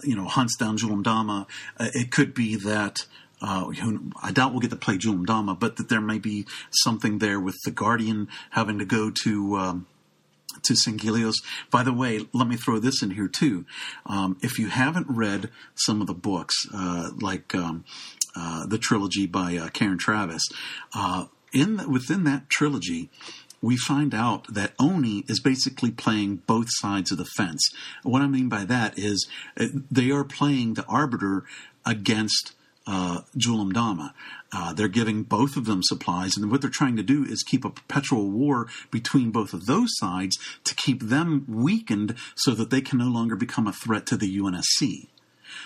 you 0.04 0.16
know, 0.16 0.26
hunts 0.26 0.56
down 0.56 0.78
Jul 0.78 0.92
'Mdama. 0.92 1.48
it 1.80 2.12
could 2.12 2.34
be 2.34 2.56
that 2.56 3.06
uh, 3.42 3.72
I 4.22 4.32
doubt 4.32 4.52
we'll 4.52 4.62
get 4.62 4.72
to 4.72 4.76
play 4.76 4.98
Jul 4.98 5.16
'Mdama, 5.16 5.60
but 5.60 5.78
that 5.78 5.90
there 5.90 6.02
may 6.02 6.20
be 6.20 6.46
something 6.72 7.20
there 7.20 7.40
with 7.40 7.56
the 7.66 7.72
Guardian 7.72 8.28
having 8.52 8.80
to 8.80 8.86
go 8.86 9.12
to 9.24 9.58
um, 9.58 9.88
to 10.64 10.74
Sanghelios. 10.74 11.36
By 11.70 11.84
the 11.84 11.94
way, 11.94 12.28
let 12.34 12.48
me 12.48 12.56
throw 12.56 12.80
this 12.80 13.02
in 13.02 13.12
here 13.12 13.28
too. 13.28 13.66
Um, 14.06 14.38
if 14.42 14.58
you 14.58 14.68
haven't 14.68 15.08
read 15.10 15.50
some 15.76 16.02
of 16.02 16.08
the 16.08 16.14
books, 16.14 16.56
uh, 16.74 17.12
like 17.20 17.54
um, 17.54 17.86
uh, 18.36 18.66
the 18.66 18.78
trilogy 18.78 19.28
by 19.28 19.58
uh, 19.58 19.70
Karen 19.70 19.98
Traviss, 19.98 20.44
uh, 20.94 21.26
in 21.54 21.78
the, 21.78 21.90
within 21.90 22.24
that 22.26 22.50
trilogy, 22.50 23.10
we 23.62 23.78
find 23.78 24.14
out 24.14 24.54
that 24.54 24.74
Oni 24.80 25.24
is 25.28 25.40
basically 25.40 25.92
playing 25.92 26.38
both 26.48 26.68
sides 26.70 27.12
of 27.12 27.18
the 27.18 27.26
fence. 27.26 27.70
What 28.04 28.22
I 28.22 28.28
mean 28.28 28.50
by 28.50 28.66
that 28.66 28.98
is 28.98 29.28
uh, 29.60 29.68
they 29.90 30.12
are 30.12 30.24
playing 30.24 30.76
the 30.76 30.86
arbiter 30.86 31.44
against 31.86 32.54
uh, 32.86 33.22
Jul 33.36 33.66
'Mdama. 33.66 34.14
Uh, 34.54 34.74
they're 34.74 34.88
giving 34.88 35.24
both 35.24 35.58
of 35.58 35.66
them 35.66 35.82
supplies, 35.84 36.38
and 36.38 36.50
what 36.50 36.62
they're 36.62 36.70
trying 36.70 36.96
to 36.96 37.04
do 37.04 37.26
is 37.26 37.44
keep 37.44 37.66
a 37.66 37.70
perpetual 37.70 38.30
war 38.30 38.68
between 38.92 39.30
both 39.32 39.54
of 39.54 39.66
those 39.66 39.90
sides 39.98 40.38
to 40.64 40.74
keep 40.74 41.02
them 41.02 41.46
weakened 41.50 42.16
so 42.36 42.52
that 42.52 42.70
they 42.70 42.82
can 42.82 42.98
no 42.98 43.10
longer 43.10 43.36
become 43.36 43.68
a 43.68 43.74
threat 43.74 44.06
to 44.06 44.16
the 44.16 44.38
UNSC. 44.38 45.08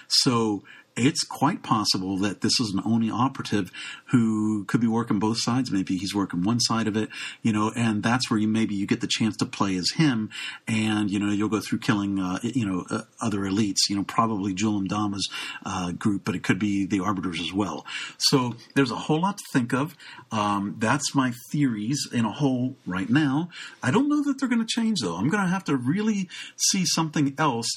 So 0.08 0.64
it's 0.96 1.24
quite 1.24 1.64
possible 1.64 2.18
that 2.18 2.42
this 2.42 2.60
is 2.60 2.74
an 2.74 2.82
Oni 2.86 3.10
operative 3.10 3.72
who 4.08 4.66
could 4.66 4.82
be 4.82 4.88
working 4.88 5.20
both 5.20 5.42
sides. 5.42 5.72
Maybe 5.72 5.98
he's 5.98 6.14
working 6.14 6.44
one 6.44 6.60
side 6.60 6.88
of 6.88 6.98
it, 6.98 7.10
you 7.42 7.54
know, 7.54 7.72
and 7.76 8.04
that's 8.04 8.30
where 8.30 8.40
you 8.40 8.48
maybe 8.48 8.76
you 8.76 8.86
get 8.86 9.02
the 9.02 9.08
chance 9.08 9.38
to 9.38 9.46
play 9.46 9.76
as 9.78 9.92
him, 9.96 10.30
and 10.68 11.10
you 11.10 11.20
know 11.20 11.32
you'll 11.32 11.50
go 11.50 11.62
through 11.62 11.80
killing, 11.80 12.20
uh, 12.20 12.40
you 12.44 12.66
know, 12.66 12.86
uh, 12.90 13.04
other 13.22 13.40
elites. 13.40 13.90
You 13.90 13.96
know, 13.96 14.04
probably 14.04 14.54
Jul 14.54 14.82
'Mdama's 14.82 15.30
uh, 15.66 15.92
group, 15.92 16.24
but 16.26 16.36
it 16.36 16.44
could 16.44 16.60
be 16.60 16.86
the 16.86 17.00
Arbiters 17.00 17.40
as 17.40 17.54
well. 17.54 17.86
So 18.18 18.56
there's 18.76 18.92
a 18.92 18.96
whole 18.96 19.22
lot 19.22 19.38
to 19.38 19.44
think 19.54 19.74
of. 19.74 19.96
Um, 20.32 20.76
that's 20.80 21.16
my 21.16 21.34
theories 21.52 22.08
in 22.12 22.26
a 22.26 22.32
whole 22.32 22.76
right 22.86 23.10
now. 23.10 23.50
I 23.82 23.92
don't 23.92 24.10
know 24.10 24.24
that 24.24 24.40
they're 24.40 24.50
going 24.50 24.66
to 24.66 24.82
change 24.82 25.00
though. 25.02 25.16
I'm 25.16 25.30
going 25.30 25.44
to 25.44 25.50
have 25.50 25.64
to 25.66 25.78
really 25.78 26.30
see 26.58 26.86
something 26.86 27.34
else 27.38 27.70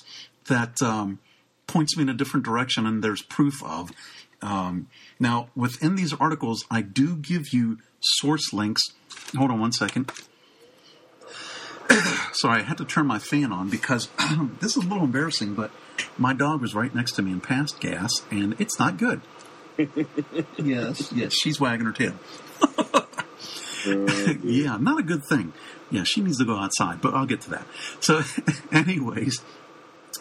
that. 0.47 0.83
Um, 0.83 1.21
points 1.67 1.97
me 1.97 2.03
in 2.03 2.09
a 2.09 2.15
different 2.15 2.45
direction 2.45 2.87
and 2.87 3.03
there's 3.03 3.23
proof 3.23 3.63
of. 3.65 3.91
Um, 4.43 4.89
now, 5.19 5.49
within 5.57 5.97
these 5.97 6.13
articles, 6.13 6.65
I 6.71 6.83
do 6.83 7.17
give 7.17 7.53
you 7.53 7.79
source 8.01 8.53
links. 8.53 8.83
Hold 9.37 9.51
on 9.51 9.61
one 9.61 9.73
second. 9.73 10.13
Sorry, 12.33 12.61
I 12.61 12.65
had 12.65 12.79
to 12.79 12.85
turn 12.85 13.07
my 13.07 13.19
fan 13.19 13.53
on 13.53 13.71
because 13.71 14.09
this 14.61 14.77
is 14.77 14.85
a 14.85 14.87
little 14.87 15.05
embarrassing, 15.05 15.55
but 15.55 15.71
my 16.19 16.33
dog 16.33 16.61
was 16.61 16.75
right 16.75 16.95
next 16.95 17.13
to 17.13 17.23
me 17.23 17.33
and 17.33 17.43
passed 17.43 17.81
gas, 17.81 18.11
and 18.31 18.55
it's 18.59 18.79
not 18.79 18.99
good. 18.99 19.21
yes, 20.59 21.13
yes, 21.13 21.35
she's 21.35 21.61
wagging 21.61 21.87
her 21.87 21.93
tail. 21.93 22.15
yeah, 24.43 24.77
not 24.77 25.01
a 25.01 25.03
good 25.03 25.25
thing. 25.29 25.53
Yeah, 25.91 26.05
she 26.05 26.21
needs 26.21 26.39
to 26.39 26.45
go 26.45 26.57
outside, 26.57 27.01
but 27.01 27.15
I'll 27.15 27.27
get 27.27 27.43
to 27.43 27.51
that. 27.51 27.67
So, 28.01 28.23
anyways, 28.73 29.43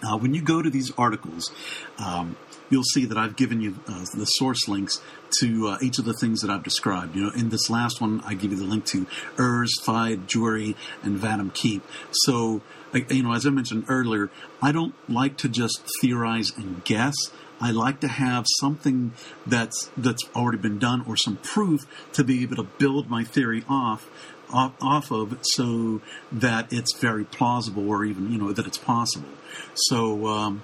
uh, 0.04 0.18
when 0.18 0.34
you 0.34 0.42
go 0.42 0.62
to 0.62 0.70
these 0.70 0.92
articles, 0.98 1.52
um, 2.00 2.36
you'll 2.70 2.84
see 2.84 3.06
that 3.06 3.18
I've 3.18 3.36
given 3.36 3.62
you 3.62 3.76
uh, 3.88 4.06
the 4.14 4.26
source 4.26 4.68
links 4.68 5.02
to 5.40 5.68
uh, 5.68 5.78
each 5.82 6.00
of 6.00 6.06
the 6.06 6.14
things 6.14 6.42
that 6.42 6.50
I've 6.50 6.64
described. 6.64 7.16
You 7.16 7.24
know, 7.24 7.32
in 7.32 7.50
this 7.50 7.70
last 7.70 8.02
one, 8.02 8.22
I 8.26 8.34
give 8.34 8.52
you 8.52 8.58
the 8.58 8.66
link 8.66 8.86
to 8.88 9.06
Urs, 9.38 9.70
Fide, 9.84 10.28
Juri, 10.28 10.76
and 11.02 11.20
Vadam 11.20 11.54
Keep. 11.54 11.84
So, 12.12 12.62
you 13.10 13.24
know, 13.24 13.34
as 13.34 13.46
I 13.46 13.50
mentioned 13.50 13.86
earlier, 13.90 14.30
I 14.62 14.72
don't 14.72 14.96
like 15.10 15.38
to 15.38 15.50
just 15.50 15.82
theorize 16.02 16.52
and 16.58 16.84
guess. 16.84 17.16
I 17.62 17.72
like 17.72 18.02
to 18.02 18.10
have 18.10 18.46
something 18.60 19.14
that's 19.48 19.90
that's 19.96 20.24
already 20.36 20.58
been 20.58 20.80
done 20.80 21.06
or 21.08 21.16
some 21.16 21.38
proof 21.38 21.86
to 22.14 22.24
be 22.24 22.44
able 22.44 22.58
to 22.58 22.64
build 22.64 23.10
my 23.10 23.24
theory 23.24 23.64
off 23.70 24.10
off, 24.54 24.74
off 24.82 25.12
of 25.12 25.38
so 25.42 26.02
that 26.32 26.72
it's 26.72 26.96
very 26.98 27.26
plausible 27.26 27.90
or 27.90 28.06
even 28.06 28.32
you 28.32 28.38
know 28.38 28.52
that 28.54 28.66
it's 28.66 28.78
possible. 28.78 29.30
So 29.74 30.28
um, 30.28 30.64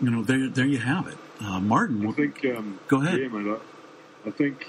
you 0.00 0.10
know 0.10 0.22
there 0.22 0.48
there 0.48 0.66
you 0.66 0.78
have 0.78 1.06
it, 1.08 1.18
uh, 1.40 1.60
Martin. 1.60 2.06
I 2.06 2.12
think 2.12 2.44
um, 2.56 2.80
go 2.88 3.02
ahead. 3.02 3.18
Yeah, 3.18 3.28
mate. 3.28 3.58
I, 4.24 4.28
I 4.28 4.30
think 4.30 4.66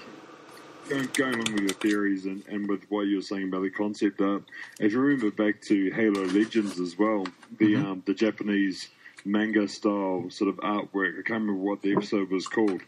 going, 0.88 1.08
going 1.14 1.34
along 1.34 1.52
with 1.52 1.62
your 1.62 1.70
theories 1.70 2.26
and, 2.26 2.44
and 2.48 2.68
with 2.68 2.84
what 2.90 3.02
you 3.02 3.16
were 3.16 3.22
saying 3.22 3.48
about 3.48 3.62
the 3.62 3.70
concept 3.70 4.20
art, 4.20 4.42
if 4.78 4.92
you 4.92 5.00
remember 5.00 5.30
back 5.30 5.60
to 5.62 5.90
Halo 5.90 6.24
Legends 6.26 6.78
as 6.80 6.98
well, 6.98 7.26
the 7.58 7.74
mm-hmm. 7.74 7.86
um, 7.86 8.02
the 8.06 8.14
Japanese 8.14 8.88
manga 9.24 9.66
style 9.68 10.26
sort 10.30 10.50
of 10.50 10.56
artwork. 10.56 11.18
I 11.18 11.22
can't 11.22 11.40
remember 11.40 11.54
what 11.54 11.82
the 11.82 11.92
episode 11.92 12.30
was 12.30 12.46
called, 12.46 12.80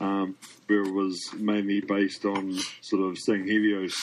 um, 0.00 0.36
but 0.66 0.74
it 0.74 0.92
was 0.92 1.18
mainly 1.36 1.80
based 1.80 2.24
on 2.24 2.58
sort 2.80 3.02
of 3.02 3.16
Sanghelios, 3.16 3.94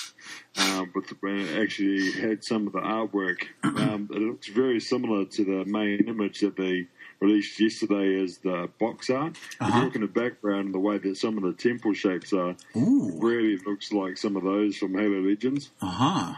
uh, 0.57 0.85
but 0.93 1.07
the, 1.07 1.59
actually 1.61 2.11
had 2.11 2.43
some 2.43 2.67
of 2.67 2.73
the 2.73 2.79
artwork. 2.79 3.43
Um, 3.81 4.09
it 4.11 4.19
looks 4.19 4.47
very 4.47 4.79
similar 4.79 5.25
to 5.25 5.43
the 5.43 5.65
main 5.65 6.07
image 6.07 6.41
that 6.41 6.55
they 6.55 6.87
released 7.19 7.59
yesterday 7.59 8.21
as 8.21 8.37
the 8.43 8.69
box 8.79 9.09
art. 9.09 9.37
Uh-huh. 9.59 9.67
If 9.67 9.75
you 9.75 9.81
look 9.81 9.95
in 9.95 10.01
the 10.01 10.07
background, 10.07 10.73
the 10.73 10.79
way 10.79 10.97
that 10.97 11.17
some 11.17 11.37
of 11.37 11.43
the 11.43 11.53
temple 11.53 11.93
shapes 11.93 12.31
are, 12.33 12.55
Ooh. 12.75 13.17
really 13.19 13.57
looks 13.65 13.91
like 13.91 14.17
some 14.17 14.35
of 14.35 14.43
those 14.43 14.77
from 14.77 14.93
Halo 14.93 15.21
Legends. 15.21 15.71
Uh 15.81 15.87
huh. 15.87 16.33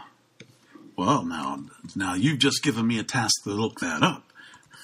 Well, 0.96 1.24
now, 1.24 1.64
now 1.96 2.14
you've 2.14 2.38
just 2.38 2.62
given 2.62 2.86
me 2.86 2.98
a 2.98 3.02
task 3.02 3.42
to 3.44 3.50
look 3.50 3.80
that 3.80 4.02
up. 4.02 4.32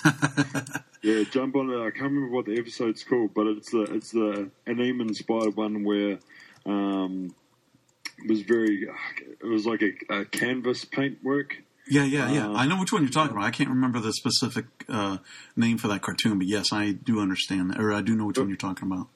yeah, 1.02 1.24
jump 1.30 1.56
on 1.56 1.70
it. 1.70 1.78
I 1.78 1.90
can't 1.90 2.12
remember 2.12 2.34
what 2.34 2.46
the 2.46 2.58
episode's 2.58 3.04
called, 3.04 3.34
but 3.34 3.46
it's 3.46 3.70
the 3.70 3.82
it's 3.82 4.10
the 4.10 4.50
anime 4.66 5.00
inspired 5.02 5.56
one 5.56 5.84
where 5.84 6.18
um, 6.66 7.34
it 8.18 8.28
was 8.28 8.42
very 8.42 8.88
it 9.40 9.46
was 9.46 9.66
like 9.66 9.82
a, 9.82 10.20
a 10.20 10.24
canvas 10.24 10.84
paint 10.84 11.18
work. 11.22 11.56
Yeah, 11.88 12.04
yeah, 12.04 12.30
yeah. 12.30 12.48
Uh, 12.48 12.54
I 12.54 12.66
know 12.66 12.78
which 12.78 12.92
one 12.92 13.02
you're 13.02 13.10
talking 13.10 13.32
about. 13.32 13.44
I 13.44 13.50
can't 13.50 13.68
remember 13.68 13.98
the 13.98 14.12
specific 14.12 14.66
uh, 14.88 15.18
name 15.56 15.78
for 15.78 15.88
that 15.88 16.02
cartoon, 16.02 16.38
but 16.38 16.46
yes, 16.46 16.72
I 16.72 16.92
do 16.92 17.20
understand 17.20 17.70
that, 17.70 17.80
or 17.80 17.92
I 17.92 18.00
do 18.00 18.14
know 18.14 18.26
which 18.26 18.36
look, 18.36 18.44
one 18.44 18.50
you're 18.50 18.56
talking 18.56 18.90
about. 18.90 19.08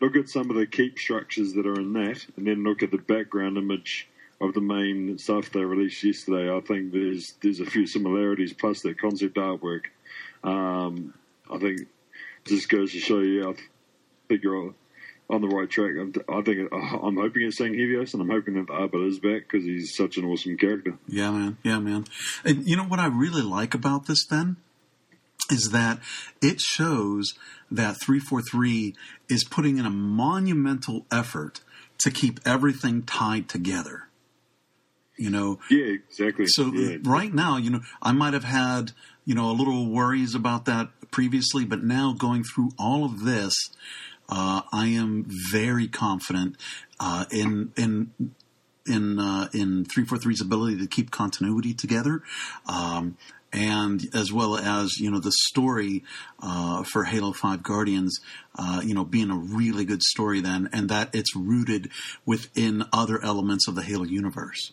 Look 0.00 0.16
at 0.16 0.28
some 0.28 0.48
of 0.50 0.56
the 0.56 0.66
keep 0.66 0.98
structures 0.98 1.52
that 1.54 1.66
are 1.66 1.78
in 1.78 1.92
that, 1.94 2.24
and 2.36 2.46
then 2.46 2.64
look 2.64 2.82
at 2.82 2.90
the 2.90 2.98
background 2.98 3.58
image 3.58 4.08
of 4.40 4.54
the 4.54 4.60
main 4.60 5.18
stuff 5.18 5.50
they 5.50 5.60
released 5.60 6.02
yesterday. 6.04 6.50
I 6.50 6.60
think 6.60 6.92
there's 6.92 7.34
there's 7.42 7.60
a 7.60 7.66
few 7.66 7.86
similarities, 7.86 8.52
plus 8.52 8.80
that 8.82 8.98
concept 8.98 9.36
artwork. 9.36 9.86
Um, 10.42 11.14
I 11.50 11.58
think 11.58 11.80
just 12.44 12.68
goes 12.68 12.92
to 12.92 12.98
show 12.98 13.20
you. 13.20 13.50
I 13.50 13.54
think 14.28 14.42
you're 14.42 14.74
on 15.28 15.40
the 15.40 15.48
right 15.48 15.68
track. 15.68 15.92
I 16.28 16.42
think 16.42 16.72
I'm 16.72 17.16
hoping 17.16 17.42
it's 17.42 17.60
Sanghelios, 17.60 18.12
and 18.12 18.22
I'm 18.22 18.30
hoping 18.30 18.54
that 18.54 18.70
Arbiter 18.70 19.06
is 19.06 19.18
back 19.18 19.42
because 19.48 19.64
he's 19.64 19.94
such 19.96 20.16
an 20.16 20.24
awesome 20.24 20.56
character. 20.56 20.98
Yeah, 21.08 21.30
man. 21.30 21.58
Yeah, 21.62 21.78
man. 21.78 22.04
And 22.44 22.66
you 22.66 22.76
know 22.76 22.84
what 22.84 23.00
I 23.00 23.06
really 23.06 23.42
like 23.42 23.74
about 23.74 24.06
this 24.06 24.24
then 24.26 24.56
is 25.50 25.70
that 25.70 26.00
it 26.42 26.60
shows 26.60 27.34
that 27.70 27.96
343 28.04 28.94
is 29.28 29.44
putting 29.44 29.78
in 29.78 29.86
a 29.86 29.90
monumental 29.90 31.06
effort 31.12 31.60
to 31.98 32.10
keep 32.10 32.40
everything 32.44 33.02
tied 33.02 33.48
together. 33.48 34.05
You 35.18 35.30
know, 35.30 35.58
Yeah, 35.70 35.86
exactly. 35.86 36.46
so 36.46 36.72
yeah. 36.72 36.98
right 37.02 37.32
now, 37.32 37.56
you 37.56 37.70
know, 37.70 37.80
I 38.02 38.12
might 38.12 38.34
have 38.34 38.44
had, 38.44 38.92
you 39.24 39.34
know, 39.34 39.50
a 39.50 39.52
little 39.52 39.88
worries 39.88 40.34
about 40.34 40.66
that 40.66 40.90
previously, 41.10 41.64
but 41.64 41.82
now 41.82 42.14
going 42.16 42.44
through 42.44 42.70
all 42.78 43.04
of 43.04 43.24
this, 43.24 43.54
uh, 44.28 44.62
I 44.72 44.86
am 44.88 45.26
very 45.50 45.88
confident 45.88 46.56
uh, 47.00 47.24
in 47.30 47.72
in 47.76 48.10
in 48.86 49.18
uh, 49.18 49.48
in 49.52 49.84
three 49.84 50.04
four 50.04 50.18
three's 50.18 50.40
ability 50.40 50.78
to 50.78 50.86
keep 50.86 51.10
continuity 51.10 51.74
together. 51.74 52.22
Um, 52.66 53.16
and 53.52 54.02
as 54.14 54.32
well 54.32 54.56
as 54.56 54.98
you 54.98 55.10
know 55.10 55.20
the 55.20 55.32
story 55.32 56.04
uh, 56.42 56.82
for 56.84 57.04
Halo 57.04 57.32
Five 57.32 57.62
Guardians, 57.62 58.18
uh, 58.56 58.82
you 58.84 58.94
know 58.94 59.04
being 59.04 59.30
a 59.30 59.36
really 59.36 59.84
good 59.84 60.02
story 60.02 60.40
then, 60.40 60.68
and 60.72 60.88
that 60.88 61.14
it's 61.14 61.34
rooted 61.34 61.90
within 62.24 62.84
other 62.92 63.22
elements 63.22 63.68
of 63.68 63.74
the 63.74 63.82
Halo 63.82 64.04
universe. 64.04 64.72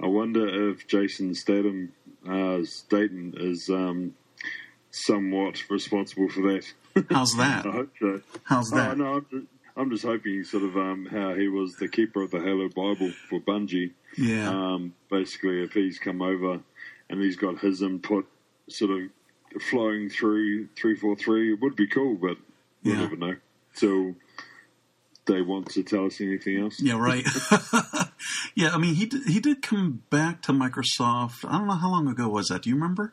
I 0.00 0.06
wonder 0.06 0.70
if 0.70 0.86
Jason 0.86 1.34
Statham, 1.34 1.92
uh, 2.28 2.64
Staten 2.64 3.34
is 3.36 3.68
um, 3.70 4.14
somewhat 4.90 5.62
responsible 5.70 6.28
for 6.28 6.42
that. 6.52 6.64
How's 7.10 7.34
that? 7.36 7.66
I 7.66 7.70
hope 7.70 7.90
so. 8.00 8.20
How's 8.44 8.72
Oh, 8.72 8.76
that? 8.76 8.98
no, 8.98 9.14
I'm 9.16 9.26
just, 9.30 9.46
I'm 9.76 9.90
just 9.90 10.04
hoping 10.04 10.44
sort 10.44 10.62
of 10.64 10.76
um, 10.76 11.06
how 11.10 11.34
he 11.34 11.48
was 11.48 11.76
the 11.76 11.88
keeper 11.88 12.22
of 12.22 12.30
the 12.30 12.40
Halo 12.40 12.68
Bible 12.68 13.12
for 13.28 13.40
Bungie. 13.40 13.92
Yeah. 14.16 14.48
Um, 14.48 14.94
basically, 15.10 15.62
if 15.62 15.72
he's 15.72 15.98
come 15.98 16.22
over 16.22 16.60
and 17.10 17.20
he's 17.20 17.36
got 17.36 17.58
his 17.58 17.82
input 17.82 18.26
sort 18.68 18.90
of 18.90 19.62
flowing 19.62 20.08
through 20.08 20.68
343, 20.76 21.52
it 21.52 21.60
would 21.60 21.76
be 21.76 21.86
cool, 21.86 22.14
but 22.14 22.36
we'll 22.82 22.94
Yeah. 22.94 23.00
never 23.02 23.16
know. 23.16 23.36
So 23.74 24.14
they 25.26 25.42
want 25.42 25.70
to 25.70 25.82
tell 25.82 26.06
us 26.06 26.20
anything 26.20 26.58
else. 26.60 26.80
Yeah, 26.80 26.98
right. 26.98 27.24
yeah, 28.54 28.70
I 28.70 28.78
mean, 28.78 28.94
he 28.94 29.06
did, 29.06 29.24
he 29.24 29.40
did 29.40 29.62
come 29.62 30.02
back 30.10 30.42
to 30.42 30.52
Microsoft. 30.52 31.44
I 31.44 31.58
don't 31.58 31.66
know 31.66 31.74
how 31.74 31.90
long 31.90 32.08
ago 32.08 32.28
was 32.28 32.48
that. 32.48 32.62
Do 32.62 32.70
you 32.70 32.76
remember? 32.76 33.12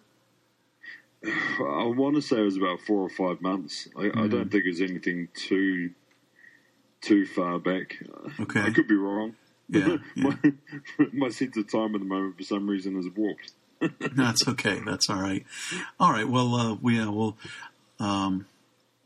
I 1.25 1.85
want 1.85 2.15
to 2.15 2.21
say 2.21 2.37
it 2.37 2.43
was 2.43 2.57
about 2.57 2.81
four 2.81 3.01
or 3.01 3.09
five 3.09 3.41
months. 3.41 3.87
I, 3.97 4.07
Hmm. 4.07 4.19
I 4.19 4.27
don't 4.27 4.51
think 4.51 4.65
it 4.65 4.69
was 4.69 4.81
anything 4.81 5.29
too 5.33 5.91
too 7.01 7.25
far 7.25 7.59
back. 7.59 7.97
Okay. 8.39 8.61
I 8.61 8.69
could 8.71 8.87
be 8.87 8.95
wrong. 8.95 9.35
Yeah, 9.69 9.97
yeah. 10.15 10.23
my, 10.23 10.37
my 11.13 11.29
sense 11.29 11.57
of 11.57 11.69
time 11.69 11.95
at 11.95 12.01
the 12.01 12.07
moment, 12.07 12.37
for 12.37 12.43
some 12.43 12.69
reason, 12.69 12.97
is 12.97 13.09
warped. 13.09 13.51
That's 14.15 14.47
okay. 14.47 14.79
That's 14.85 15.09
all 15.09 15.21
right. 15.21 15.45
All 15.99 16.11
right. 16.11 16.27
Well, 16.27 16.55
uh, 16.55 16.75
we 16.75 16.99
uh, 16.99 17.11
will. 17.11 17.37
Um, 17.99 18.45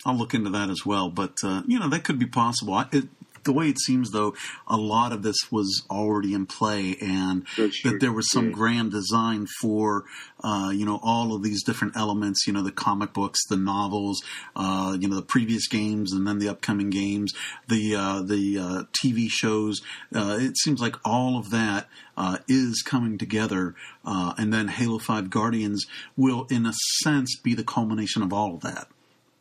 I'll 0.08 0.16
look 0.18 0.34
into 0.34 0.49
that 0.51 0.70
as 0.70 0.86
well. 0.86 1.10
But 1.10 1.36
uh, 1.43 1.64
you 1.68 1.78
know, 1.80 1.89
that 1.89 2.03
could 2.03 2.18
be 2.18 2.26
possible. 2.26 2.74
I, 2.74 2.88
it, 2.91 3.05
the 3.43 3.53
way 3.53 3.70
it 3.70 3.80
seems, 3.80 4.12
though, 4.12 4.36
a 4.68 4.76
lot 4.76 5.14
of 5.14 5.24
this 5.24 5.38
was 5.49 5.86
already 5.89 6.34
in 6.34 6.47
play, 6.47 6.97
and 7.01 7.45
that 7.84 7.99
there 8.01 8.12
was 8.12 8.30
some 8.30 8.47
Yeah. 8.47 8.51
grand 8.51 8.91
design 8.91 9.47
for, 9.62 10.03
uh, 10.43 10.72
you 10.76 10.86
know, 10.86 10.99
all 11.01 11.34
of 11.34 11.43
these 11.43 11.64
different 11.64 11.95
elements. 11.95 12.45
You 12.45 12.51
know, 12.51 12.62
the 12.62 12.74
comic 12.74 13.14
books, 13.14 13.39
the 13.47 13.55
novels, 13.55 14.22
uh, 14.55 14.97
you 14.99 15.08
know, 15.08 15.16
the 15.16 15.22
previous 15.22 15.68
games, 15.70 16.12
and 16.12 16.28
then 16.28 16.39
the 16.39 16.49
upcoming 16.49 16.89
games, 16.89 17.32
the 17.70 17.95
uh, 17.95 18.22
the 18.22 18.60
uh, 18.60 18.84
TV 19.01 19.28
shows. 19.30 19.82
Uh, 20.14 20.38
it 20.41 20.58
seems 20.58 20.82
like 20.82 20.97
all 21.05 21.38
of 21.38 21.49
that 21.51 21.88
uh, 22.18 22.39
is 22.49 22.82
coming 22.82 23.18
together, 23.18 23.76
uh, 24.03 24.34
and 24.38 24.51
then 24.53 24.68
Halo 24.68 24.99
Five 24.99 25.30
Guardians 25.30 25.86
will, 26.18 26.47
in 26.49 26.66
a 26.66 26.74
sense, 27.01 27.38
be 27.41 27.53
the 27.53 27.64
culmination 27.64 28.22
of 28.24 28.34
all 28.34 28.55
of 28.55 28.62
that. 28.62 28.89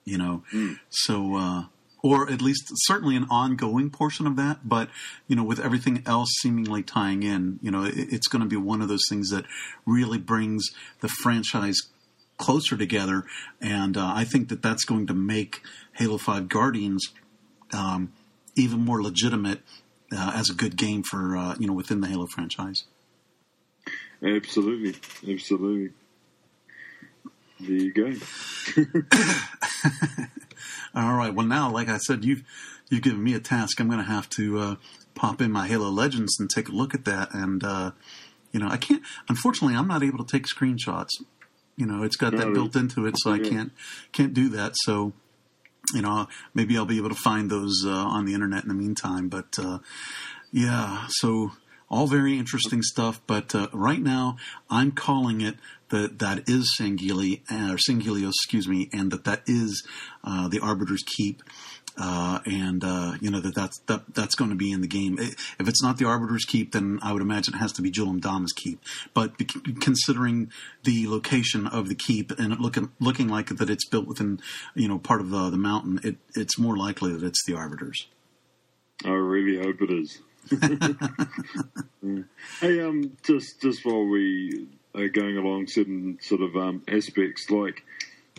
You 0.06 0.18
know, 0.18 0.42
so. 0.88 1.36
Uh, 1.36 1.64
or 2.02 2.30
at 2.30 2.40
least 2.40 2.70
certainly 2.84 3.16
an 3.16 3.26
ongoing 3.30 3.90
portion 3.90 4.28
of 4.28 4.36
that. 4.36 4.68
But 4.68 4.90
you 5.26 5.34
know, 5.34 5.42
with 5.42 5.58
everything 5.58 6.04
else 6.06 6.28
seemingly 6.40 6.84
tying 6.84 7.24
in, 7.24 7.58
you 7.62 7.70
know, 7.70 7.84
it, 7.84 7.94
it's 7.96 8.28
going 8.28 8.42
to 8.42 8.48
be 8.48 8.56
one 8.56 8.80
of 8.80 8.88
those 8.88 9.04
things 9.08 9.30
that 9.30 9.44
really 9.84 10.18
brings 10.18 10.70
the 11.00 11.08
franchise 11.08 11.78
closer 12.36 12.76
together. 12.76 13.24
And 13.60 13.96
uh, 13.96 14.12
I 14.14 14.24
think 14.24 14.48
that 14.50 14.62
that's 14.62 14.84
going 14.84 15.06
to 15.08 15.14
make 15.14 15.62
Halo 15.94 16.18
Five 16.18 16.48
Guardians 16.48 17.08
um, 17.72 18.12
even 18.56 18.80
more 18.80 19.02
legitimate 19.02 19.60
uh, 20.12 20.32
as 20.34 20.50
a 20.50 20.54
good 20.54 20.76
game 20.76 21.02
for 21.02 21.36
uh, 21.36 21.56
you 21.58 21.66
know 21.66 21.72
within 21.72 22.00
the 22.00 22.08
Halo 22.08 22.26
franchise. 22.26 22.84
Absolutely, 24.22 24.94
absolutely. 25.30 25.92
There 27.60 27.70
you 27.70 27.92
go. 27.92 28.12
All 30.94 31.14
right. 31.14 31.34
Well, 31.34 31.46
now, 31.46 31.70
like 31.70 31.88
I 31.88 31.98
said, 31.98 32.24
you've 32.24 32.42
you've 32.90 33.02
given 33.02 33.22
me 33.22 33.34
a 33.34 33.40
task. 33.40 33.80
I'm 33.80 33.88
going 33.88 33.98
to 33.98 34.04
have 34.04 34.28
to 34.30 34.58
uh, 34.58 34.74
pop 35.14 35.40
in 35.40 35.50
my 35.52 35.66
Halo 35.66 35.88
Legends 35.88 36.38
and 36.38 36.50
take 36.50 36.68
a 36.68 36.72
look 36.72 36.94
at 36.94 37.04
that. 37.06 37.32
And 37.32 37.64
uh, 37.64 37.92
you 38.52 38.60
know, 38.60 38.68
I 38.68 38.76
can't. 38.76 39.02
Unfortunately, 39.28 39.76
I'm 39.76 39.88
not 39.88 40.02
able 40.02 40.24
to 40.24 40.30
take 40.30 40.46
screenshots. 40.46 41.10
You 41.76 41.86
know, 41.86 42.02
it's 42.02 42.16
got 42.16 42.34
that 42.36 42.54
built 42.54 42.74
into 42.74 43.06
it, 43.06 43.16
so 43.18 43.30
I 43.30 43.38
can't 43.38 43.72
can't 44.12 44.32
do 44.32 44.48
that. 44.50 44.72
So, 44.76 45.12
you 45.92 46.00
know, 46.00 46.26
maybe 46.54 46.76
I'll 46.76 46.86
be 46.86 46.96
able 46.96 47.10
to 47.10 47.14
find 47.14 47.50
those 47.50 47.84
uh, 47.84 47.90
on 47.90 48.24
the 48.24 48.32
internet 48.32 48.62
in 48.62 48.68
the 48.68 48.74
meantime. 48.74 49.28
But 49.28 49.58
uh, 49.58 49.80
yeah, 50.52 51.06
so 51.08 51.52
all 51.88 52.06
very 52.06 52.38
interesting 52.38 52.82
stuff. 52.82 53.20
But 53.26 53.54
uh, 53.54 53.68
right 53.72 54.00
now, 54.00 54.36
I'm 54.70 54.92
calling 54.92 55.40
it 55.40 55.56
that 55.90 56.18
that 56.18 56.48
is 56.48 56.74
Sangheili 56.78 57.42
uh, 57.50 57.74
or 57.74 57.76
Sanghelios, 57.76 58.30
excuse 58.30 58.66
me, 58.66 58.88
and 58.92 59.10
that 59.12 59.24
that 59.24 59.42
is 59.46 59.86
uh, 60.24 60.48
the 60.48 60.60
Arbiter's 60.60 61.04
Keep. 61.16 61.42
Uh, 61.98 62.40
and 62.44 62.84
uh, 62.84 63.14
you 63.22 63.30
know 63.30 63.40
that 63.40 63.54
that's 63.54 63.78
that, 63.86 64.02
that's 64.14 64.34
going 64.34 64.50
to 64.50 64.56
be 64.56 64.70
in 64.70 64.82
the 64.82 64.86
game. 64.86 65.16
If 65.18 65.66
it's 65.66 65.82
not 65.82 65.96
the 65.96 66.04
Arbiter's 66.04 66.44
Keep, 66.44 66.72
then 66.72 66.98
I 67.02 67.14
would 67.14 67.22
imagine 67.22 67.54
it 67.54 67.58
has 67.58 67.72
to 67.72 67.82
be 67.82 67.90
Jul 67.90 68.12
'Mdama's 68.12 68.52
Keep. 68.52 68.82
But 69.14 69.32
considering 69.80 70.52
the 70.84 71.08
location 71.08 71.66
of 71.66 71.88
the 71.88 71.94
keep 71.94 72.38
and 72.38 72.52
it 72.52 72.60
looking 72.60 72.90
looking 73.00 73.28
like 73.28 73.48
that 73.48 73.70
it's 73.70 73.88
built 73.88 74.06
within 74.06 74.40
you 74.74 74.88
know 74.88 74.98
part 74.98 75.22
of 75.22 75.30
the, 75.30 75.48
the 75.48 75.56
mountain, 75.56 76.00
it, 76.04 76.16
it's 76.34 76.58
more 76.58 76.76
likely 76.76 77.12
that 77.12 77.22
it's 77.22 77.42
the 77.46 77.54
Arbiters. 77.54 78.06
I 79.02 79.10
really 79.10 79.56
hope 79.56 79.80
it 79.80 79.90
is. 79.90 80.18
Hey, 82.60 82.80
um, 82.80 83.16
just 83.24 83.60
just 83.60 83.84
while 83.84 84.04
we 84.04 84.68
are 84.94 85.08
going 85.08 85.36
along 85.36 85.66
certain 85.66 86.18
sort 86.22 86.40
of 86.40 86.56
um, 86.56 86.82
aspects, 86.86 87.50
like 87.50 87.82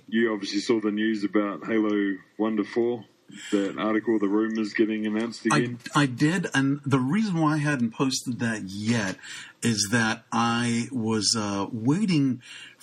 you 0.08 0.34
obviously 0.34 0.60
saw 0.60 0.80
the 0.80 0.92
news 0.92 1.24
about 1.24 1.66
Halo 1.66 2.16
One 2.38 2.56
to 2.58 2.64
Four, 2.64 3.04
that 3.52 3.78
article, 3.78 4.20
the 4.20 4.28
rumors 4.28 4.74
getting 4.74 5.06
announced 5.06 5.46
I, 5.52 5.58
again. 5.58 5.80
I 5.96 6.06
did, 6.06 6.48
and 6.54 6.80
the 6.86 7.00
reason 7.00 7.40
why 7.40 7.56
I 7.56 7.58
hadn't 7.58 7.92
posted 7.92 8.40
that 8.40 8.64
yet 8.64 9.18
is 9.62 9.90
that 9.92 10.24
I 10.32 10.88
was 10.92 11.36
uh, 11.38 11.68
waiting 11.72 12.42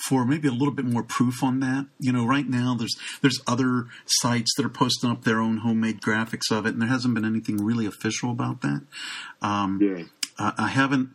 for 0.08 0.24
maybe 0.24 0.48
a 0.48 0.52
little 0.52 0.74
bit 0.74 0.84
more 0.84 1.02
proof 1.02 1.42
on 1.42 1.60
that. 1.60 1.86
You 1.98 2.12
know, 2.12 2.26
right 2.26 2.48
now 2.48 2.74
there's 2.74 2.96
there's 3.22 3.40
other 3.46 3.86
sites 4.06 4.52
that 4.56 4.66
are 4.66 4.70
posting 4.70 5.10
up 5.10 5.24
their 5.24 5.40
own 5.40 5.58
homemade 5.58 6.00
graphics 6.00 6.50
of 6.50 6.66
it, 6.66 6.74
and 6.74 6.82
there 6.82 6.88
hasn't 6.88 7.14
been 7.14 7.24
anything 7.24 7.64
really 7.64 7.86
official 7.86 8.30
about 8.30 8.60
that. 8.62 8.82
Um, 9.42 9.78
yeah, 9.80 10.04
I 10.38 10.52
I 10.58 10.68
haven't 10.68 11.10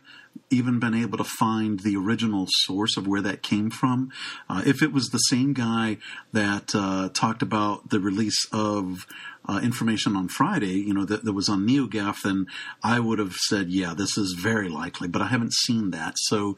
even 0.50 0.80
been 0.80 0.94
able 0.94 1.18
to 1.18 1.24
find 1.24 1.80
the 1.80 1.96
original 1.96 2.46
source 2.48 2.96
of 2.96 3.06
where 3.06 3.20
that 3.22 3.42
came 3.42 3.70
from. 3.70 4.10
Uh, 4.48 4.62
if 4.66 4.82
it 4.82 4.92
was 4.92 5.08
the 5.08 5.18
same 5.18 5.52
guy 5.52 5.96
that 6.32 6.74
uh, 6.74 7.08
talked 7.12 7.42
about 7.42 7.90
the 7.90 8.00
release 8.00 8.46
of 8.52 9.06
uh, 9.48 9.60
information 9.62 10.16
on 10.16 10.28
Friday, 10.28 10.74
you 10.74 10.92
know, 10.92 11.04
that, 11.04 11.24
that 11.24 11.32
was 11.32 11.48
on 11.48 11.66
NeoGAF, 11.66 12.22
then 12.22 12.46
I 12.82 13.00
would 13.00 13.18
have 13.18 13.34
said, 13.34 13.70
yeah, 13.70 13.94
this 13.94 14.18
is 14.18 14.36
very 14.40 14.68
likely, 14.68 15.08
but 15.08 15.22
I 15.22 15.28
haven't 15.28 15.52
seen 15.52 15.90
that. 15.90 16.14
So, 16.16 16.56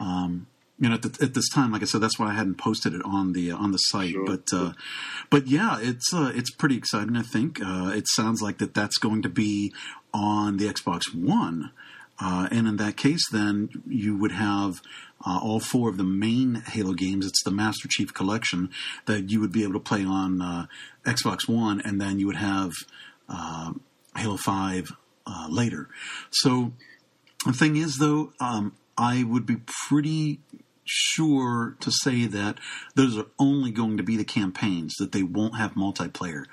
um, 0.00 0.46
you 0.84 0.90
know, 0.90 0.96
at, 0.96 1.02
the, 1.02 1.24
at 1.24 1.32
this 1.32 1.48
time, 1.48 1.72
like 1.72 1.80
I 1.80 1.86
said, 1.86 2.02
that's 2.02 2.18
why 2.18 2.28
I 2.28 2.34
hadn't 2.34 2.56
posted 2.56 2.92
it 2.92 3.00
on 3.06 3.32
the 3.32 3.52
on 3.52 3.72
the 3.72 3.78
site. 3.78 4.10
Sure. 4.10 4.26
But 4.26 4.52
uh, 4.52 4.72
but 5.30 5.46
yeah, 5.46 5.78
it's 5.80 6.12
uh, 6.12 6.30
it's 6.34 6.50
pretty 6.50 6.76
exciting. 6.76 7.16
I 7.16 7.22
think 7.22 7.58
uh, 7.58 7.92
it 7.94 8.06
sounds 8.06 8.42
like 8.42 8.58
that 8.58 8.74
that's 8.74 8.98
going 8.98 9.22
to 9.22 9.30
be 9.30 9.72
on 10.12 10.58
the 10.58 10.66
Xbox 10.66 11.14
One, 11.14 11.72
uh, 12.20 12.48
and 12.50 12.68
in 12.68 12.76
that 12.76 12.98
case, 12.98 13.26
then 13.30 13.70
you 13.88 14.14
would 14.18 14.32
have. 14.32 14.82
Uh, 15.26 15.40
all 15.42 15.58
four 15.58 15.88
of 15.88 15.96
the 15.96 16.04
main 16.04 16.56
Halo 16.66 16.92
games. 16.92 17.26
It's 17.26 17.42
the 17.44 17.50
Master 17.50 17.88
Chief 17.88 18.12
Collection 18.12 18.68
that 19.06 19.30
you 19.30 19.40
would 19.40 19.52
be 19.52 19.62
able 19.62 19.72
to 19.72 19.80
play 19.80 20.04
on 20.04 20.42
uh, 20.42 20.66
Xbox 21.06 21.48
One, 21.48 21.80
and 21.80 21.98
then 21.98 22.18
you 22.18 22.26
would 22.26 22.36
have 22.36 22.72
uh, 23.26 23.72
Halo 24.14 24.36
Five 24.36 24.92
uh, 25.26 25.46
later. 25.48 25.88
So 26.30 26.72
the 27.46 27.54
thing 27.54 27.76
is, 27.76 27.96
though, 27.96 28.34
um, 28.38 28.76
I 28.98 29.24
would 29.24 29.46
be 29.46 29.56
pretty 29.88 30.40
sure 30.84 31.76
to 31.80 31.90
say 31.90 32.26
that 32.26 32.58
those 32.94 33.16
are 33.18 33.26
only 33.38 33.70
going 33.70 33.96
to 33.96 34.02
be 34.02 34.16
the 34.16 34.24
campaigns; 34.24 34.94
that 34.98 35.12
they 35.12 35.22
won't 35.22 35.56
have 35.56 35.74
multiplayer. 35.74 36.44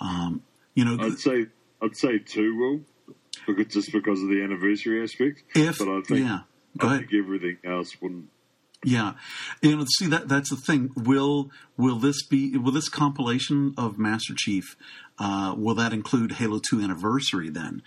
Um, 0.00 0.42
you 0.74 0.84
know, 0.84 1.02
I'd 1.02 1.18
say 1.18 1.46
I'd 1.80 1.96
say 1.96 2.18
two 2.18 2.56
will, 2.56 2.80
because 3.46 3.72
just 3.72 3.92
because 3.92 4.22
of 4.22 4.28
the 4.28 4.42
anniversary 4.42 5.02
aspect. 5.02 5.42
if 5.54 5.78
but 5.78 5.88
I 5.88 6.00
think 6.02 6.20
yeah, 6.20 6.40
I 6.80 6.98
think 6.98 7.14
everything 7.14 7.58
else 7.64 8.00
wouldn't 8.00 8.28
Yeah, 8.84 9.12
you 9.60 9.76
know, 9.76 9.84
see 9.96 10.08
that 10.08 10.28
that's 10.28 10.50
the 10.50 10.56
thing. 10.56 10.90
Will 10.96 11.50
will 11.76 11.98
this 11.98 12.26
be 12.26 12.56
will 12.56 12.72
this 12.72 12.88
compilation 12.88 13.74
of 13.78 13.96
Master 13.96 14.34
Chief? 14.36 14.76
Uh, 15.20 15.54
will 15.56 15.76
that 15.76 15.92
include 15.92 16.32
Halo 16.32 16.58
Two 16.58 16.80
Anniversary 16.80 17.48
then? 17.48 17.82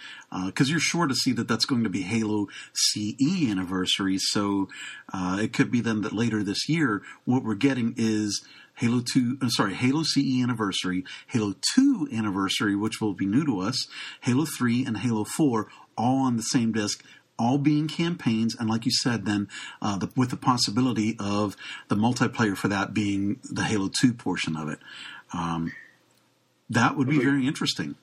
Because 0.45 0.69
uh, 0.69 0.71
you're 0.71 0.79
sure 0.79 1.07
to 1.07 1.15
see 1.15 1.33
that 1.33 1.49
that's 1.49 1.65
going 1.65 1.83
to 1.83 1.89
be 1.89 2.03
Halo 2.03 2.47
CE 2.73 3.49
Anniversary. 3.49 4.17
So 4.19 4.69
uh, 5.11 5.37
it 5.41 5.51
could 5.51 5.69
be 5.69 5.81
then 5.81 6.01
that 6.01 6.13
later 6.13 6.43
this 6.43 6.69
year, 6.69 7.01
what 7.25 7.43
we're 7.43 7.55
getting 7.55 7.93
is 7.97 8.45
Halo 8.75 9.01
2, 9.01 9.39
uh, 9.41 9.49
sorry, 9.49 9.73
Halo 9.73 10.03
CE 10.03 10.41
Anniversary, 10.41 11.03
Halo 11.27 11.55
2 11.75 12.09
Anniversary, 12.13 12.75
which 12.75 12.99
will 12.99 13.13
be 13.13 13.25
new 13.25 13.45
to 13.45 13.61
us, 13.61 13.87
Halo 14.21 14.45
3 14.45 14.85
and 14.85 14.97
Halo 14.97 15.23
4, 15.23 15.67
all 15.97 16.25
on 16.25 16.35
the 16.35 16.43
same 16.43 16.73
disc 16.73 17.03
all 17.37 17.57
being 17.57 17.87
campaigns, 17.87 18.55
and 18.57 18.69
like 18.69 18.85
you 18.85 18.91
said, 18.91 19.25
then 19.25 19.47
uh, 19.81 19.97
the, 19.97 20.09
with 20.15 20.29
the 20.29 20.37
possibility 20.37 21.15
of 21.19 21.55
the 21.87 21.95
multiplayer 21.95 22.55
for 22.55 22.67
that 22.67 22.93
being 22.93 23.39
the 23.43 23.63
Halo 23.63 23.89
Two 23.89 24.13
portion 24.13 24.55
of 24.55 24.69
it. 24.69 24.79
Um, 25.33 25.73
that 26.69 26.97
would 26.97 27.07
be 27.07 27.17
think, 27.17 27.23
very 27.23 27.47
interesting. 27.47 27.95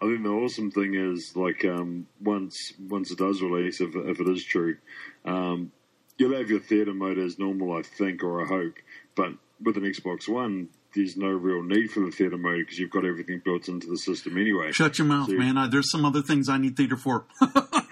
I 0.00 0.06
think 0.06 0.22
the 0.22 0.30
awesome 0.30 0.70
thing 0.70 0.94
is 0.94 1.32
like 1.34 1.64
um, 1.64 2.06
once 2.20 2.74
once 2.88 3.10
it 3.10 3.18
does 3.18 3.40
release, 3.40 3.80
if, 3.80 3.94
if 3.94 4.20
it 4.20 4.28
is 4.28 4.44
true, 4.44 4.76
um, 5.24 5.72
you'll 6.18 6.36
have 6.36 6.50
your 6.50 6.60
theater 6.60 6.92
mode 6.92 7.18
as 7.18 7.38
normal, 7.38 7.76
I 7.76 7.82
think, 7.82 8.22
or 8.22 8.42
I 8.42 8.46
hope. 8.46 8.74
But 9.14 9.32
with 9.60 9.76
an 9.76 9.84
Xbox 9.84 10.28
One, 10.28 10.68
there's 10.94 11.16
no 11.16 11.28
real 11.28 11.62
need 11.62 11.90
for 11.90 12.00
the 12.00 12.10
theater 12.10 12.36
mode 12.36 12.58
because 12.58 12.78
you've 12.78 12.90
got 12.90 13.04
everything 13.04 13.40
built 13.44 13.68
into 13.68 13.86
the 13.86 13.96
system 13.96 14.36
anyway. 14.36 14.72
Shut 14.72 14.98
your 14.98 15.06
mouth, 15.06 15.28
so, 15.28 15.34
man. 15.34 15.56
I, 15.56 15.68
there's 15.68 15.90
some 15.90 16.04
other 16.04 16.22
things 16.22 16.48
I 16.48 16.58
need 16.58 16.76
theater 16.76 16.96
for. 16.96 17.26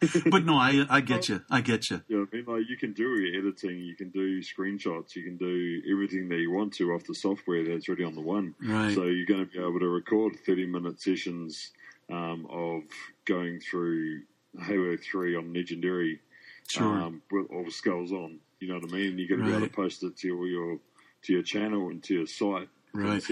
but 0.30 0.44
no, 0.44 0.54
I 0.54 0.86
I 0.88 1.00
get 1.00 1.28
you. 1.28 1.42
I 1.50 1.60
get 1.60 1.90
you. 1.90 2.02
Yeah, 2.08 2.24
I 2.30 2.36
mean, 2.36 2.44
like 2.46 2.68
you 2.68 2.76
can 2.76 2.92
do 2.92 3.16
your 3.20 3.38
editing, 3.38 3.78
you 3.78 3.96
can 3.96 4.10
do 4.10 4.40
screenshots, 4.40 5.16
you 5.16 5.24
can 5.24 5.36
do 5.36 5.82
everything 5.90 6.28
that 6.28 6.38
you 6.38 6.50
want 6.52 6.72
to 6.74 6.92
off 6.92 7.04
the 7.04 7.14
software 7.14 7.64
that's 7.64 7.88
already 7.88 8.04
on 8.04 8.14
the 8.14 8.20
one. 8.20 8.54
Right. 8.62 8.94
So 8.94 9.04
you're 9.04 9.26
going 9.26 9.46
to 9.46 9.50
be 9.50 9.58
able 9.58 9.80
to 9.80 9.88
record 9.88 10.36
30 10.46 10.66
minute 10.66 11.00
sessions 11.00 11.72
um, 12.10 12.46
of 12.50 12.82
going 13.24 13.60
through 13.60 14.22
Halo 14.60 14.96
3 14.96 15.36
on 15.36 15.52
Legendary 15.52 16.20
sure. 16.68 16.84
um, 16.84 17.22
with 17.30 17.46
all 17.50 17.64
the 17.64 17.70
skulls 17.70 18.12
on. 18.12 18.38
You 18.60 18.68
know 18.68 18.74
what 18.74 18.92
I 18.92 18.94
mean? 18.94 19.18
You're 19.18 19.28
going 19.28 19.40
to 19.40 19.46
right. 19.46 19.58
be 19.58 19.64
able 19.64 19.68
to 19.68 19.72
post 19.74 20.02
it 20.02 20.16
to 20.18 20.28
your 20.46 20.78
to 21.22 21.32
your 21.32 21.42
channel 21.42 21.88
and 21.88 22.02
to 22.04 22.14
your 22.14 22.26
site 22.26 22.68
right. 22.92 23.22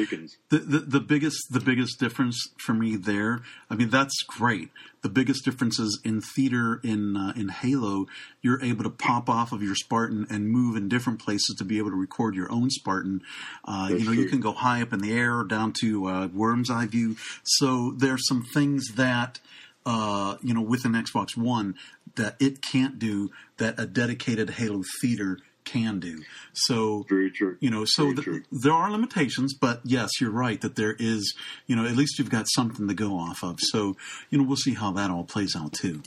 The, 0.50 0.58
the, 0.58 0.78
the 0.78 1.00
biggest 1.00 1.38
the 1.50 1.60
biggest 1.60 1.98
difference 1.98 2.38
for 2.58 2.74
me 2.74 2.96
there. 2.96 3.42
I 3.70 3.74
mean, 3.74 3.90
that's 3.90 4.22
great. 4.22 4.70
The 5.02 5.08
biggest 5.08 5.44
difference 5.44 5.78
is 5.78 6.00
in 6.04 6.20
theater 6.20 6.80
in 6.82 7.16
uh, 7.16 7.32
in 7.36 7.48
Halo, 7.48 8.06
you're 8.42 8.62
able 8.62 8.84
to 8.84 8.90
pop 8.90 9.28
off 9.28 9.52
of 9.52 9.62
your 9.62 9.74
Spartan 9.74 10.26
and 10.30 10.48
move 10.48 10.76
in 10.76 10.88
different 10.88 11.20
places 11.20 11.56
to 11.58 11.64
be 11.64 11.78
able 11.78 11.90
to 11.90 11.96
record 11.96 12.34
your 12.34 12.50
own 12.50 12.70
Spartan. 12.70 13.22
Uh, 13.64 13.88
you 13.90 13.98
know, 14.00 14.04
true. 14.12 14.14
you 14.14 14.28
can 14.28 14.40
go 14.40 14.52
high 14.52 14.82
up 14.82 14.92
in 14.92 15.00
the 15.00 15.12
air 15.12 15.38
or 15.38 15.44
down 15.44 15.72
to 15.80 16.06
uh, 16.06 16.26
worm's 16.28 16.70
eye 16.70 16.86
view. 16.86 17.16
So 17.44 17.92
there's 17.96 18.26
some 18.26 18.44
things 18.54 18.94
that. 18.96 19.40
Uh, 19.88 20.36
you 20.42 20.52
know, 20.52 20.62
with 20.62 20.84
an 20.84 20.94
Xbox 20.94 21.36
One, 21.36 21.76
that 22.16 22.34
it 22.40 22.60
can't 22.60 22.98
do 22.98 23.30
that 23.58 23.78
a 23.78 23.86
dedicated 23.86 24.50
Halo 24.50 24.82
theater 25.00 25.38
can 25.66 26.00
do. 26.00 26.22
So, 26.54 27.04
very 27.08 27.30
true. 27.30 27.58
You 27.60 27.70
know, 27.70 27.84
so 27.84 28.12
the, 28.12 28.42
there 28.50 28.72
are 28.72 28.90
limitations, 28.90 29.52
but 29.52 29.80
yes, 29.84 30.10
you're 30.20 30.30
right 30.30 30.58
that 30.62 30.76
there 30.76 30.96
is. 30.98 31.34
You 31.66 31.76
know, 31.76 31.84
at 31.84 31.96
least 31.96 32.18
you've 32.18 32.30
got 32.30 32.46
something 32.54 32.88
to 32.88 32.94
go 32.94 33.18
off 33.18 33.42
of. 33.42 33.58
So, 33.60 33.96
you 34.30 34.38
know, 34.38 34.44
we'll 34.44 34.56
see 34.56 34.74
how 34.74 34.92
that 34.92 35.10
all 35.10 35.24
plays 35.24 35.54
out 35.54 35.74
too. 35.74 36.02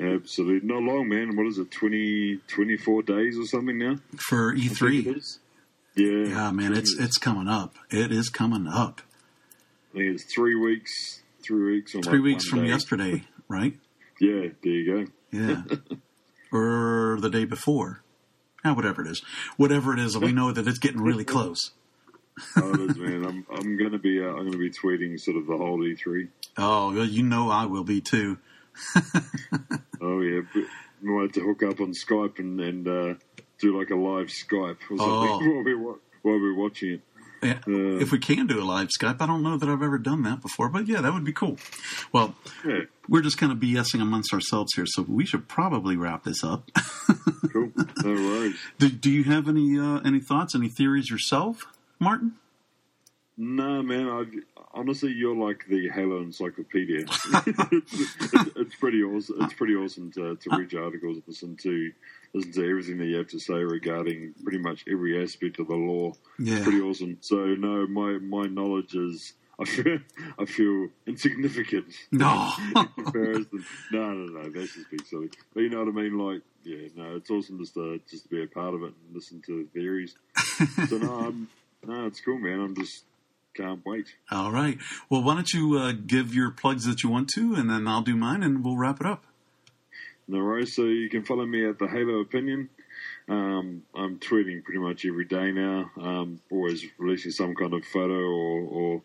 Absolutely, 0.00 0.66
not 0.66 0.82
long, 0.82 1.08
man. 1.08 1.36
What 1.36 1.46
is 1.46 1.58
it, 1.58 1.70
20, 1.70 2.40
24 2.46 3.02
days 3.02 3.38
or 3.38 3.46
something 3.46 3.78
now 3.78 3.98
for 4.18 4.54
E3? 4.54 5.38
Yeah, 5.96 6.28
yeah, 6.28 6.50
man, 6.52 6.74
it's 6.74 6.94
it's 6.96 7.18
coming 7.18 7.48
up. 7.48 7.74
It 7.90 8.12
is 8.12 8.28
coming 8.28 8.68
up. 8.68 9.00
I 9.92 9.98
think 9.98 10.14
it's 10.14 10.32
three 10.32 10.54
weeks. 10.54 11.22
Three 11.42 11.74
weeks. 11.74 11.92
three 11.92 12.02
like 12.02 12.22
weeks 12.22 12.44
from 12.44 12.62
day. 12.62 12.68
yesterday, 12.68 13.24
right? 13.48 13.74
Yeah, 14.20 14.48
there 14.64 14.72
you 14.72 15.06
go. 15.06 15.12
Yeah, 15.30 15.62
or 16.52 17.18
the 17.20 17.30
day 17.30 17.44
before. 17.44 18.02
Eh, 18.68 18.72
whatever 18.72 19.02
it 19.02 19.08
is, 19.08 19.22
whatever 19.56 19.92
it 19.92 19.98
is, 19.98 20.16
we 20.16 20.32
know 20.32 20.52
that 20.52 20.66
it's 20.66 20.78
getting 20.78 21.00
really 21.00 21.24
close. 21.34 21.72
oh, 22.56 22.74
it 22.74 22.90
is, 22.90 22.96
man. 22.96 23.24
I'm 23.24 23.46
I'm 23.50 23.78
gonna 23.78 23.98
be 23.98 24.20
uh, 24.20 24.28
I'm 24.28 24.46
gonna 24.46 24.58
be 24.58 24.70
tweeting 24.70 25.18
sort 25.18 25.36
of 25.36 25.46
the 25.46 25.56
whole 25.56 25.78
E3. 25.78 26.28
Oh, 26.56 27.02
you 27.02 27.22
know 27.22 27.50
I 27.50 27.66
will 27.66 27.84
be 27.84 28.00
too. 28.00 28.38
oh 30.00 30.20
yeah, 30.20 30.40
but 30.54 30.64
we 31.02 31.10
might 31.10 31.22
have 31.22 31.32
to 31.32 31.40
hook 31.40 31.62
up 31.62 31.80
on 31.80 31.92
Skype 31.92 32.38
and 32.38 32.60
and 32.60 32.88
uh, 32.88 33.14
do 33.58 33.78
like 33.78 33.90
a 33.90 33.96
live 33.96 34.28
Skype 34.28 34.78
or 34.90 34.96
something 34.96 35.06
oh. 35.06 35.38
while 35.42 35.64
we 35.64 35.74
while 35.74 35.98
we're 36.22 36.54
watching 36.54 36.94
it. 36.94 37.00
Yeah, 37.42 37.60
uh, 37.66 37.98
if 38.00 38.10
we 38.10 38.18
can 38.18 38.46
do 38.46 38.60
a 38.60 38.64
live 38.64 38.88
Skype, 38.88 39.20
I 39.20 39.26
don't 39.26 39.42
know 39.42 39.56
that 39.56 39.68
I've 39.68 39.82
ever 39.82 39.98
done 39.98 40.22
that 40.22 40.42
before, 40.42 40.68
but 40.68 40.88
yeah, 40.88 41.00
that 41.00 41.12
would 41.12 41.24
be 41.24 41.32
cool. 41.32 41.58
Well, 42.12 42.34
yeah. 42.66 42.80
we're 43.08 43.22
just 43.22 43.38
kind 43.38 43.52
of 43.52 43.58
BSing 43.58 44.00
amongst 44.00 44.32
ourselves 44.32 44.74
here, 44.74 44.86
so 44.86 45.02
we 45.02 45.24
should 45.24 45.48
probably 45.48 45.96
wrap 45.96 46.24
this 46.24 46.42
up. 46.42 46.70
cool. 47.52 47.70
No 48.02 48.12
worries. 48.14 48.56
Do, 48.78 48.88
do 48.88 49.10
you 49.10 49.24
have 49.24 49.48
any 49.48 49.78
uh, 49.78 50.00
any 50.04 50.20
thoughts, 50.20 50.54
any 50.54 50.68
theories 50.68 51.10
yourself, 51.10 51.64
Martin? 51.98 52.34
No, 53.36 53.82
man. 53.82 54.08
I, 54.08 54.24
honestly, 54.74 55.12
you're 55.12 55.36
like 55.36 55.64
the 55.68 55.88
Halo 55.90 56.18
encyclopedia. 56.22 57.00
it's, 57.06 58.56
it's, 58.56 58.74
pretty 58.74 59.02
awesome. 59.02 59.36
It's 59.42 59.54
pretty 59.54 59.74
awesome 59.74 60.10
to, 60.12 60.36
to 60.36 60.56
read 60.56 60.72
your 60.72 60.84
articles, 60.84 61.16
and 61.16 61.24
listen 61.26 61.56
to 61.62 61.92
listen 62.34 62.52
to 62.52 62.68
everything 62.68 62.98
that 62.98 63.06
you 63.06 63.16
have 63.16 63.28
to 63.28 63.38
say 63.38 63.54
regarding 63.54 64.34
pretty 64.42 64.58
much 64.58 64.84
every 64.90 65.22
aspect 65.22 65.58
of 65.58 65.68
the 65.68 65.74
law. 65.74 66.12
Yeah. 66.38 66.62
Pretty 66.62 66.80
awesome. 66.80 67.18
So 67.20 67.36
no, 67.36 67.86
my 67.86 68.18
my 68.18 68.46
knowledge 68.46 68.94
is 68.94 69.34
I 69.58 69.64
feel 69.64 69.98
I 70.38 70.44
feel 70.44 70.88
insignificant. 71.06 71.86
No. 72.12 72.52
comparison. 72.94 73.64
No, 73.92 74.12
no, 74.12 74.40
no. 74.40 74.50
That's 74.50 74.74
just 74.74 74.90
being 74.90 75.04
silly. 75.04 75.30
But 75.54 75.60
you 75.60 75.70
know 75.70 75.80
what 75.80 75.88
I 75.88 75.92
mean? 75.92 76.18
Like, 76.18 76.42
yeah, 76.64 76.88
no, 76.96 77.16
it's 77.16 77.30
awesome 77.30 77.58
just 77.58 77.74
to 77.74 78.00
just 78.08 78.24
to 78.24 78.28
be 78.28 78.42
a 78.42 78.46
part 78.46 78.74
of 78.74 78.82
it 78.82 78.92
and 79.06 79.14
listen 79.14 79.42
to 79.46 79.64
the 79.64 79.80
theories. 79.80 80.14
so 80.88 80.98
no, 80.98 81.14
I'm, 81.26 81.48
no, 81.86 82.06
it's 82.06 82.20
cool, 82.20 82.38
man. 82.38 82.60
I'm 82.60 82.74
just 82.76 83.04
can't 83.54 83.84
wait. 83.84 84.06
All 84.30 84.52
right. 84.52 84.78
Well, 85.10 85.22
why 85.22 85.34
don't 85.34 85.52
you 85.52 85.78
uh, 85.78 85.92
give 85.92 86.34
your 86.34 86.50
plugs 86.50 86.84
that 86.84 87.02
you 87.02 87.10
want 87.10 87.28
to, 87.30 87.54
and 87.54 87.68
then 87.68 87.88
I'll 87.88 88.02
do 88.02 88.14
mine, 88.14 88.42
and 88.42 88.64
we'll 88.64 88.76
wrap 88.76 89.00
it 89.00 89.06
up. 89.06 89.24
No 90.28 90.38
worries. 90.38 90.74
So 90.74 90.84
you 90.84 91.08
can 91.08 91.24
follow 91.24 91.46
me 91.46 91.66
at 91.66 91.78
the 91.78 91.88
Halo 91.88 92.20
Opinion. 92.20 92.68
Um, 93.28 93.82
I'm 93.94 94.18
tweeting 94.18 94.62
pretty 94.62 94.78
much 94.78 95.04
every 95.06 95.24
day 95.24 95.50
now. 95.52 95.90
Um, 96.00 96.40
always 96.50 96.84
releasing 96.98 97.32
some 97.32 97.54
kind 97.54 97.72
of 97.72 97.84
photo 97.84 98.14
or, 98.14 98.60
or 98.60 99.02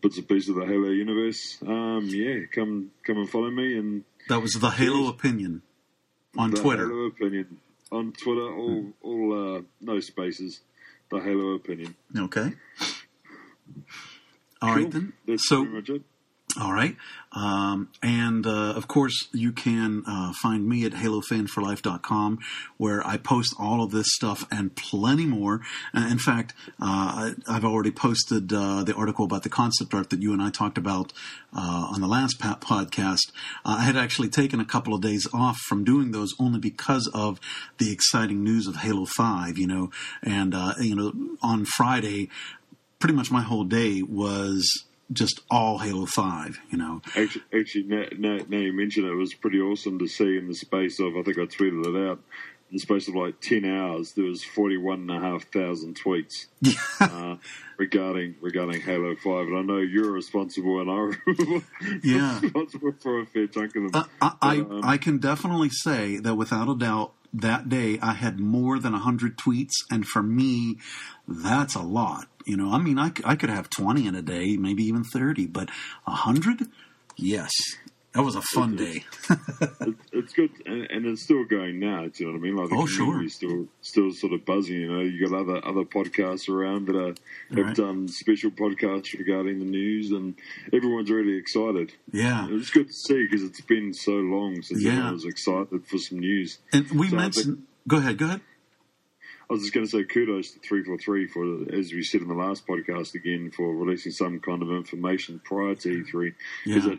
bits 0.00 0.18
and 0.18 0.28
pieces 0.28 0.50
of 0.50 0.56
the 0.56 0.66
Halo 0.66 0.88
universe. 0.88 1.58
Um, 1.66 2.08
yeah, 2.10 2.46
come 2.52 2.90
come 3.04 3.18
and 3.18 3.30
follow 3.30 3.50
me. 3.50 3.78
And 3.78 4.04
that 4.28 4.40
was 4.40 4.54
the 4.54 4.70
Halo 4.70 5.08
Opinion 5.08 5.62
on 6.36 6.50
the 6.50 6.60
Twitter. 6.60 6.86
Halo 6.88 7.06
Opinion 7.06 7.58
on 7.92 8.12
Twitter. 8.12 8.52
All 8.52 8.92
all 9.02 9.56
uh, 9.56 9.62
no 9.80 10.00
spaces. 10.00 10.60
The 11.10 11.20
Halo 11.20 11.54
Opinion. 11.54 11.94
Okay. 12.16 12.52
All 14.60 14.74
cool. 14.74 14.82
right 14.82 14.90
then. 14.90 15.12
That's 15.26 15.48
so, 15.48 15.62
pretty 15.62 15.76
much 15.76 15.88
it. 15.90 16.02
All 16.58 16.72
right. 16.72 16.96
Um, 17.32 17.90
and 18.02 18.46
uh, 18.46 18.72
of 18.76 18.88
course, 18.88 19.28
you 19.34 19.52
can 19.52 20.04
uh, 20.06 20.32
find 20.40 20.66
me 20.66 20.86
at 20.86 20.92
halofanforlife.com 20.92 22.38
where 22.78 23.06
I 23.06 23.18
post 23.18 23.54
all 23.58 23.82
of 23.82 23.90
this 23.90 24.06
stuff 24.08 24.46
and 24.50 24.74
plenty 24.74 25.26
more. 25.26 25.60
Uh, 25.94 26.08
in 26.10 26.18
fact, 26.18 26.54
uh, 26.80 27.34
I, 27.46 27.52
have 27.52 27.64
already 27.64 27.90
posted 27.90 28.50
uh, 28.54 28.84
the 28.84 28.94
article 28.94 29.26
about 29.26 29.42
the 29.42 29.50
concept 29.50 29.92
art 29.92 30.08
that 30.10 30.22
you 30.22 30.32
and 30.32 30.40
I 30.40 30.48
talked 30.48 30.78
about 30.78 31.12
on 31.52 32.00
the 32.00 32.06
last 32.06 32.38
podcast. 32.38 33.32
I 33.64 33.82
had 33.82 33.96
actually 33.96 34.28
taken 34.28 34.60
a 34.60 34.64
couple 34.64 34.94
of 34.94 35.00
days 35.00 35.26
off 35.32 35.58
from 35.68 35.84
doing 35.84 36.12
those 36.12 36.34
only 36.38 36.58
because 36.58 37.10
of 37.14 37.40
the 37.78 37.92
exciting 37.92 38.44
news 38.44 38.66
of 38.66 38.76
Halo 38.76 39.06
5, 39.06 39.56
you 39.56 39.66
know, 39.66 39.90
and, 40.22 40.54
you 40.80 40.94
know, 40.94 41.12
on 41.42 41.64
Friday, 41.64 42.28
pretty 42.98 43.14
much 43.14 43.30
my 43.30 43.42
whole 43.42 43.64
day 43.64 44.02
was 44.02 44.85
just 45.12 45.40
all 45.50 45.78
Halo 45.78 46.06
Five. 46.06 46.58
You 46.70 46.78
know, 46.78 47.02
actually, 47.16 47.44
actually 47.58 47.84
now, 47.84 48.04
now, 48.18 48.38
now, 48.48 48.58
you 48.58 48.72
mention 48.72 49.04
it, 49.04 49.10
it 49.10 49.14
was 49.14 49.34
pretty 49.34 49.60
awesome 49.60 49.98
to 49.98 50.06
see 50.06 50.36
in 50.36 50.48
the 50.48 50.54
space 50.54 50.98
of 51.00 51.16
I 51.16 51.22
think 51.22 51.38
I 51.38 51.42
tweeted 51.42 51.86
it 51.86 52.08
out. 52.10 52.20
In 52.68 52.78
the 52.78 52.80
space 52.80 53.06
of 53.06 53.14
like 53.14 53.40
ten 53.40 53.64
hours, 53.64 54.12
there 54.12 54.24
was 54.24 54.42
forty 54.42 54.76
one 54.76 55.08
and 55.08 55.10
a 55.10 55.20
half 55.20 55.44
thousand 55.52 55.96
tweets 56.00 56.46
uh, 57.00 57.36
regarding 57.78 58.34
regarding 58.40 58.80
Halo 58.80 59.14
Five, 59.14 59.46
and 59.46 59.56
I 59.56 59.62
know 59.62 59.78
you're 59.78 60.10
responsible, 60.10 60.80
and 60.80 60.90
I'm 60.90 61.62
yeah. 62.02 62.40
responsible 62.40 62.92
for 63.00 63.20
a 63.20 63.26
fair 63.26 63.46
chunk 63.46 63.76
of 63.76 63.92
them. 63.92 63.94
Uh, 63.94 64.04
I, 64.20 64.28
but, 64.28 64.36
I, 64.42 64.58
um, 64.58 64.80
I 64.82 64.96
can 64.96 65.18
definitely 65.18 65.70
say 65.70 66.16
that 66.18 66.34
without 66.34 66.68
a 66.68 66.76
doubt, 66.76 67.12
that 67.32 67.68
day 67.68 67.98
I 68.02 68.14
had 68.14 68.40
more 68.40 68.78
than 68.78 68.92
100 68.92 69.36
tweets, 69.36 69.74
and 69.90 70.06
for 70.06 70.22
me, 70.22 70.78
that's 71.28 71.74
a 71.74 71.82
lot. 71.82 72.28
You 72.46 72.56
know, 72.56 72.72
I 72.72 72.78
mean, 72.78 72.98
I, 72.98 73.10
I 73.24 73.34
could 73.34 73.50
have 73.50 73.68
20 73.68 74.06
in 74.06 74.14
a 74.14 74.22
day, 74.22 74.56
maybe 74.56 74.84
even 74.84 75.02
30, 75.02 75.46
but 75.48 75.68
100? 76.04 76.62
Yes. 77.16 77.50
That 78.16 78.22
was 78.22 78.34
a 78.34 78.40
fun 78.40 78.76
day. 78.76 79.04
it, 79.80 79.94
it's 80.10 80.32
good, 80.32 80.48
and, 80.64 80.90
and, 80.90 81.04
it's 81.04 81.22
still 81.22 81.44
going 81.44 81.78
now. 81.78 82.06
Do 82.06 82.12
you 82.16 82.26
know 82.26 82.32
what 82.32 82.38
I 82.38 82.40
mean? 82.40 82.56
Like 82.56 82.70
the 82.70 82.76
oh, 82.76 82.86
sure. 82.86 83.28
still 83.28 83.66
still 83.82 84.10
sort 84.10 84.32
of 84.32 84.42
buzzing. 84.46 84.76
You 84.76 84.90
know, 84.90 85.00
you 85.00 85.28
got 85.28 85.38
other 85.38 85.62
other 85.62 85.82
podcasts 85.82 86.48
around 86.48 86.86
that 86.86 86.96
are, 86.96 87.14
have 87.54 87.66
right. 87.66 87.76
done 87.76 88.08
special 88.08 88.50
podcasts 88.50 89.12
regarding 89.18 89.58
the 89.58 89.66
news, 89.66 90.12
and 90.12 90.34
everyone's 90.72 91.10
really 91.10 91.36
excited. 91.36 91.92
Yeah, 92.10 92.46
it's 92.48 92.70
good 92.70 92.86
to 92.86 92.92
see 92.94 93.26
because 93.28 93.42
it's 93.42 93.60
been 93.60 93.92
so 93.92 94.12
long 94.12 94.62
since 94.62 94.82
yeah. 94.82 94.92
everyone 94.92 95.12
was 95.12 95.26
excited 95.26 95.86
for 95.86 95.98
some 95.98 96.20
news. 96.20 96.58
And 96.72 96.90
we 96.92 97.10
so 97.10 97.16
mentioned. 97.16 97.44
Think, 97.44 97.66
go 97.86 97.96
ahead. 97.98 98.16
Go 98.16 98.24
ahead. 98.24 98.40
I 99.48 99.52
was 99.52 99.62
just 99.62 99.74
going 99.74 99.86
to 99.86 99.90
say 99.90 100.04
kudos 100.04 100.52
to 100.52 100.58
343 100.58 101.28
for, 101.28 101.78
as 101.78 101.92
we 101.92 102.02
said 102.02 102.20
in 102.20 102.28
the 102.28 102.34
last 102.34 102.66
podcast 102.66 103.14
again, 103.14 103.52
for 103.56 103.74
releasing 103.74 104.12
some 104.12 104.40
kind 104.40 104.62
of 104.62 104.70
information 104.70 105.40
prior 105.44 105.76
to 105.76 105.88
E3. 105.88 106.34
Because 106.64 106.84
yeah. 106.86 106.92
it, 106.92 106.98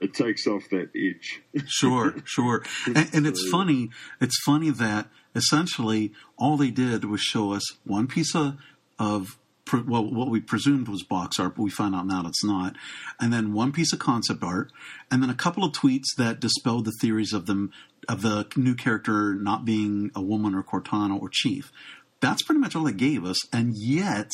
it 0.00 0.14
takes 0.14 0.46
off 0.46 0.62
that 0.70 0.90
edge. 0.96 1.42
sure, 1.66 2.14
sure. 2.24 2.64
And, 2.86 3.10
and 3.12 3.26
it's 3.26 3.46
funny. 3.50 3.90
It's 4.20 4.40
funny 4.44 4.70
that 4.70 5.08
essentially 5.34 6.12
all 6.38 6.56
they 6.56 6.70
did 6.70 7.04
was 7.04 7.20
show 7.20 7.52
us 7.52 7.62
one 7.84 8.06
piece 8.06 8.34
of, 8.34 8.56
of 8.98 9.38
well, 9.72 10.04
what 10.04 10.30
we 10.30 10.40
presumed 10.40 10.88
was 10.88 11.02
box 11.02 11.38
art, 11.38 11.56
but 11.56 11.62
we 11.62 11.70
find 11.70 11.94
out 11.94 12.06
now 12.06 12.24
it's 12.26 12.44
not. 12.44 12.76
And 13.20 13.32
then 13.32 13.52
one 13.52 13.72
piece 13.72 13.92
of 13.92 13.98
concept 13.98 14.42
art, 14.42 14.72
and 15.10 15.22
then 15.22 15.30
a 15.30 15.34
couple 15.34 15.64
of 15.64 15.72
tweets 15.72 16.14
that 16.18 16.40
dispelled 16.40 16.84
the 16.84 16.96
theories 17.00 17.32
of 17.32 17.46
them 17.46 17.72
of 18.08 18.22
the 18.22 18.46
new 18.56 18.74
character 18.74 19.34
not 19.34 19.64
being 19.64 20.10
a 20.14 20.22
woman 20.22 20.54
or 20.54 20.62
Cortana 20.62 21.20
or 21.20 21.28
Chief. 21.28 21.72
That's 22.20 22.42
pretty 22.42 22.60
much 22.60 22.76
all 22.76 22.84
they 22.84 22.92
gave 22.92 23.24
us, 23.24 23.38
and 23.52 23.74
yet 23.76 24.30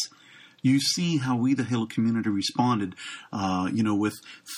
you 0.62 0.80
see 0.80 1.18
how 1.18 1.36
we, 1.36 1.54
the 1.54 1.64
Halo 1.64 1.86
community, 1.86 2.30
responded, 2.30 2.94
uh, 3.32 3.68
you 3.72 3.82
know, 3.82 3.94
with 3.94 4.14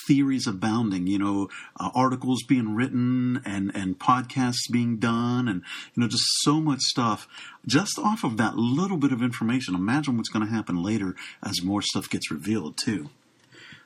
theories 0.07 0.47
abounding, 0.47 1.07
you 1.07 1.19
know, 1.19 1.49
uh, 1.81 1.91
articles 1.95 2.43
being 2.47 2.75
written 2.75 3.41
and, 3.45 3.75
and 3.75 3.99
podcasts 3.99 4.71
being 4.71 4.99
done 4.99 5.49
and, 5.49 5.63
you 5.95 6.03
know, 6.03 6.09
just 6.09 6.25
so 6.43 6.61
much 6.61 6.81
stuff 6.81 7.27
just 7.67 7.99
off 7.99 8.23
of 8.25 8.37
that 8.37 8.57
little 8.57 8.99
bit 8.99 9.13
of 9.13 9.23
information. 9.23 9.75
Imagine 9.75 10.17
what's 10.17 10.29
going 10.29 10.47
to 10.47 10.53
happen 10.53 10.83
later 10.83 11.17
as 11.43 11.63
more 11.63 11.81
stuff 11.81 12.11
gets 12.11 12.31
revealed, 12.31 12.77
too. 12.77 13.09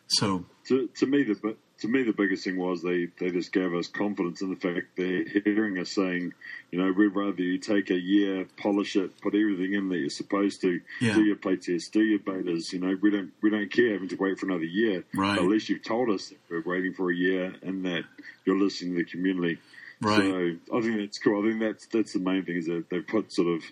So, 0.08 0.46
to, 0.66 0.88
to 0.96 1.06
me, 1.06 1.22
the 1.22 1.56
to 1.80 1.88
me, 1.88 2.02
the 2.02 2.12
biggest 2.12 2.44
thing 2.44 2.56
was 2.56 2.82
they, 2.82 3.06
they 3.20 3.30
just 3.30 3.52
gave 3.52 3.72
us 3.72 3.86
confidence 3.86 4.42
in 4.42 4.50
the 4.50 4.56
fact 4.56 4.96
they're 4.96 5.24
hearing 5.44 5.78
us 5.78 5.90
saying, 5.90 6.34
you 6.72 6.78
know, 6.78 6.92
we'd 6.92 7.14
rather 7.14 7.40
you 7.40 7.58
take 7.58 7.90
a 7.90 7.98
year, 7.98 8.46
polish 8.56 8.96
it, 8.96 9.20
put 9.20 9.34
everything 9.34 9.74
in 9.74 9.88
that 9.88 9.98
you're 9.98 10.10
supposed 10.10 10.60
to, 10.62 10.80
yeah. 11.00 11.14
do 11.14 11.22
your 11.22 11.36
play 11.36 11.56
tests, 11.56 11.88
do 11.88 12.02
your 12.02 12.18
betas. 12.18 12.72
You 12.72 12.80
know, 12.80 12.98
we 13.00 13.10
don't 13.10 13.30
we 13.42 13.50
don't 13.50 13.70
care 13.70 13.92
having 13.92 14.08
to 14.08 14.16
wait 14.16 14.38
for 14.38 14.46
another 14.46 14.64
year. 14.64 15.04
Right. 15.14 15.38
At 15.38 15.44
least 15.44 15.68
you've 15.68 15.84
told 15.84 16.10
us 16.10 16.30
that 16.30 16.38
we're 16.50 16.62
waiting 16.62 16.94
for 16.94 17.10
a 17.10 17.14
year 17.14 17.54
and 17.62 17.84
that 17.84 18.04
you're 18.44 18.58
listening 18.58 18.96
to 18.96 19.04
the 19.04 19.10
community. 19.10 19.58
Right. 20.00 20.18
So 20.18 20.76
I 20.76 20.80
think 20.80 20.98
that's 20.98 21.18
cool. 21.18 21.44
I 21.44 21.48
think 21.48 21.60
that's 21.60 21.86
that's 21.86 22.12
the 22.12 22.20
main 22.20 22.44
thing 22.44 22.56
is 22.56 22.66
that 22.66 22.90
they've 22.90 23.06
put 23.06 23.32
sort 23.32 23.48
of 23.48 23.62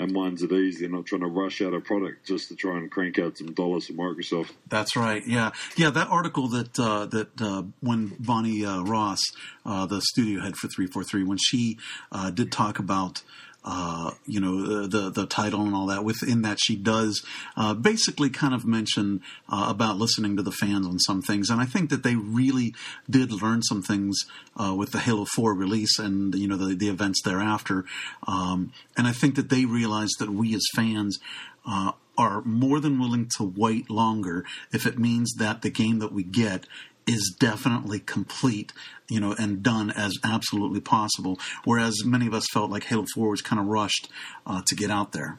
and 0.00 0.12
minds 0.12 0.42
at 0.42 0.50
ease. 0.50 0.80
They're 0.80 0.88
not 0.88 1.06
trying 1.06 1.20
to 1.20 1.28
rush 1.28 1.60
out 1.60 1.74
a 1.74 1.80
product 1.80 2.26
just 2.26 2.48
to 2.48 2.56
try 2.56 2.78
and 2.78 2.90
crank 2.90 3.18
out 3.18 3.36
some 3.36 3.52
dollars 3.52 3.86
for 3.86 3.92
Microsoft. 3.92 4.50
That's 4.66 4.96
right. 4.96 5.24
Yeah, 5.26 5.50
yeah. 5.76 5.90
That 5.90 6.08
article 6.08 6.48
that 6.48 6.78
uh, 6.78 7.06
that 7.06 7.40
uh, 7.40 7.62
when 7.80 8.16
Bonnie 8.18 8.64
uh, 8.64 8.82
Ross, 8.82 9.20
uh, 9.64 9.86
the 9.86 10.00
studio 10.00 10.40
head 10.40 10.56
for 10.56 10.68
three 10.68 10.86
four 10.86 11.04
three, 11.04 11.22
when 11.22 11.38
she 11.38 11.78
uh, 12.10 12.30
did 12.30 12.50
talk 12.50 12.78
about 12.78 13.22
uh, 13.64 14.12
you 14.26 14.40
know, 14.40 14.86
the 14.86 15.10
the 15.10 15.26
title 15.26 15.62
and 15.62 15.74
all 15.74 15.86
that. 15.86 16.04
Within 16.04 16.42
that, 16.42 16.58
she 16.60 16.76
does 16.76 17.24
uh, 17.56 17.74
basically 17.74 18.30
kind 18.30 18.54
of 18.54 18.64
mention 18.64 19.20
uh, 19.48 19.66
about 19.68 19.98
listening 19.98 20.36
to 20.36 20.42
the 20.42 20.52
fans 20.52 20.86
on 20.86 20.98
some 20.98 21.20
things, 21.20 21.50
and 21.50 21.60
I 21.60 21.66
think 21.66 21.90
that 21.90 22.02
they 22.02 22.16
really 22.16 22.74
did 23.08 23.32
learn 23.32 23.62
some 23.62 23.82
things 23.82 24.24
uh, 24.56 24.74
with 24.74 24.92
the 24.92 24.98
Halo 24.98 25.26
Four 25.26 25.54
release 25.54 25.98
and 25.98 26.34
you 26.34 26.48
know 26.48 26.56
the, 26.56 26.74
the 26.74 26.88
events 26.88 27.22
thereafter. 27.22 27.84
Um, 28.26 28.72
and 28.96 29.06
I 29.06 29.12
think 29.12 29.34
that 29.34 29.50
they 29.50 29.64
realized 29.64 30.18
that 30.20 30.30
we 30.30 30.54
as 30.54 30.64
fans 30.74 31.18
uh, 31.66 31.92
are 32.16 32.42
more 32.42 32.80
than 32.80 33.00
willing 33.00 33.28
to 33.36 33.44
wait 33.44 33.88
longer 33.90 34.44
if 34.72 34.86
it 34.86 34.98
means 34.98 35.34
that 35.38 35.62
the 35.62 35.70
game 35.70 35.98
that 36.00 36.12
we 36.12 36.22
get 36.22 36.66
is 37.10 37.34
definitely 37.38 37.98
complete, 37.98 38.72
you 39.08 39.20
know, 39.20 39.34
and 39.38 39.62
done 39.62 39.90
as 39.90 40.16
absolutely 40.24 40.80
possible. 40.80 41.38
Whereas 41.64 42.04
many 42.04 42.26
of 42.26 42.34
us 42.34 42.46
felt 42.52 42.70
like 42.70 42.84
Halo 42.84 43.06
Four 43.14 43.30
was 43.30 43.42
kind 43.42 43.60
of 43.60 43.66
rushed 43.66 44.08
uh, 44.46 44.62
to 44.66 44.74
get 44.74 44.90
out 44.90 45.12
there. 45.12 45.36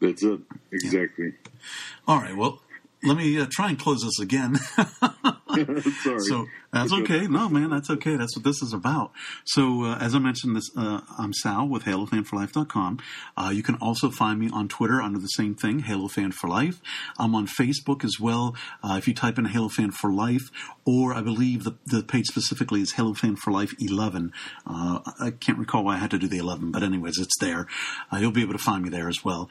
That's 0.00 0.22
it, 0.22 0.40
exactly. 0.70 1.32
Yeah. 1.44 1.50
All 2.06 2.20
right, 2.20 2.36
well, 2.36 2.60
let 3.02 3.16
me 3.16 3.40
uh, 3.40 3.46
try 3.50 3.70
and 3.70 3.78
close 3.78 4.02
this 4.02 4.20
again. 4.20 4.58
Sorry. 6.02 6.20
So 6.20 6.46
that's 6.72 6.92
okay. 6.92 7.26
No, 7.26 7.48
man, 7.48 7.70
that's 7.70 7.90
okay. 7.90 8.16
That's 8.16 8.36
what 8.36 8.44
this 8.44 8.62
is 8.62 8.72
about. 8.72 9.12
So, 9.44 9.84
uh, 9.84 9.98
as 9.98 10.14
I 10.14 10.18
mentioned, 10.18 10.56
this 10.56 10.70
uh, 10.76 11.00
I'm 11.18 11.32
Sal 11.32 11.68
with 11.68 11.84
HaloFanForLife.com. 11.84 12.98
Uh, 13.36 13.50
you 13.52 13.62
can 13.62 13.76
also 13.76 14.10
find 14.10 14.38
me 14.38 14.50
on 14.52 14.68
Twitter 14.68 15.00
under 15.00 15.18
the 15.18 15.28
same 15.28 15.54
thing, 15.54 15.82
HaloFan 15.82 16.32
for 16.32 16.48
Life. 16.48 16.80
I'm 17.18 17.34
on 17.34 17.46
Facebook 17.46 18.04
as 18.04 18.20
well. 18.20 18.54
Uh, 18.82 18.96
if 18.98 19.08
you 19.08 19.14
type 19.14 19.38
in 19.38 19.46
HaloFan 19.46 19.92
for 19.92 20.12
Life, 20.12 20.50
or 20.84 21.14
I 21.14 21.22
believe 21.22 21.64
the, 21.64 21.74
the 21.86 22.02
page 22.02 22.26
specifically 22.26 22.80
is 22.80 22.94
HaloFan 22.94 23.38
for 23.38 23.50
Life 23.50 23.74
11. 23.78 24.32
Uh, 24.66 25.00
I 25.20 25.30
can't 25.30 25.58
recall 25.58 25.84
why 25.84 25.94
I 25.94 25.98
had 25.98 26.10
to 26.12 26.18
do 26.18 26.28
the 26.28 26.38
11, 26.38 26.70
but 26.70 26.82
anyways, 26.82 27.18
it's 27.18 27.38
there. 27.40 27.66
Uh, 28.12 28.18
you'll 28.18 28.30
be 28.30 28.42
able 28.42 28.52
to 28.52 28.58
find 28.58 28.82
me 28.84 28.90
there 28.90 29.08
as 29.08 29.24
well. 29.24 29.50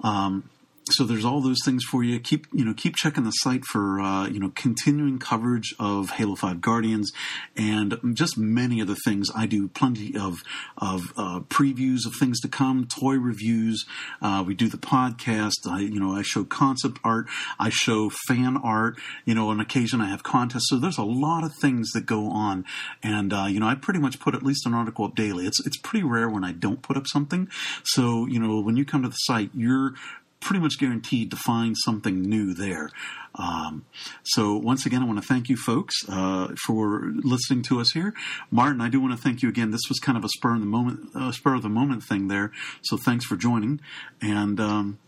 Um, 0.00 0.50
so 0.90 1.04
there's 1.04 1.24
all 1.24 1.40
those 1.40 1.60
things 1.64 1.84
for 1.84 2.02
you. 2.02 2.18
Keep 2.18 2.46
you 2.52 2.64
know 2.64 2.74
keep 2.74 2.96
checking 2.96 3.24
the 3.24 3.30
site 3.30 3.64
for 3.64 4.00
uh, 4.00 4.26
you 4.28 4.40
know 4.40 4.52
continuing 4.54 5.18
coverage 5.18 5.74
of 5.78 6.10
Halo 6.10 6.34
Five 6.34 6.60
Guardians 6.60 7.12
and 7.56 7.98
just 8.14 8.36
many 8.36 8.82
other 8.82 8.96
things. 9.04 9.28
I 9.34 9.46
do 9.46 9.68
plenty 9.68 10.16
of 10.16 10.42
of 10.76 11.12
uh, 11.16 11.40
previews 11.40 12.04
of 12.06 12.14
things 12.18 12.40
to 12.40 12.48
come, 12.48 12.86
toy 12.86 13.14
reviews. 13.14 13.84
Uh, 14.20 14.42
we 14.46 14.54
do 14.54 14.68
the 14.68 14.76
podcast. 14.76 15.68
I 15.68 15.80
you 15.80 16.00
know 16.00 16.12
I 16.12 16.22
show 16.22 16.44
concept 16.44 16.98
art. 17.04 17.26
I 17.58 17.68
show 17.70 18.10
fan 18.26 18.56
art. 18.56 18.98
You 19.24 19.34
know 19.34 19.50
on 19.50 19.60
occasion 19.60 20.00
I 20.00 20.08
have 20.08 20.22
contests. 20.22 20.68
So 20.68 20.78
there's 20.78 20.98
a 20.98 21.04
lot 21.04 21.44
of 21.44 21.54
things 21.54 21.92
that 21.92 22.06
go 22.06 22.28
on, 22.28 22.64
and 23.02 23.32
uh, 23.32 23.46
you 23.48 23.60
know 23.60 23.68
I 23.68 23.76
pretty 23.76 24.00
much 24.00 24.18
put 24.18 24.34
at 24.34 24.42
least 24.42 24.66
an 24.66 24.74
article 24.74 25.04
up 25.04 25.14
daily. 25.14 25.46
It's 25.46 25.64
it's 25.64 25.76
pretty 25.76 26.04
rare 26.04 26.28
when 26.28 26.44
I 26.44 26.52
don't 26.52 26.82
put 26.82 26.96
up 26.96 27.06
something. 27.06 27.48
So 27.84 28.26
you 28.26 28.40
know 28.40 28.60
when 28.60 28.76
you 28.76 28.84
come 28.84 29.02
to 29.02 29.08
the 29.08 29.14
site, 29.14 29.50
you're 29.54 29.94
pretty 30.42 30.60
much 30.60 30.78
guaranteed 30.78 31.30
to 31.30 31.36
find 31.36 31.76
something 31.78 32.20
new 32.20 32.52
there. 32.52 32.90
Um, 33.34 33.86
so 34.22 34.56
once 34.56 34.84
again, 34.84 35.02
I 35.02 35.06
want 35.06 35.20
to 35.22 35.26
thank 35.26 35.48
you 35.48 35.56
folks 35.56 35.94
uh, 36.08 36.54
for 36.66 37.12
listening 37.14 37.62
to 37.64 37.80
us 37.80 37.92
here. 37.92 38.12
Martin, 38.50 38.80
I 38.80 38.88
do 38.88 39.00
want 39.00 39.16
to 39.16 39.22
thank 39.22 39.42
you 39.42 39.48
again. 39.48 39.70
This 39.70 39.88
was 39.88 39.98
kind 39.98 40.18
of 40.18 40.24
a 40.24 40.28
spur 40.28 40.54
of 40.54 40.60
the 40.60 40.66
moment, 40.66 41.08
uh, 41.14 41.32
spur 41.32 41.54
of 41.54 41.62
the 41.62 41.68
moment 41.68 42.02
thing 42.04 42.28
there. 42.28 42.52
So 42.82 42.96
thanks 42.96 43.24
for 43.24 43.36
joining. 43.36 43.80
And 44.20 44.60
um, 44.60 44.98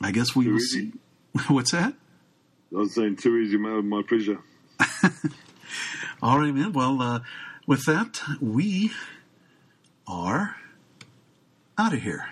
I 0.00 0.12
guess 0.12 0.36
we 0.36 0.44
too 0.44 0.52
will 0.52 0.58
easy. 0.58 0.92
see. 0.92 0.92
What's 1.52 1.72
that? 1.72 1.94
I 2.72 2.78
was 2.78 2.94
saying 2.94 3.16
too 3.16 3.36
easy, 3.38 3.56
man. 3.56 3.88
My 3.88 4.02
pleasure. 4.02 4.40
All 6.22 6.38
right, 6.38 6.54
man. 6.54 6.72
Well, 6.72 7.00
uh, 7.00 7.20
with 7.66 7.84
that, 7.86 8.20
we 8.40 8.92
are 10.06 10.56
out 11.78 11.92
of 11.92 12.02
here. 12.02 12.26